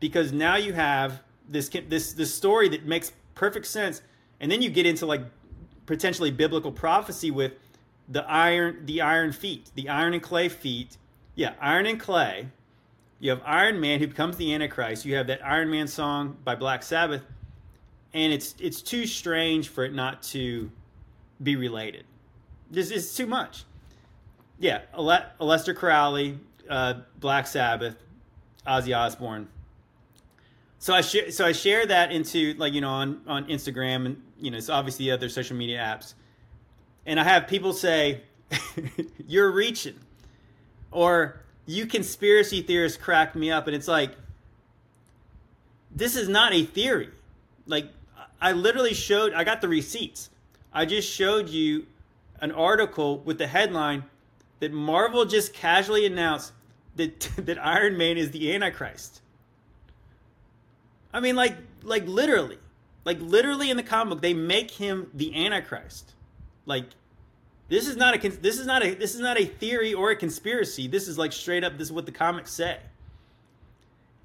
because 0.00 0.32
now 0.32 0.56
you 0.56 0.72
have 0.72 1.22
this 1.48 1.68
this 1.68 2.14
this 2.14 2.34
story 2.34 2.68
that 2.70 2.86
makes 2.86 3.12
perfect 3.34 3.66
sense. 3.66 4.02
And 4.40 4.50
then 4.50 4.62
you 4.62 4.70
get 4.70 4.86
into 4.86 5.06
like 5.06 5.22
potentially 5.86 6.30
biblical 6.30 6.72
prophecy 6.72 7.30
with 7.30 7.52
the 8.08 8.28
iron 8.28 8.86
the 8.86 9.00
iron 9.00 9.32
feet, 9.32 9.70
the 9.74 9.88
iron 9.88 10.14
and 10.14 10.22
clay 10.22 10.48
feet. 10.48 10.96
Yeah, 11.34 11.54
iron 11.60 11.86
and 11.86 11.98
clay. 11.98 12.48
You 13.18 13.30
have 13.30 13.42
Iron 13.44 13.80
Man 13.80 14.00
who 14.00 14.06
becomes 14.06 14.38
the 14.38 14.54
Antichrist. 14.54 15.04
You 15.04 15.14
have 15.16 15.26
that 15.26 15.44
Iron 15.44 15.70
Man 15.70 15.86
song 15.86 16.38
by 16.42 16.54
Black 16.54 16.82
Sabbath 16.82 17.22
and 18.12 18.32
it's 18.32 18.54
it's 18.58 18.82
too 18.82 19.06
strange 19.06 19.68
for 19.68 19.84
it 19.84 19.94
not 19.94 20.22
to 20.22 20.70
be 21.42 21.56
related. 21.56 22.04
This 22.70 22.90
is 22.90 23.14
too 23.14 23.26
much. 23.26 23.64
Yeah, 24.58 24.82
Ale- 24.96 25.26
Aleister 25.40 25.74
Crowley, 25.74 26.38
uh, 26.68 26.94
Black 27.18 27.46
Sabbath, 27.46 27.96
Ozzy 28.66 28.96
Osbourne. 28.96 29.48
So 30.80 30.94
I 30.94 31.02
share 31.02 31.30
so 31.30 31.44
I 31.44 31.52
share 31.52 31.84
that 31.86 32.10
into 32.10 32.54
like 32.54 32.72
you 32.72 32.80
know 32.80 32.88
on 32.88 33.20
on 33.26 33.44
Instagram 33.44 34.06
and 34.06 34.22
you 34.40 34.50
know 34.50 34.56
it's 34.56 34.70
obviously 34.70 35.10
other 35.10 35.28
social 35.28 35.54
media 35.54 35.78
apps, 35.78 36.14
and 37.04 37.20
I 37.20 37.24
have 37.24 37.46
people 37.46 37.74
say, 37.74 38.22
"You're 39.26 39.50
reaching," 39.50 40.00
or 40.90 41.42
"You 41.66 41.84
conspiracy 41.84 42.62
theorists 42.62 42.96
cracked 42.96 43.36
me 43.36 43.50
up," 43.50 43.66
and 43.66 43.76
it's 43.76 43.88
like, 43.88 44.12
this 45.94 46.16
is 46.16 46.30
not 46.30 46.54
a 46.54 46.64
theory. 46.64 47.10
Like 47.66 47.88
I 48.40 48.52
literally 48.52 48.94
showed, 48.94 49.34
I 49.34 49.44
got 49.44 49.60
the 49.60 49.68
receipts. 49.68 50.30
I 50.72 50.86
just 50.86 51.12
showed 51.12 51.50
you 51.50 51.88
an 52.40 52.52
article 52.52 53.18
with 53.18 53.36
the 53.36 53.46
headline 53.46 54.04
that 54.60 54.72
Marvel 54.72 55.26
just 55.26 55.52
casually 55.52 56.06
announced 56.06 56.52
that 56.96 57.20
that 57.36 57.62
Iron 57.62 57.98
Man 57.98 58.16
is 58.16 58.30
the 58.30 58.54
Antichrist. 58.54 59.20
I 61.12 61.20
mean, 61.20 61.36
like, 61.36 61.56
like 61.82 62.06
literally, 62.06 62.58
like 63.04 63.20
literally 63.20 63.70
in 63.70 63.76
the 63.76 63.82
comic 63.82 64.10
book, 64.10 64.22
they 64.22 64.34
make 64.34 64.70
him 64.70 65.10
the 65.14 65.44
Antichrist. 65.44 66.12
Like, 66.66 66.86
this 67.68 67.86
is 67.86 67.96
not 67.96 68.24
a 68.24 68.28
this 68.28 68.58
is 68.58 68.66
not 68.66 68.84
a 68.84 68.94
this 68.94 69.14
is 69.14 69.20
not 69.20 69.40
a 69.40 69.44
theory 69.44 69.94
or 69.94 70.10
a 70.10 70.16
conspiracy. 70.16 70.88
This 70.88 71.06
is 71.06 71.16
like 71.16 71.32
straight 71.32 71.62
up. 71.62 71.78
This 71.78 71.88
is 71.88 71.92
what 71.92 72.04
the 72.04 72.12
comics 72.12 72.52
say. 72.52 72.78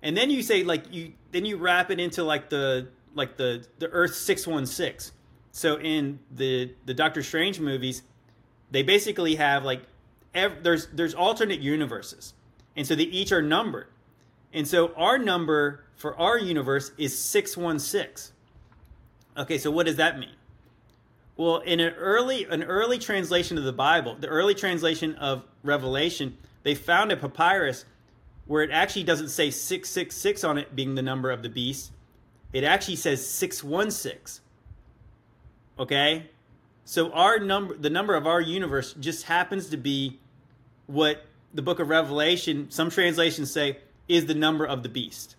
And 0.02 0.18
then 0.18 0.32
you 0.32 0.42
say 0.42 0.64
like 0.64 0.92
you 0.92 1.14
then 1.32 1.46
you 1.46 1.58
wrap 1.58 1.92
it 1.92 2.00
into 2.00 2.24
like 2.24 2.50
the 2.50 2.88
like 3.14 3.38
the 3.38 3.66
the 3.78 3.88
Earth 3.90 4.16
six 4.16 4.48
one 4.48 4.66
six. 4.66 5.12
So 5.52 5.80
in 5.80 6.20
the 6.32 6.74
the 6.86 6.94
Doctor 6.94 7.22
Strange 7.22 7.60
movies, 7.60 8.02
they 8.72 8.82
basically 8.82 9.36
have 9.36 9.64
like 9.64 9.84
ev- 10.34 10.64
there's 10.64 10.88
there's 10.88 11.14
alternate 11.14 11.60
universes, 11.60 12.34
and 12.76 12.86
so 12.86 12.96
they 12.96 13.04
each 13.04 13.32
are 13.32 13.42
numbered, 13.42 13.88
and 14.56 14.68
so 14.68 14.94
our 14.96 15.20
number 15.20 15.84
for 15.96 16.18
our 16.18 16.40
universe 16.40 16.92
is 16.98 17.18
six 17.18 17.56
one 17.56 17.78
six. 17.78 18.32
Okay, 19.38 19.58
so 19.58 19.70
what 19.70 19.86
does 19.86 19.98
that 19.98 20.18
mean? 20.18 20.36
Well, 21.38 21.58
in 21.60 21.80
an 21.80 21.94
early 21.94 22.46
an 22.46 22.64
early 22.64 22.98
translation 22.98 23.58
of 23.58 23.64
the 23.64 23.74
Bible, 23.74 24.16
the 24.20 24.28
early 24.28 24.56
translation 24.56 25.14
of 25.16 25.44
Revelation, 25.64 26.38
they 26.64 26.74
found 26.74 27.12
a 27.12 27.18
papyrus 27.18 27.86
where 28.48 28.64
it 28.64 28.72
actually 28.72 29.04
doesn't 29.04 29.30
say 29.30 29.52
666 29.52 30.44
on 30.44 30.58
it 30.58 30.76
being 30.76 30.96
the 30.96 31.02
number 31.02 31.30
of 31.30 31.44
the 31.44 31.50
beast 31.50 31.92
it 32.56 32.64
actually 32.64 32.96
says 32.96 33.28
616. 33.28 34.42
Okay? 35.78 36.30
So 36.86 37.12
our 37.12 37.38
number 37.38 37.76
the 37.76 37.90
number 37.90 38.16
of 38.16 38.26
our 38.26 38.40
universe 38.40 38.94
just 38.94 39.26
happens 39.26 39.68
to 39.72 39.78
be 39.78 40.20
what 40.88 41.26
the 41.54 41.62
book 41.62 41.82
of 41.82 41.90
Revelation, 41.90 42.72
some 42.72 42.90
translations 42.90 43.52
say, 43.52 43.80
is 44.08 44.26
the 44.26 44.36
number 44.36 44.66
of 44.66 44.84
the 44.84 44.90
beast. 44.90 45.36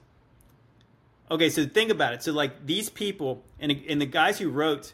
Okay, 1.30 1.50
so 1.50 1.66
think 1.66 1.90
about 1.90 2.12
it. 2.12 2.22
So 2.22 2.32
like 2.32 2.66
these 2.66 2.88
people 2.88 3.42
and, 3.58 3.72
and 3.88 4.00
the 4.00 4.06
guys 4.06 4.38
who 4.38 4.50
wrote 4.50 4.92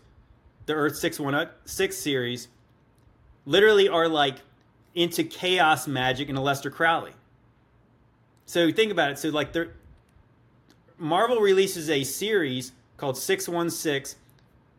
the 0.66 0.74
Earth 0.74 0.96
616 0.96 1.92
series 1.92 2.48
literally 3.44 3.88
are 3.88 4.08
like 4.08 4.36
into 4.94 5.24
chaos 5.24 5.86
magic 5.86 6.28
and 6.28 6.38
Aleister 6.38 6.72
Crowley. 6.72 7.12
So 8.46 8.70
think 8.72 8.92
about 8.92 9.10
it. 9.10 9.18
So 9.18 9.28
like 9.28 9.54
Marvel 10.98 11.40
releases 11.40 11.90
a 11.90 12.04
series 12.04 12.72
called 12.96 13.18
616. 13.18 14.18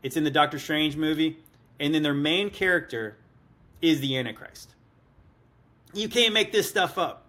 It's 0.01 0.17
in 0.17 0.23
the 0.23 0.31
Doctor 0.31 0.59
Strange 0.59 0.95
movie. 0.95 1.37
And 1.79 1.93
then 1.93 2.03
their 2.03 2.13
main 2.13 2.49
character 2.49 3.17
is 3.81 3.99
the 3.99 4.17
Antichrist. 4.17 4.75
You 5.93 6.07
can't 6.07 6.33
make 6.33 6.51
this 6.51 6.69
stuff 6.69 6.97
up. 6.97 7.22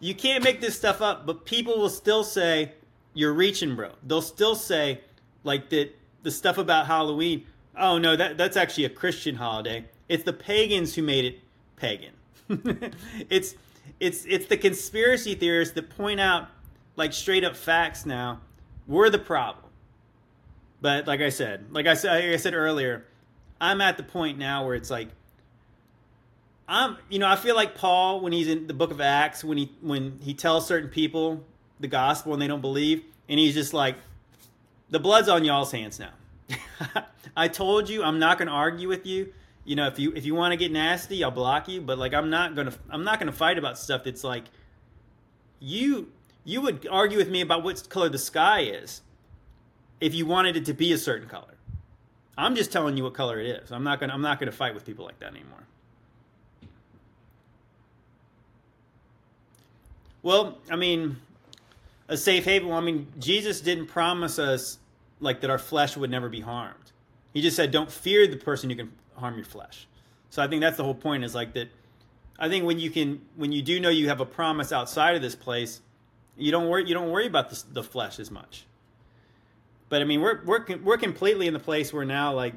You 0.00 0.14
can't 0.14 0.44
make 0.44 0.60
this 0.60 0.76
stuff 0.76 1.00
up, 1.00 1.26
but 1.26 1.46
people 1.46 1.78
will 1.78 1.88
still 1.88 2.22
say, 2.22 2.72
you're 3.14 3.32
reaching, 3.32 3.76
bro. 3.76 3.92
They'll 4.02 4.20
still 4.20 4.54
say, 4.54 5.00
like, 5.42 5.70
that 5.70 5.96
the 6.22 6.30
stuff 6.30 6.58
about 6.58 6.86
Halloween, 6.86 7.46
oh 7.78 7.98
no, 7.98 8.16
that, 8.16 8.36
that's 8.36 8.56
actually 8.56 8.84
a 8.84 8.90
Christian 8.90 9.36
holiday. 9.36 9.84
It's 10.08 10.24
the 10.24 10.32
pagans 10.32 10.94
who 10.94 11.02
made 11.02 11.24
it 11.24 11.40
pagan. 11.76 12.12
it's 13.30 13.54
it's 14.00 14.24
it's 14.24 14.46
the 14.46 14.56
conspiracy 14.56 15.34
theorists 15.34 15.74
that 15.74 15.90
point 15.90 16.20
out 16.20 16.48
like 16.96 17.12
straight 17.12 17.44
up 17.44 17.56
facts 17.56 18.06
now. 18.06 18.40
We're 18.86 19.10
the 19.10 19.18
problem. 19.18 19.64
But 20.80 21.06
like 21.06 21.20
I 21.20 21.28
said, 21.28 21.66
like 21.70 21.86
I 21.86 21.94
said, 21.94 22.24
like 22.24 22.34
I 22.34 22.36
said 22.36 22.54
earlier, 22.54 23.04
I'm 23.60 23.80
at 23.80 23.96
the 23.96 24.02
point 24.02 24.38
now 24.38 24.66
where 24.66 24.74
it's 24.74 24.90
like 24.90 25.08
I'm, 26.68 26.96
you 27.08 27.18
know, 27.18 27.28
I 27.28 27.36
feel 27.36 27.54
like 27.54 27.74
Paul 27.76 28.20
when 28.20 28.32
he's 28.32 28.48
in 28.48 28.66
the 28.66 28.74
book 28.74 28.90
of 28.90 29.00
Acts 29.00 29.44
when 29.44 29.58
he 29.58 29.72
when 29.80 30.18
he 30.20 30.34
tells 30.34 30.66
certain 30.66 30.90
people 30.90 31.44
the 31.78 31.88
gospel 31.88 32.32
and 32.32 32.42
they 32.42 32.46
don't 32.46 32.60
believe, 32.60 33.04
and 33.28 33.38
he's 33.38 33.54
just 33.54 33.72
like, 33.72 33.96
the 34.90 34.98
blood's 34.98 35.28
on 35.28 35.44
y'all's 35.44 35.72
hands 35.72 35.98
now. 35.98 36.10
I 37.36 37.48
told 37.48 37.88
you 37.88 38.02
I'm 38.02 38.18
not 38.18 38.38
going 38.38 38.48
to 38.48 38.54
argue 38.54 38.88
with 38.88 39.06
you. 39.06 39.32
You 39.64 39.76
know, 39.76 39.88
if 39.88 39.98
you 39.98 40.12
if 40.14 40.24
you 40.24 40.34
want 40.34 40.52
to 40.52 40.56
get 40.56 40.70
nasty, 40.70 41.24
I'll 41.24 41.30
block 41.32 41.68
you. 41.68 41.80
But 41.80 41.98
like, 41.98 42.14
I'm 42.14 42.30
not 42.30 42.54
gonna 42.54 42.72
I'm 42.88 43.02
not 43.02 43.18
gonna 43.18 43.32
fight 43.32 43.58
about 43.58 43.78
stuff 43.78 44.04
that's 44.04 44.22
like, 44.22 44.44
you 45.58 46.12
you 46.44 46.60
would 46.60 46.86
argue 46.88 47.18
with 47.18 47.28
me 47.28 47.40
about 47.40 47.64
what 47.64 47.88
color 47.88 48.08
the 48.08 48.18
sky 48.18 48.60
is, 48.60 49.02
if 50.00 50.14
you 50.14 50.24
wanted 50.24 50.56
it 50.56 50.66
to 50.66 50.72
be 50.72 50.92
a 50.92 50.98
certain 50.98 51.28
color. 51.28 51.54
I'm 52.38 52.54
just 52.54 52.70
telling 52.70 52.96
you 52.96 53.02
what 53.02 53.14
color 53.14 53.40
it 53.40 53.46
is. 53.46 53.72
I'm 53.72 53.82
not 53.82 53.98
gonna 53.98 54.12
I'm 54.12 54.22
not 54.22 54.38
gonna 54.38 54.52
fight 54.52 54.74
with 54.74 54.86
people 54.86 55.04
like 55.04 55.18
that 55.18 55.32
anymore. 55.32 55.66
Well, 60.26 60.58
I 60.68 60.74
mean, 60.74 61.18
a 62.08 62.16
safe 62.16 62.46
haven. 62.46 62.68
Well, 62.68 62.78
I 62.78 62.80
mean, 62.80 63.06
Jesus 63.16 63.60
didn't 63.60 63.86
promise 63.86 64.40
us 64.40 64.78
like 65.20 65.40
that 65.42 65.50
our 65.50 65.58
flesh 65.58 65.96
would 65.96 66.10
never 66.10 66.28
be 66.28 66.40
harmed. 66.40 66.90
He 67.32 67.40
just 67.40 67.54
said, 67.54 67.70
"Don't 67.70 67.88
fear 67.88 68.26
the 68.26 68.36
person 68.36 68.68
who 68.68 68.74
can 68.74 68.90
harm 69.14 69.36
your 69.36 69.44
flesh." 69.44 69.86
So 70.30 70.42
I 70.42 70.48
think 70.48 70.62
that's 70.62 70.78
the 70.78 70.82
whole 70.82 70.96
point. 70.96 71.22
Is 71.22 71.32
like 71.32 71.52
that. 71.52 71.68
I 72.40 72.48
think 72.48 72.64
when 72.64 72.80
you 72.80 72.90
can, 72.90 73.20
when 73.36 73.52
you 73.52 73.62
do 73.62 73.78
know 73.78 73.88
you 73.88 74.08
have 74.08 74.20
a 74.20 74.26
promise 74.26 74.72
outside 74.72 75.14
of 75.14 75.22
this 75.22 75.36
place, 75.36 75.80
you 76.36 76.50
don't 76.50 76.68
worry. 76.68 76.88
You 76.88 76.94
don't 76.94 77.12
worry 77.12 77.28
about 77.28 77.50
the, 77.50 77.62
the 77.70 77.84
flesh 77.84 78.18
as 78.18 78.28
much. 78.28 78.66
But 79.90 80.02
I 80.02 80.06
mean, 80.06 80.20
we're 80.22 80.44
we're 80.44 80.64
we're 80.82 80.98
completely 80.98 81.46
in 81.46 81.52
the 81.52 81.60
place 81.60 81.92
where 81.92 82.04
now 82.04 82.34
like 82.34 82.54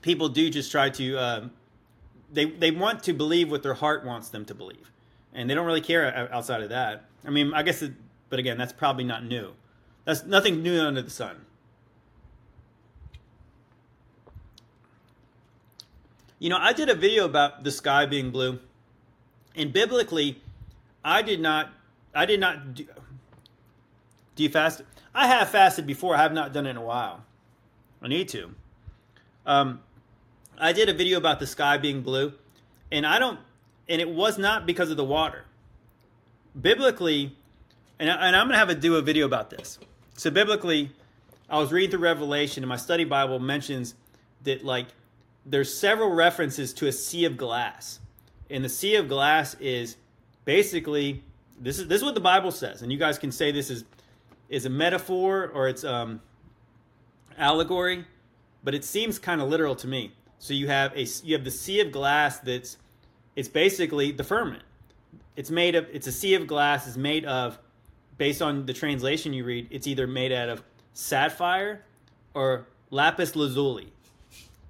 people 0.00 0.30
do 0.30 0.48
just 0.48 0.70
try 0.70 0.88
to 0.88 1.18
uh, 1.18 1.48
they 2.32 2.46
they 2.46 2.70
want 2.70 3.02
to 3.02 3.12
believe 3.12 3.50
what 3.50 3.62
their 3.62 3.74
heart 3.74 4.06
wants 4.06 4.30
them 4.30 4.46
to 4.46 4.54
believe, 4.54 4.90
and 5.34 5.48
they 5.48 5.54
don't 5.54 5.66
really 5.66 5.80
care 5.80 6.28
outside 6.32 6.62
of 6.62 6.70
that. 6.70 7.04
I 7.24 7.30
mean, 7.30 7.52
I 7.54 7.62
guess, 7.62 7.82
it, 7.82 7.92
but 8.28 8.38
again, 8.38 8.58
that's 8.58 8.72
probably 8.72 9.04
not 9.04 9.24
new. 9.24 9.52
That's 10.04 10.24
nothing 10.24 10.62
new 10.62 10.80
under 10.80 11.02
the 11.02 11.10
sun. 11.10 11.44
You 16.38 16.48
know, 16.48 16.56
I 16.58 16.72
did 16.72 16.88
a 16.88 16.94
video 16.94 17.26
about 17.26 17.64
the 17.64 17.70
sky 17.70 18.06
being 18.06 18.30
blue, 18.30 18.58
and 19.54 19.72
biblically, 19.72 20.40
I 21.04 21.20
did 21.20 21.40
not. 21.40 21.70
I 22.14 22.24
did 22.24 22.40
not. 22.40 22.74
Do, 22.74 22.86
do 24.36 24.42
you 24.42 24.48
fast? 24.48 24.82
I 25.14 25.26
have 25.26 25.50
fasted 25.50 25.86
before. 25.86 26.16
I 26.16 26.22
have 26.22 26.32
not 26.32 26.54
done 26.54 26.66
it 26.66 26.70
in 26.70 26.76
a 26.78 26.82
while. 26.82 27.24
I 28.00 28.08
need 28.08 28.28
to. 28.30 28.54
Um, 29.44 29.80
I 30.58 30.72
did 30.72 30.88
a 30.88 30.94
video 30.94 31.18
about 31.18 31.40
the 31.40 31.46
sky 31.46 31.76
being 31.76 32.02
blue, 32.02 32.32
and 32.90 33.06
I 33.06 33.18
don't, 33.18 33.38
and 33.90 34.00
it 34.00 34.08
was 34.08 34.38
not 34.38 34.64
because 34.64 34.90
of 34.90 34.96
the 34.96 35.04
water. 35.04 35.44
Biblically, 36.58 37.36
and, 37.98 38.10
I, 38.10 38.28
and 38.28 38.36
I'm 38.36 38.46
going 38.46 38.54
to 38.54 38.58
have 38.58 38.68
to 38.68 38.74
do 38.74 38.96
a 38.96 39.02
video 39.02 39.26
about 39.26 39.50
this. 39.50 39.78
So 40.16 40.30
biblically, 40.30 40.92
I 41.48 41.58
was 41.58 41.72
reading 41.72 41.90
through 41.90 42.00
Revelation, 42.00 42.62
and 42.62 42.68
my 42.68 42.76
study 42.76 43.04
Bible 43.04 43.40
mentions 43.40 43.94
that 44.44 44.64
like 44.64 44.86
there's 45.44 45.72
several 45.72 46.10
references 46.10 46.72
to 46.74 46.86
a 46.86 46.92
sea 46.92 47.24
of 47.24 47.36
glass, 47.36 47.98
and 48.48 48.64
the 48.64 48.68
sea 48.68 48.94
of 48.94 49.08
glass 49.08 49.54
is 49.54 49.96
basically 50.44 51.22
this 51.60 51.78
is 51.78 51.88
this 51.88 51.98
is 51.98 52.04
what 52.04 52.14
the 52.14 52.20
Bible 52.20 52.52
says, 52.52 52.82
and 52.82 52.92
you 52.92 52.98
guys 52.98 53.18
can 53.18 53.32
say 53.32 53.50
this 53.50 53.70
is 53.70 53.84
is 54.48 54.66
a 54.66 54.70
metaphor 54.70 55.50
or 55.52 55.68
it's 55.68 55.84
um, 55.84 56.20
allegory, 57.36 58.04
but 58.62 58.74
it 58.74 58.84
seems 58.84 59.18
kind 59.18 59.40
of 59.40 59.48
literal 59.48 59.74
to 59.76 59.88
me. 59.88 60.12
So 60.38 60.54
you 60.54 60.68
have 60.68 60.96
a 60.96 61.06
you 61.24 61.34
have 61.34 61.44
the 61.44 61.50
sea 61.50 61.80
of 61.80 61.90
glass 61.90 62.38
that's 62.38 62.76
it's 63.36 63.48
basically 63.48 64.12
the 64.12 64.24
firmament. 64.24 64.64
It's 65.36 65.50
made 65.50 65.74
of 65.74 65.86
it's 65.92 66.06
a 66.06 66.12
sea 66.12 66.34
of 66.34 66.46
glass 66.46 66.86
It's 66.86 66.96
made 66.96 67.24
of 67.24 67.58
based 68.18 68.42
on 68.42 68.66
the 68.66 68.72
translation 68.72 69.32
you 69.32 69.44
read, 69.44 69.68
it's 69.70 69.86
either 69.86 70.06
made 70.06 70.32
out 70.32 70.48
of 70.48 70.62
sapphire 70.92 71.84
or 72.34 72.66
lapis 72.90 73.34
lazuli. 73.34 73.92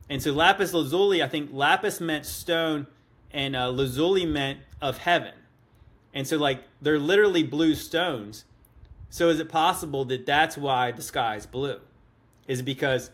And 0.08 0.22
so 0.22 0.32
lapis 0.32 0.72
lazuli, 0.72 1.22
I 1.22 1.28
think 1.28 1.50
lapis 1.52 2.00
meant 2.00 2.26
stone 2.26 2.86
and 3.32 3.56
uh, 3.56 3.68
lazuli 3.68 4.26
meant 4.26 4.61
of 4.80 4.98
heaven. 4.98 5.34
And 6.14 6.26
so 6.26 6.36
like 6.36 6.62
they're 6.80 6.98
literally 6.98 7.42
blue 7.42 7.74
stones 7.74 8.44
so 9.11 9.28
is 9.28 9.40
it 9.40 9.48
possible 9.48 10.04
that 10.06 10.24
that's 10.24 10.56
why 10.56 10.92
the 10.92 11.02
sky 11.02 11.34
is 11.34 11.44
blue? 11.44 11.80
Is 12.46 12.61
it 12.61 12.62
because 12.62 13.11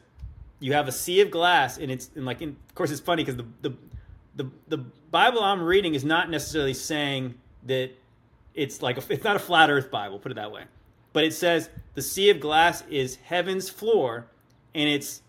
you 0.60 0.74
have 0.74 0.88
a 0.88 0.92
sea 0.92 1.22
of 1.22 1.30
glass 1.30 1.78
and 1.78 1.90
it's 1.90 2.10
and 2.14 2.26
like 2.26 2.42
in, 2.42 2.50
of 2.50 2.74
course 2.74 2.90
it's 2.90 3.00
funny 3.00 3.24
because 3.24 3.36
the, 3.36 3.46
the 3.62 3.76
the 4.36 4.50
the 4.68 4.78
Bible 5.10 5.42
I'm 5.42 5.62
reading 5.62 5.94
is 5.94 6.04
not 6.04 6.30
necessarily 6.30 6.74
saying 6.74 7.34
that 7.64 7.90
it's 8.54 8.82
like 8.82 8.98
a, 8.98 9.12
it's 9.12 9.24
not 9.24 9.36
a 9.36 9.40
flat 9.40 9.70
Earth 9.70 9.90
Bible, 9.90 10.18
put 10.18 10.32
it 10.32 10.36
that 10.36 10.52
way, 10.52 10.64
but 11.12 11.24
it 11.24 11.34
says 11.34 11.68
the 11.94 12.02
sea 12.02 12.30
of 12.30 12.40
glass 12.40 12.84
is 12.88 13.16
heaven's 13.16 13.68
floor, 13.68 14.26
and 14.74 14.88
it's 14.88 15.22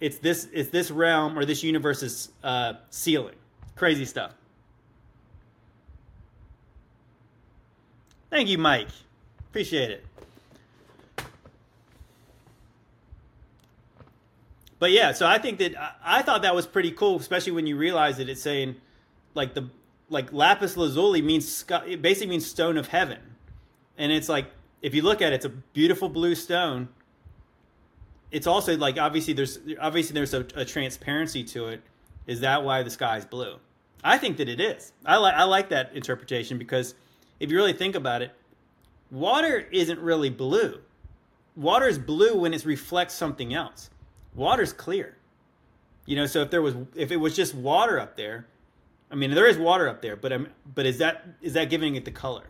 it's 0.00 0.18
this 0.18 0.48
it's 0.52 0.70
this 0.70 0.90
realm 0.90 1.38
or 1.38 1.44
this 1.44 1.62
universe's 1.62 2.30
uh, 2.42 2.74
ceiling. 2.90 3.36
Crazy 3.76 4.04
stuff. 4.04 4.32
Thank 8.30 8.48
you, 8.48 8.58
Mike. 8.58 8.88
Appreciate 9.50 9.90
it. 9.90 10.04
But 14.78 14.90
yeah, 14.90 15.12
so 15.12 15.26
I 15.26 15.38
think 15.38 15.58
that 15.58 15.74
I, 16.04 16.22
thought 16.22 16.42
that 16.42 16.54
was 16.54 16.66
pretty 16.66 16.90
cool, 16.90 17.16
especially 17.16 17.52
when 17.52 17.66
you 17.66 17.76
realize 17.76 18.16
that 18.18 18.28
it's 18.28 18.42
saying 18.42 18.76
like 19.34 19.54
the 19.54 19.68
like 20.10 20.32
lapis 20.32 20.76
lazuli 20.76 21.22
means 21.22 21.64
it 21.86 22.02
basically 22.02 22.28
means 22.28 22.46
stone 22.46 22.76
of 22.76 22.88
heaven, 22.88 23.20
and 23.96 24.12
it's 24.12 24.28
like 24.28 24.46
if 24.82 24.94
you 24.94 25.02
look 25.02 25.22
at 25.22 25.32
it, 25.32 25.36
it's 25.36 25.44
a 25.44 25.50
beautiful 25.50 26.08
blue 26.08 26.34
stone. 26.34 26.88
It's 28.30 28.46
also 28.46 28.76
like 28.76 28.98
obviously 28.98 29.32
there's 29.32 29.58
obviously 29.80 30.14
there's 30.14 30.34
a, 30.34 30.46
a 30.56 30.64
transparency 30.64 31.44
to 31.44 31.68
it. 31.68 31.82
Is 32.26 32.40
that 32.40 32.64
why 32.64 32.82
the 32.82 32.90
sky 32.90 33.16
is 33.16 33.24
blue? 33.24 33.56
I 34.02 34.18
think 34.18 34.36
that 34.36 34.48
it 34.48 34.60
is. 34.60 34.92
I 35.06 35.16
like 35.16 35.34
I 35.34 35.44
like 35.44 35.68
that 35.70 35.94
interpretation 35.94 36.58
because 36.58 36.94
if 37.40 37.50
you 37.50 37.56
really 37.56 37.72
think 37.72 37.94
about 37.94 38.22
it, 38.22 38.32
water 39.10 39.66
isn't 39.70 40.00
really 40.00 40.30
blue. 40.30 40.80
Water 41.56 41.86
is 41.86 41.98
blue 41.98 42.36
when 42.36 42.52
it 42.52 42.64
reflects 42.64 43.14
something 43.14 43.54
else. 43.54 43.90
Water's 44.34 44.72
clear. 44.72 45.16
You 46.06 46.16
know, 46.16 46.26
so 46.26 46.42
if 46.42 46.50
there 46.50 46.62
was 46.62 46.74
if 46.94 47.10
it 47.10 47.16
was 47.16 47.34
just 47.34 47.54
water 47.54 47.98
up 47.98 48.16
there, 48.16 48.46
I 49.10 49.14
mean 49.14 49.30
there 49.30 49.46
is 49.46 49.56
water 49.56 49.88
up 49.88 50.02
there, 50.02 50.16
but 50.16 50.32
I'm, 50.32 50.48
but 50.74 50.86
is 50.86 50.98
that 50.98 51.26
is 51.40 51.54
that 51.54 51.70
giving 51.70 51.96
it 51.96 52.04
the 52.04 52.10
color? 52.10 52.44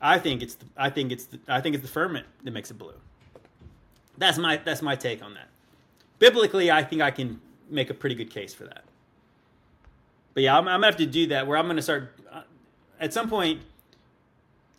I 0.00 0.18
think 0.18 0.42
it's 0.42 0.54
the, 0.54 0.66
I 0.76 0.90
think 0.90 1.12
it's 1.12 1.26
the, 1.26 1.38
I 1.46 1.60
think 1.60 1.74
it's 1.74 1.82
the 1.82 1.90
firmament 1.90 2.26
that 2.42 2.50
makes 2.50 2.70
it 2.70 2.78
blue. 2.78 2.94
That's 4.18 4.38
my 4.38 4.56
that's 4.56 4.82
my 4.82 4.96
take 4.96 5.22
on 5.22 5.34
that. 5.34 5.48
Biblically, 6.18 6.70
I 6.70 6.82
think 6.82 7.02
I 7.02 7.10
can 7.10 7.40
make 7.70 7.90
a 7.90 7.94
pretty 7.94 8.16
good 8.16 8.30
case 8.30 8.52
for 8.52 8.64
that. 8.64 8.84
But 10.34 10.42
yeah, 10.42 10.56
I'm, 10.56 10.66
I'm 10.66 10.80
gonna 10.80 10.86
have 10.86 10.96
to 10.96 11.06
do 11.06 11.28
that 11.28 11.46
where 11.46 11.56
I'm 11.56 11.66
gonna 11.66 11.82
start 11.82 12.18
uh, 12.32 12.42
at 12.98 13.12
some 13.12 13.28
point 13.28 13.60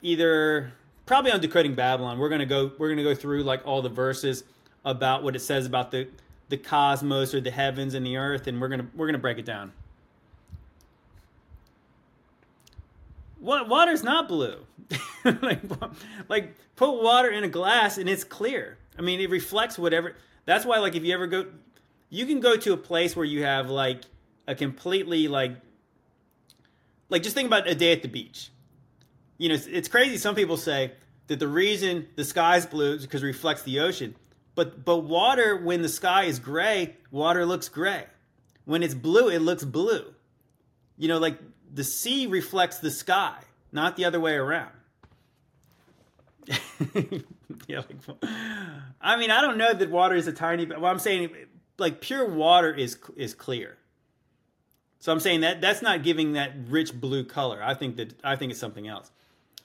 either 0.02 0.74
probably 1.06 1.32
on 1.32 1.39
decoding 1.39 1.76
Babylon. 1.76 2.20
We're 2.20 2.30
gonna 2.30 2.45
go 2.45 2.72
we're 2.78 2.89
gonna 2.89 3.04
go 3.04 3.16
through 3.16 3.43
like 3.43 3.66
all 3.66 3.82
the 3.82 3.89
verses 3.89 4.43
about 4.84 5.23
what 5.23 5.36
it 5.36 5.39
says 5.39 5.65
about 5.65 5.91
the 5.91 6.07
the 6.49 6.57
cosmos 6.57 7.34
or 7.34 7.39
the 7.39 7.51
heavens 7.51 7.93
and 7.93 8.05
the 8.05 8.17
earth, 8.17 8.47
and 8.47 8.59
we're 8.59 8.67
gonna 8.67 8.88
we're 8.95 9.07
gonna 9.07 9.17
break 9.17 9.38
it 9.38 9.45
down. 9.45 9.71
What 13.39 13.67
water's 13.67 14.03
not 14.03 14.27
blue? 14.27 14.65
like, 15.25 15.61
like 16.29 16.55
put 16.75 17.01
water 17.01 17.29
in 17.29 17.43
a 17.43 17.47
glass 17.47 17.97
and 17.97 18.07
it's 18.07 18.23
clear. 18.23 18.77
I 18.99 19.01
mean, 19.01 19.19
it 19.19 19.32
reflects 19.32 19.79
whatever. 19.79 20.15
That's 20.45 20.63
why, 20.63 20.77
like, 20.77 20.95
if 20.95 21.03
you 21.03 21.13
ever 21.13 21.25
go, 21.25 21.47
you 22.09 22.27
can 22.27 22.39
go 22.39 22.55
to 22.57 22.73
a 22.73 22.77
place 22.77 23.15
where 23.15 23.25
you 23.25 23.43
have 23.43 23.69
like 23.69 24.01
a 24.47 24.53
completely 24.53 25.27
like, 25.27 25.55
like 27.09 27.23
just 27.23 27.34
think 27.34 27.47
about 27.47 27.67
a 27.67 27.73
day 27.73 27.91
at 27.91 28.03
the 28.03 28.07
beach 28.07 28.51
you 29.41 29.49
know, 29.49 29.55
it's, 29.55 29.65
it's 29.65 29.88
crazy. 29.88 30.17
Some 30.17 30.36
people 30.36 30.55
say, 30.55 30.91
that 31.25 31.39
the 31.39 31.47
reason 31.47 32.07
the 32.15 32.23
sky's 32.23 32.67
blue 32.67 32.93
is 32.93 33.01
because 33.01 33.23
it 33.23 33.25
reflects 33.25 33.63
the 33.63 33.79
ocean. 33.79 34.13
But 34.56 34.84
but 34.84 34.97
water, 34.97 35.58
when 35.58 35.82
the 35.82 35.89
sky 35.89 36.26
is 36.26 36.39
gray, 36.39 36.95
water 37.10 37.45
looks 37.45 37.70
gray. 37.70 38.06
When 38.66 38.84
it's 38.84 38.93
blue, 38.93 39.30
it 39.30 39.39
looks 39.39 39.64
blue. 39.64 40.14
You 40.97 41.08
know, 41.08 41.18
like 41.18 41.38
the 41.74 41.84
sea 41.84 42.28
reflects 42.28 42.80
the 42.80 42.91
sky, 42.91 43.38
not 43.72 43.95
the 43.95 44.06
other 44.06 44.20
way 44.20 44.36
around. 44.36 44.72
yeah, 47.68 47.80
like, 47.80 48.24
I 48.99 49.16
mean, 49.16 49.32
I 49.32 49.41
don't 49.41 49.58
know 49.58 49.74
that 49.74 49.89
water 49.89 50.16
is 50.16 50.28
a 50.28 50.34
tiny. 50.34 50.66
Well, 50.66 50.86
I'm 50.86 50.99
saying 50.99 51.30
like 51.78 52.02
pure 52.02 52.28
water 52.28 52.74
is 52.74 52.97
is 53.16 53.34
clear. 53.34 53.78
So 54.99 55.12
I'm 55.12 55.20
saying 55.20 55.41
that 55.41 55.62
that's 55.62 55.82
not 55.82 56.04
giving 56.04 56.34
that 56.34 56.54
rich 56.68 56.93
blue 56.93 57.24
color. 57.24 57.62
I 57.64 57.74
think 57.74 57.95
that 57.97 58.14
I 58.24 58.36
think 58.36 58.52
it's 58.52 58.60
something 58.60 58.88
else. 58.88 59.12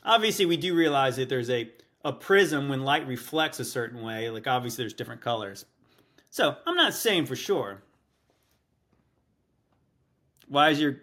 Obviously, 0.05 0.47
we 0.47 0.57
do 0.57 0.75
realize 0.75 1.17
that 1.17 1.29
there's 1.29 1.51
a 1.51 1.69
a 2.07 2.13
prism 2.13 2.69
when 2.69 2.85
light 2.85 3.05
reflects 3.09 3.59
a 3.59 3.65
certain 3.65 4.01
way. 4.01 4.31
Like 4.31 4.47
obviously, 4.47 4.85
there's 4.85 4.95
different 4.95 5.21
colors. 5.21 5.67
So 6.31 6.55
I'm 6.65 6.77
not 6.77 6.95
saying 6.95 7.27
for 7.27 7.35
sure. 7.35 7.83
Why 10.47 10.71
is 10.71 10.81
your? 10.81 11.01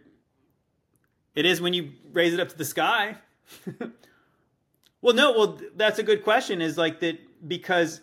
It 1.36 1.45
is 1.45 1.60
when 1.60 1.74
you 1.74 1.91
raise 2.14 2.34
it 2.34 2.39
up 2.39 2.47
to 2.49 2.58
the 2.58 2.64
sky. 2.64 3.18
well, 5.01 5.14
no. 5.14 5.34
Well, 5.34 5.60
that's 5.76 5.99
a 5.99 6.04
good 6.04 6.24
question. 6.24 6.62
Is 6.62 6.78
like 6.78 7.01
that 7.01 7.20
because 7.45 7.99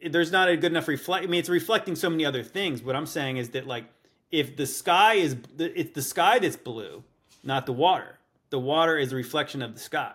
there's 0.00 0.30
not 0.30 0.48
a 0.48 0.56
good 0.56 0.70
enough 0.70 0.86
reflect. 0.86 1.24
I 1.24 1.26
mean, 1.26 1.40
it's 1.40 1.48
reflecting 1.48 1.96
so 1.96 2.08
many 2.08 2.24
other 2.24 2.44
things. 2.44 2.80
What 2.80 2.94
I'm 2.94 3.06
saying 3.06 3.38
is 3.38 3.50
that 3.50 3.66
like 3.66 3.86
if 4.30 4.56
the 4.56 4.66
sky 4.66 5.14
is 5.14 5.36
it's 5.58 5.94
the 5.94 6.02
sky 6.02 6.38
that's 6.38 6.54
blue, 6.54 7.02
not 7.42 7.66
the 7.66 7.72
water. 7.72 8.20
The 8.50 8.60
water 8.60 8.96
is 8.96 9.12
a 9.12 9.16
reflection 9.16 9.62
of 9.62 9.74
the 9.74 9.80
sky. 9.80 10.14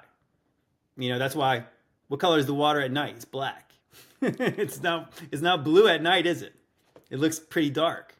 You 0.95 1.09
know, 1.09 1.19
that's 1.19 1.35
why 1.35 1.65
what 2.07 2.19
color 2.19 2.37
is 2.37 2.45
the 2.45 2.53
water 2.53 2.81
at 2.81 2.91
night? 2.91 3.15
It's 3.15 3.25
black. 3.25 3.73
it's 4.21 4.81
not 4.81 5.13
it's 5.31 5.41
not 5.41 5.63
blue 5.63 5.87
at 5.87 6.01
night, 6.01 6.25
is 6.25 6.41
it? 6.41 6.55
It 7.09 7.19
looks 7.19 7.39
pretty 7.39 7.69
dark. 7.69 8.15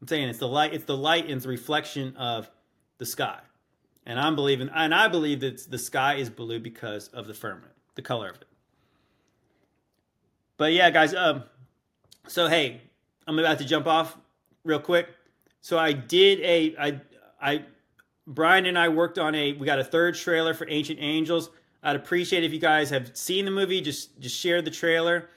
I'm 0.00 0.08
saying 0.08 0.28
it's 0.28 0.38
the 0.38 0.48
light 0.48 0.74
it's 0.74 0.84
the 0.84 0.96
light 0.96 1.28
and 1.28 1.40
the 1.40 1.48
reflection 1.48 2.16
of 2.16 2.50
the 2.98 3.06
sky. 3.06 3.40
And 4.06 4.20
I'm 4.20 4.34
believing 4.34 4.68
and 4.74 4.94
I 4.94 5.08
believe 5.08 5.40
that 5.40 5.70
the 5.70 5.78
sky 5.78 6.14
is 6.14 6.30
blue 6.30 6.60
because 6.60 7.08
of 7.08 7.26
the 7.26 7.34
firmament, 7.34 7.72
the 7.94 8.02
color 8.02 8.28
of 8.28 8.36
it. 8.36 8.44
But 10.56 10.72
yeah, 10.72 10.90
guys, 10.90 11.14
um 11.14 11.44
so 12.26 12.48
hey, 12.48 12.80
I'm 13.26 13.38
about 13.38 13.58
to 13.58 13.64
jump 13.64 13.86
off 13.86 14.16
real 14.64 14.80
quick. 14.80 15.08
So 15.60 15.78
I 15.78 15.92
did 15.92 16.40
a 16.40 16.76
I 16.78 17.00
I 17.40 17.64
Brian 18.26 18.66
and 18.66 18.78
I 18.78 18.88
worked 18.88 19.18
on 19.18 19.34
a 19.34 19.52
we 19.52 19.66
got 19.66 19.78
a 19.78 19.84
third 19.84 20.14
trailer 20.14 20.54
for 20.54 20.66
Ancient 20.68 20.98
Angels. 21.00 21.50
I'd 21.84 21.96
appreciate 21.96 22.42
if 22.42 22.52
you 22.52 22.58
guys 22.58 22.90
have 22.90 23.16
seen 23.16 23.44
the 23.44 23.50
movie, 23.50 23.80
just 23.80 24.18
just 24.18 24.36
share 24.36 24.62
the 24.62 24.70
trailer. 24.70 25.28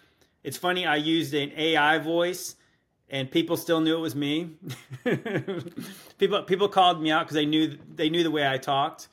It's 0.43 0.57
funny, 0.57 0.85
I 0.85 0.95
used 0.95 1.33
an 1.33 1.51
AI 1.55 1.97
voice 1.99 2.55
and 3.09 3.29
people 3.29 3.57
still 3.57 3.79
knew 3.81 3.95
it 3.95 3.99
was 3.99 4.15
me. 4.15 4.51
people 6.17 6.43
people 6.43 6.69
called 6.69 7.01
me 7.01 7.11
out 7.11 7.25
because 7.25 7.35
they 7.35 7.45
knew 7.45 7.77
they 7.93 8.09
knew 8.09 8.23
the 8.23 8.31
way 8.31 8.47
I 8.47 8.57
talked. 8.57 9.09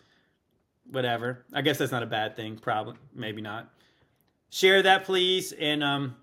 Whatever. 0.91 1.45
I 1.53 1.62
guess 1.62 1.78
that's 1.78 1.93
not 1.93 2.03
a 2.03 2.07
bad 2.07 2.37
thing. 2.37 2.57
Probably, 2.57 2.95
maybe 3.14 3.43
not. 3.43 3.70
Share 4.51 4.82
that, 4.82 5.05
please. 5.05 5.53
And 5.53 5.82
um, 5.82 6.16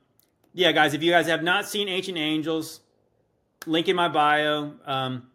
yeah, 0.54 0.72
guys, 0.72 0.94
if 0.94 1.04
you 1.04 1.12
guys 1.12 1.28
have 1.28 1.44
not 1.44 1.68
seen 1.68 1.90
Ancient 1.90 2.18
Angels, 2.18 2.82
link 3.66 3.88
in 3.88 3.96
my 3.96 4.08
bio. 4.08 4.74
Um, 4.86 5.28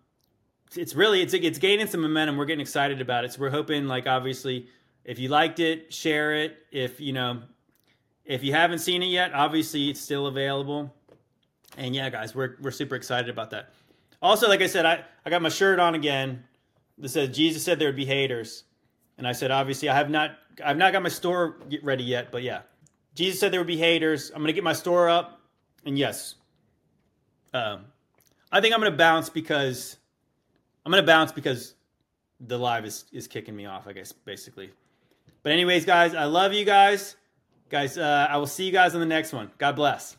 it's 0.74 0.94
really 0.94 1.22
it's 1.22 1.34
it's 1.34 1.58
gaining 1.58 1.86
some 1.86 2.02
momentum. 2.02 2.36
We're 2.36 2.44
getting 2.44 2.60
excited 2.60 3.00
about 3.00 3.24
it. 3.24 3.32
So 3.32 3.40
we're 3.40 3.50
hoping, 3.50 3.86
like, 3.86 4.06
obviously, 4.06 4.68
if 5.06 5.20
you 5.20 5.28
liked 5.28 5.60
it, 5.60 5.94
share 5.94 6.34
it. 6.34 6.58
If 6.72 7.00
you 7.00 7.12
know, 7.12 7.42
if 8.24 8.42
you 8.42 8.52
haven't 8.52 8.80
seen 8.80 9.02
it 9.02 9.06
yet, 9.06 9.32
obviously 9.32 9.88
it's 9.88 10.00
still 10.00 10.26
available. 10.26 10.92
And 11.78 11.94
yeah, 11.94 12.10
guys, 12.10 12.34
we're 12.34 12.56
we're 12.60 12.72
super 12.72 12.96
excited 12.96 13.30
about 13.30 13.50
that. 13.50 13.72
Also, 14.20 14.48
like 14.48 14.60
I 14.60 14.66
said, 14.66 14.84
I 14.84 15.04
I 15.24 15.30
got 15.30 15.40
my 15.40 15.48
shirt 15.48 15.78
on 15.78 15.94
again. 15.94 16.42
That 16.98 17.10
says 17.10 17.34
Jesus 17.34 17.62
said 17.62 17.78
there 17.78 17.88
would 17.88 17.96
be 17.96 18.04
haters, 18.04 18.64
and 19.16 19.28
I 19.28 19.32
said 19.32 19.50
obviously 19.50 19.88
I 19.88 19.94
have 19.94 20.10
not 20.10 20.32
I've 20.64 20.76
not 20.76 20.92
got 20.92 21.02
my 21.02 21.08
store 21.08 21.58
ready 21.82 22.04
yet, 22.04 22.32
but 22.32 22.42
yeah, 22.42 22.62
Jesus 23.14 23.38
said 23.38 23.52
there 23.52 23.60
would 23.60 23.66
be 23.66 23.76
haters. 23.76 24.32
I'm 24.34 24.42
gonna 24.42 24.54
get 24.54 24.64
my 24.64 24.72
store 24.72 25.08
up, 25.08 25.40
and 25.84 25.96
yes, 25.96 26.34
um, 27.54 27.84
I 28.50 28.60
think 28.60 28.74
I'm 28.74 28.80
gonna 28.80 28.96
bounce 28.96 29.28
because 29.30 29.98
I'm 30.84 30.90
gonna 30.90 31.06
bounce 31.06 31.30
because 31.30 31.74
the 32.40 32.58
live 32.58 32.84
is 32.84 33.04
is 33.12 33.28
kicking 33.28 33.54
me 33.54 33.66
off. 33.66 33.86
I 33.86 33.92
guess 33.92 34.10
basically. 34.10 34.72
But 35.46 35.52
anyways, 35.52 35.84
guys, 35.84 36.12
I 36.12 36.24
love 36.24 36.54
you 36.54 36.64
guys. 36.64 37.14
Guys, 37.70 37.96
uh, 37.96 38.26
I 38.28 38.36
will 38.38 38.48
see 38.48 38.64
you 38.64 38.72
guys 38.72 38.94
on 38.94 39.00
the 39.00 39.06
next 39.06 39.32
one. 39.32 39.52
God 39.58 39.76
bless. 39.76 40.16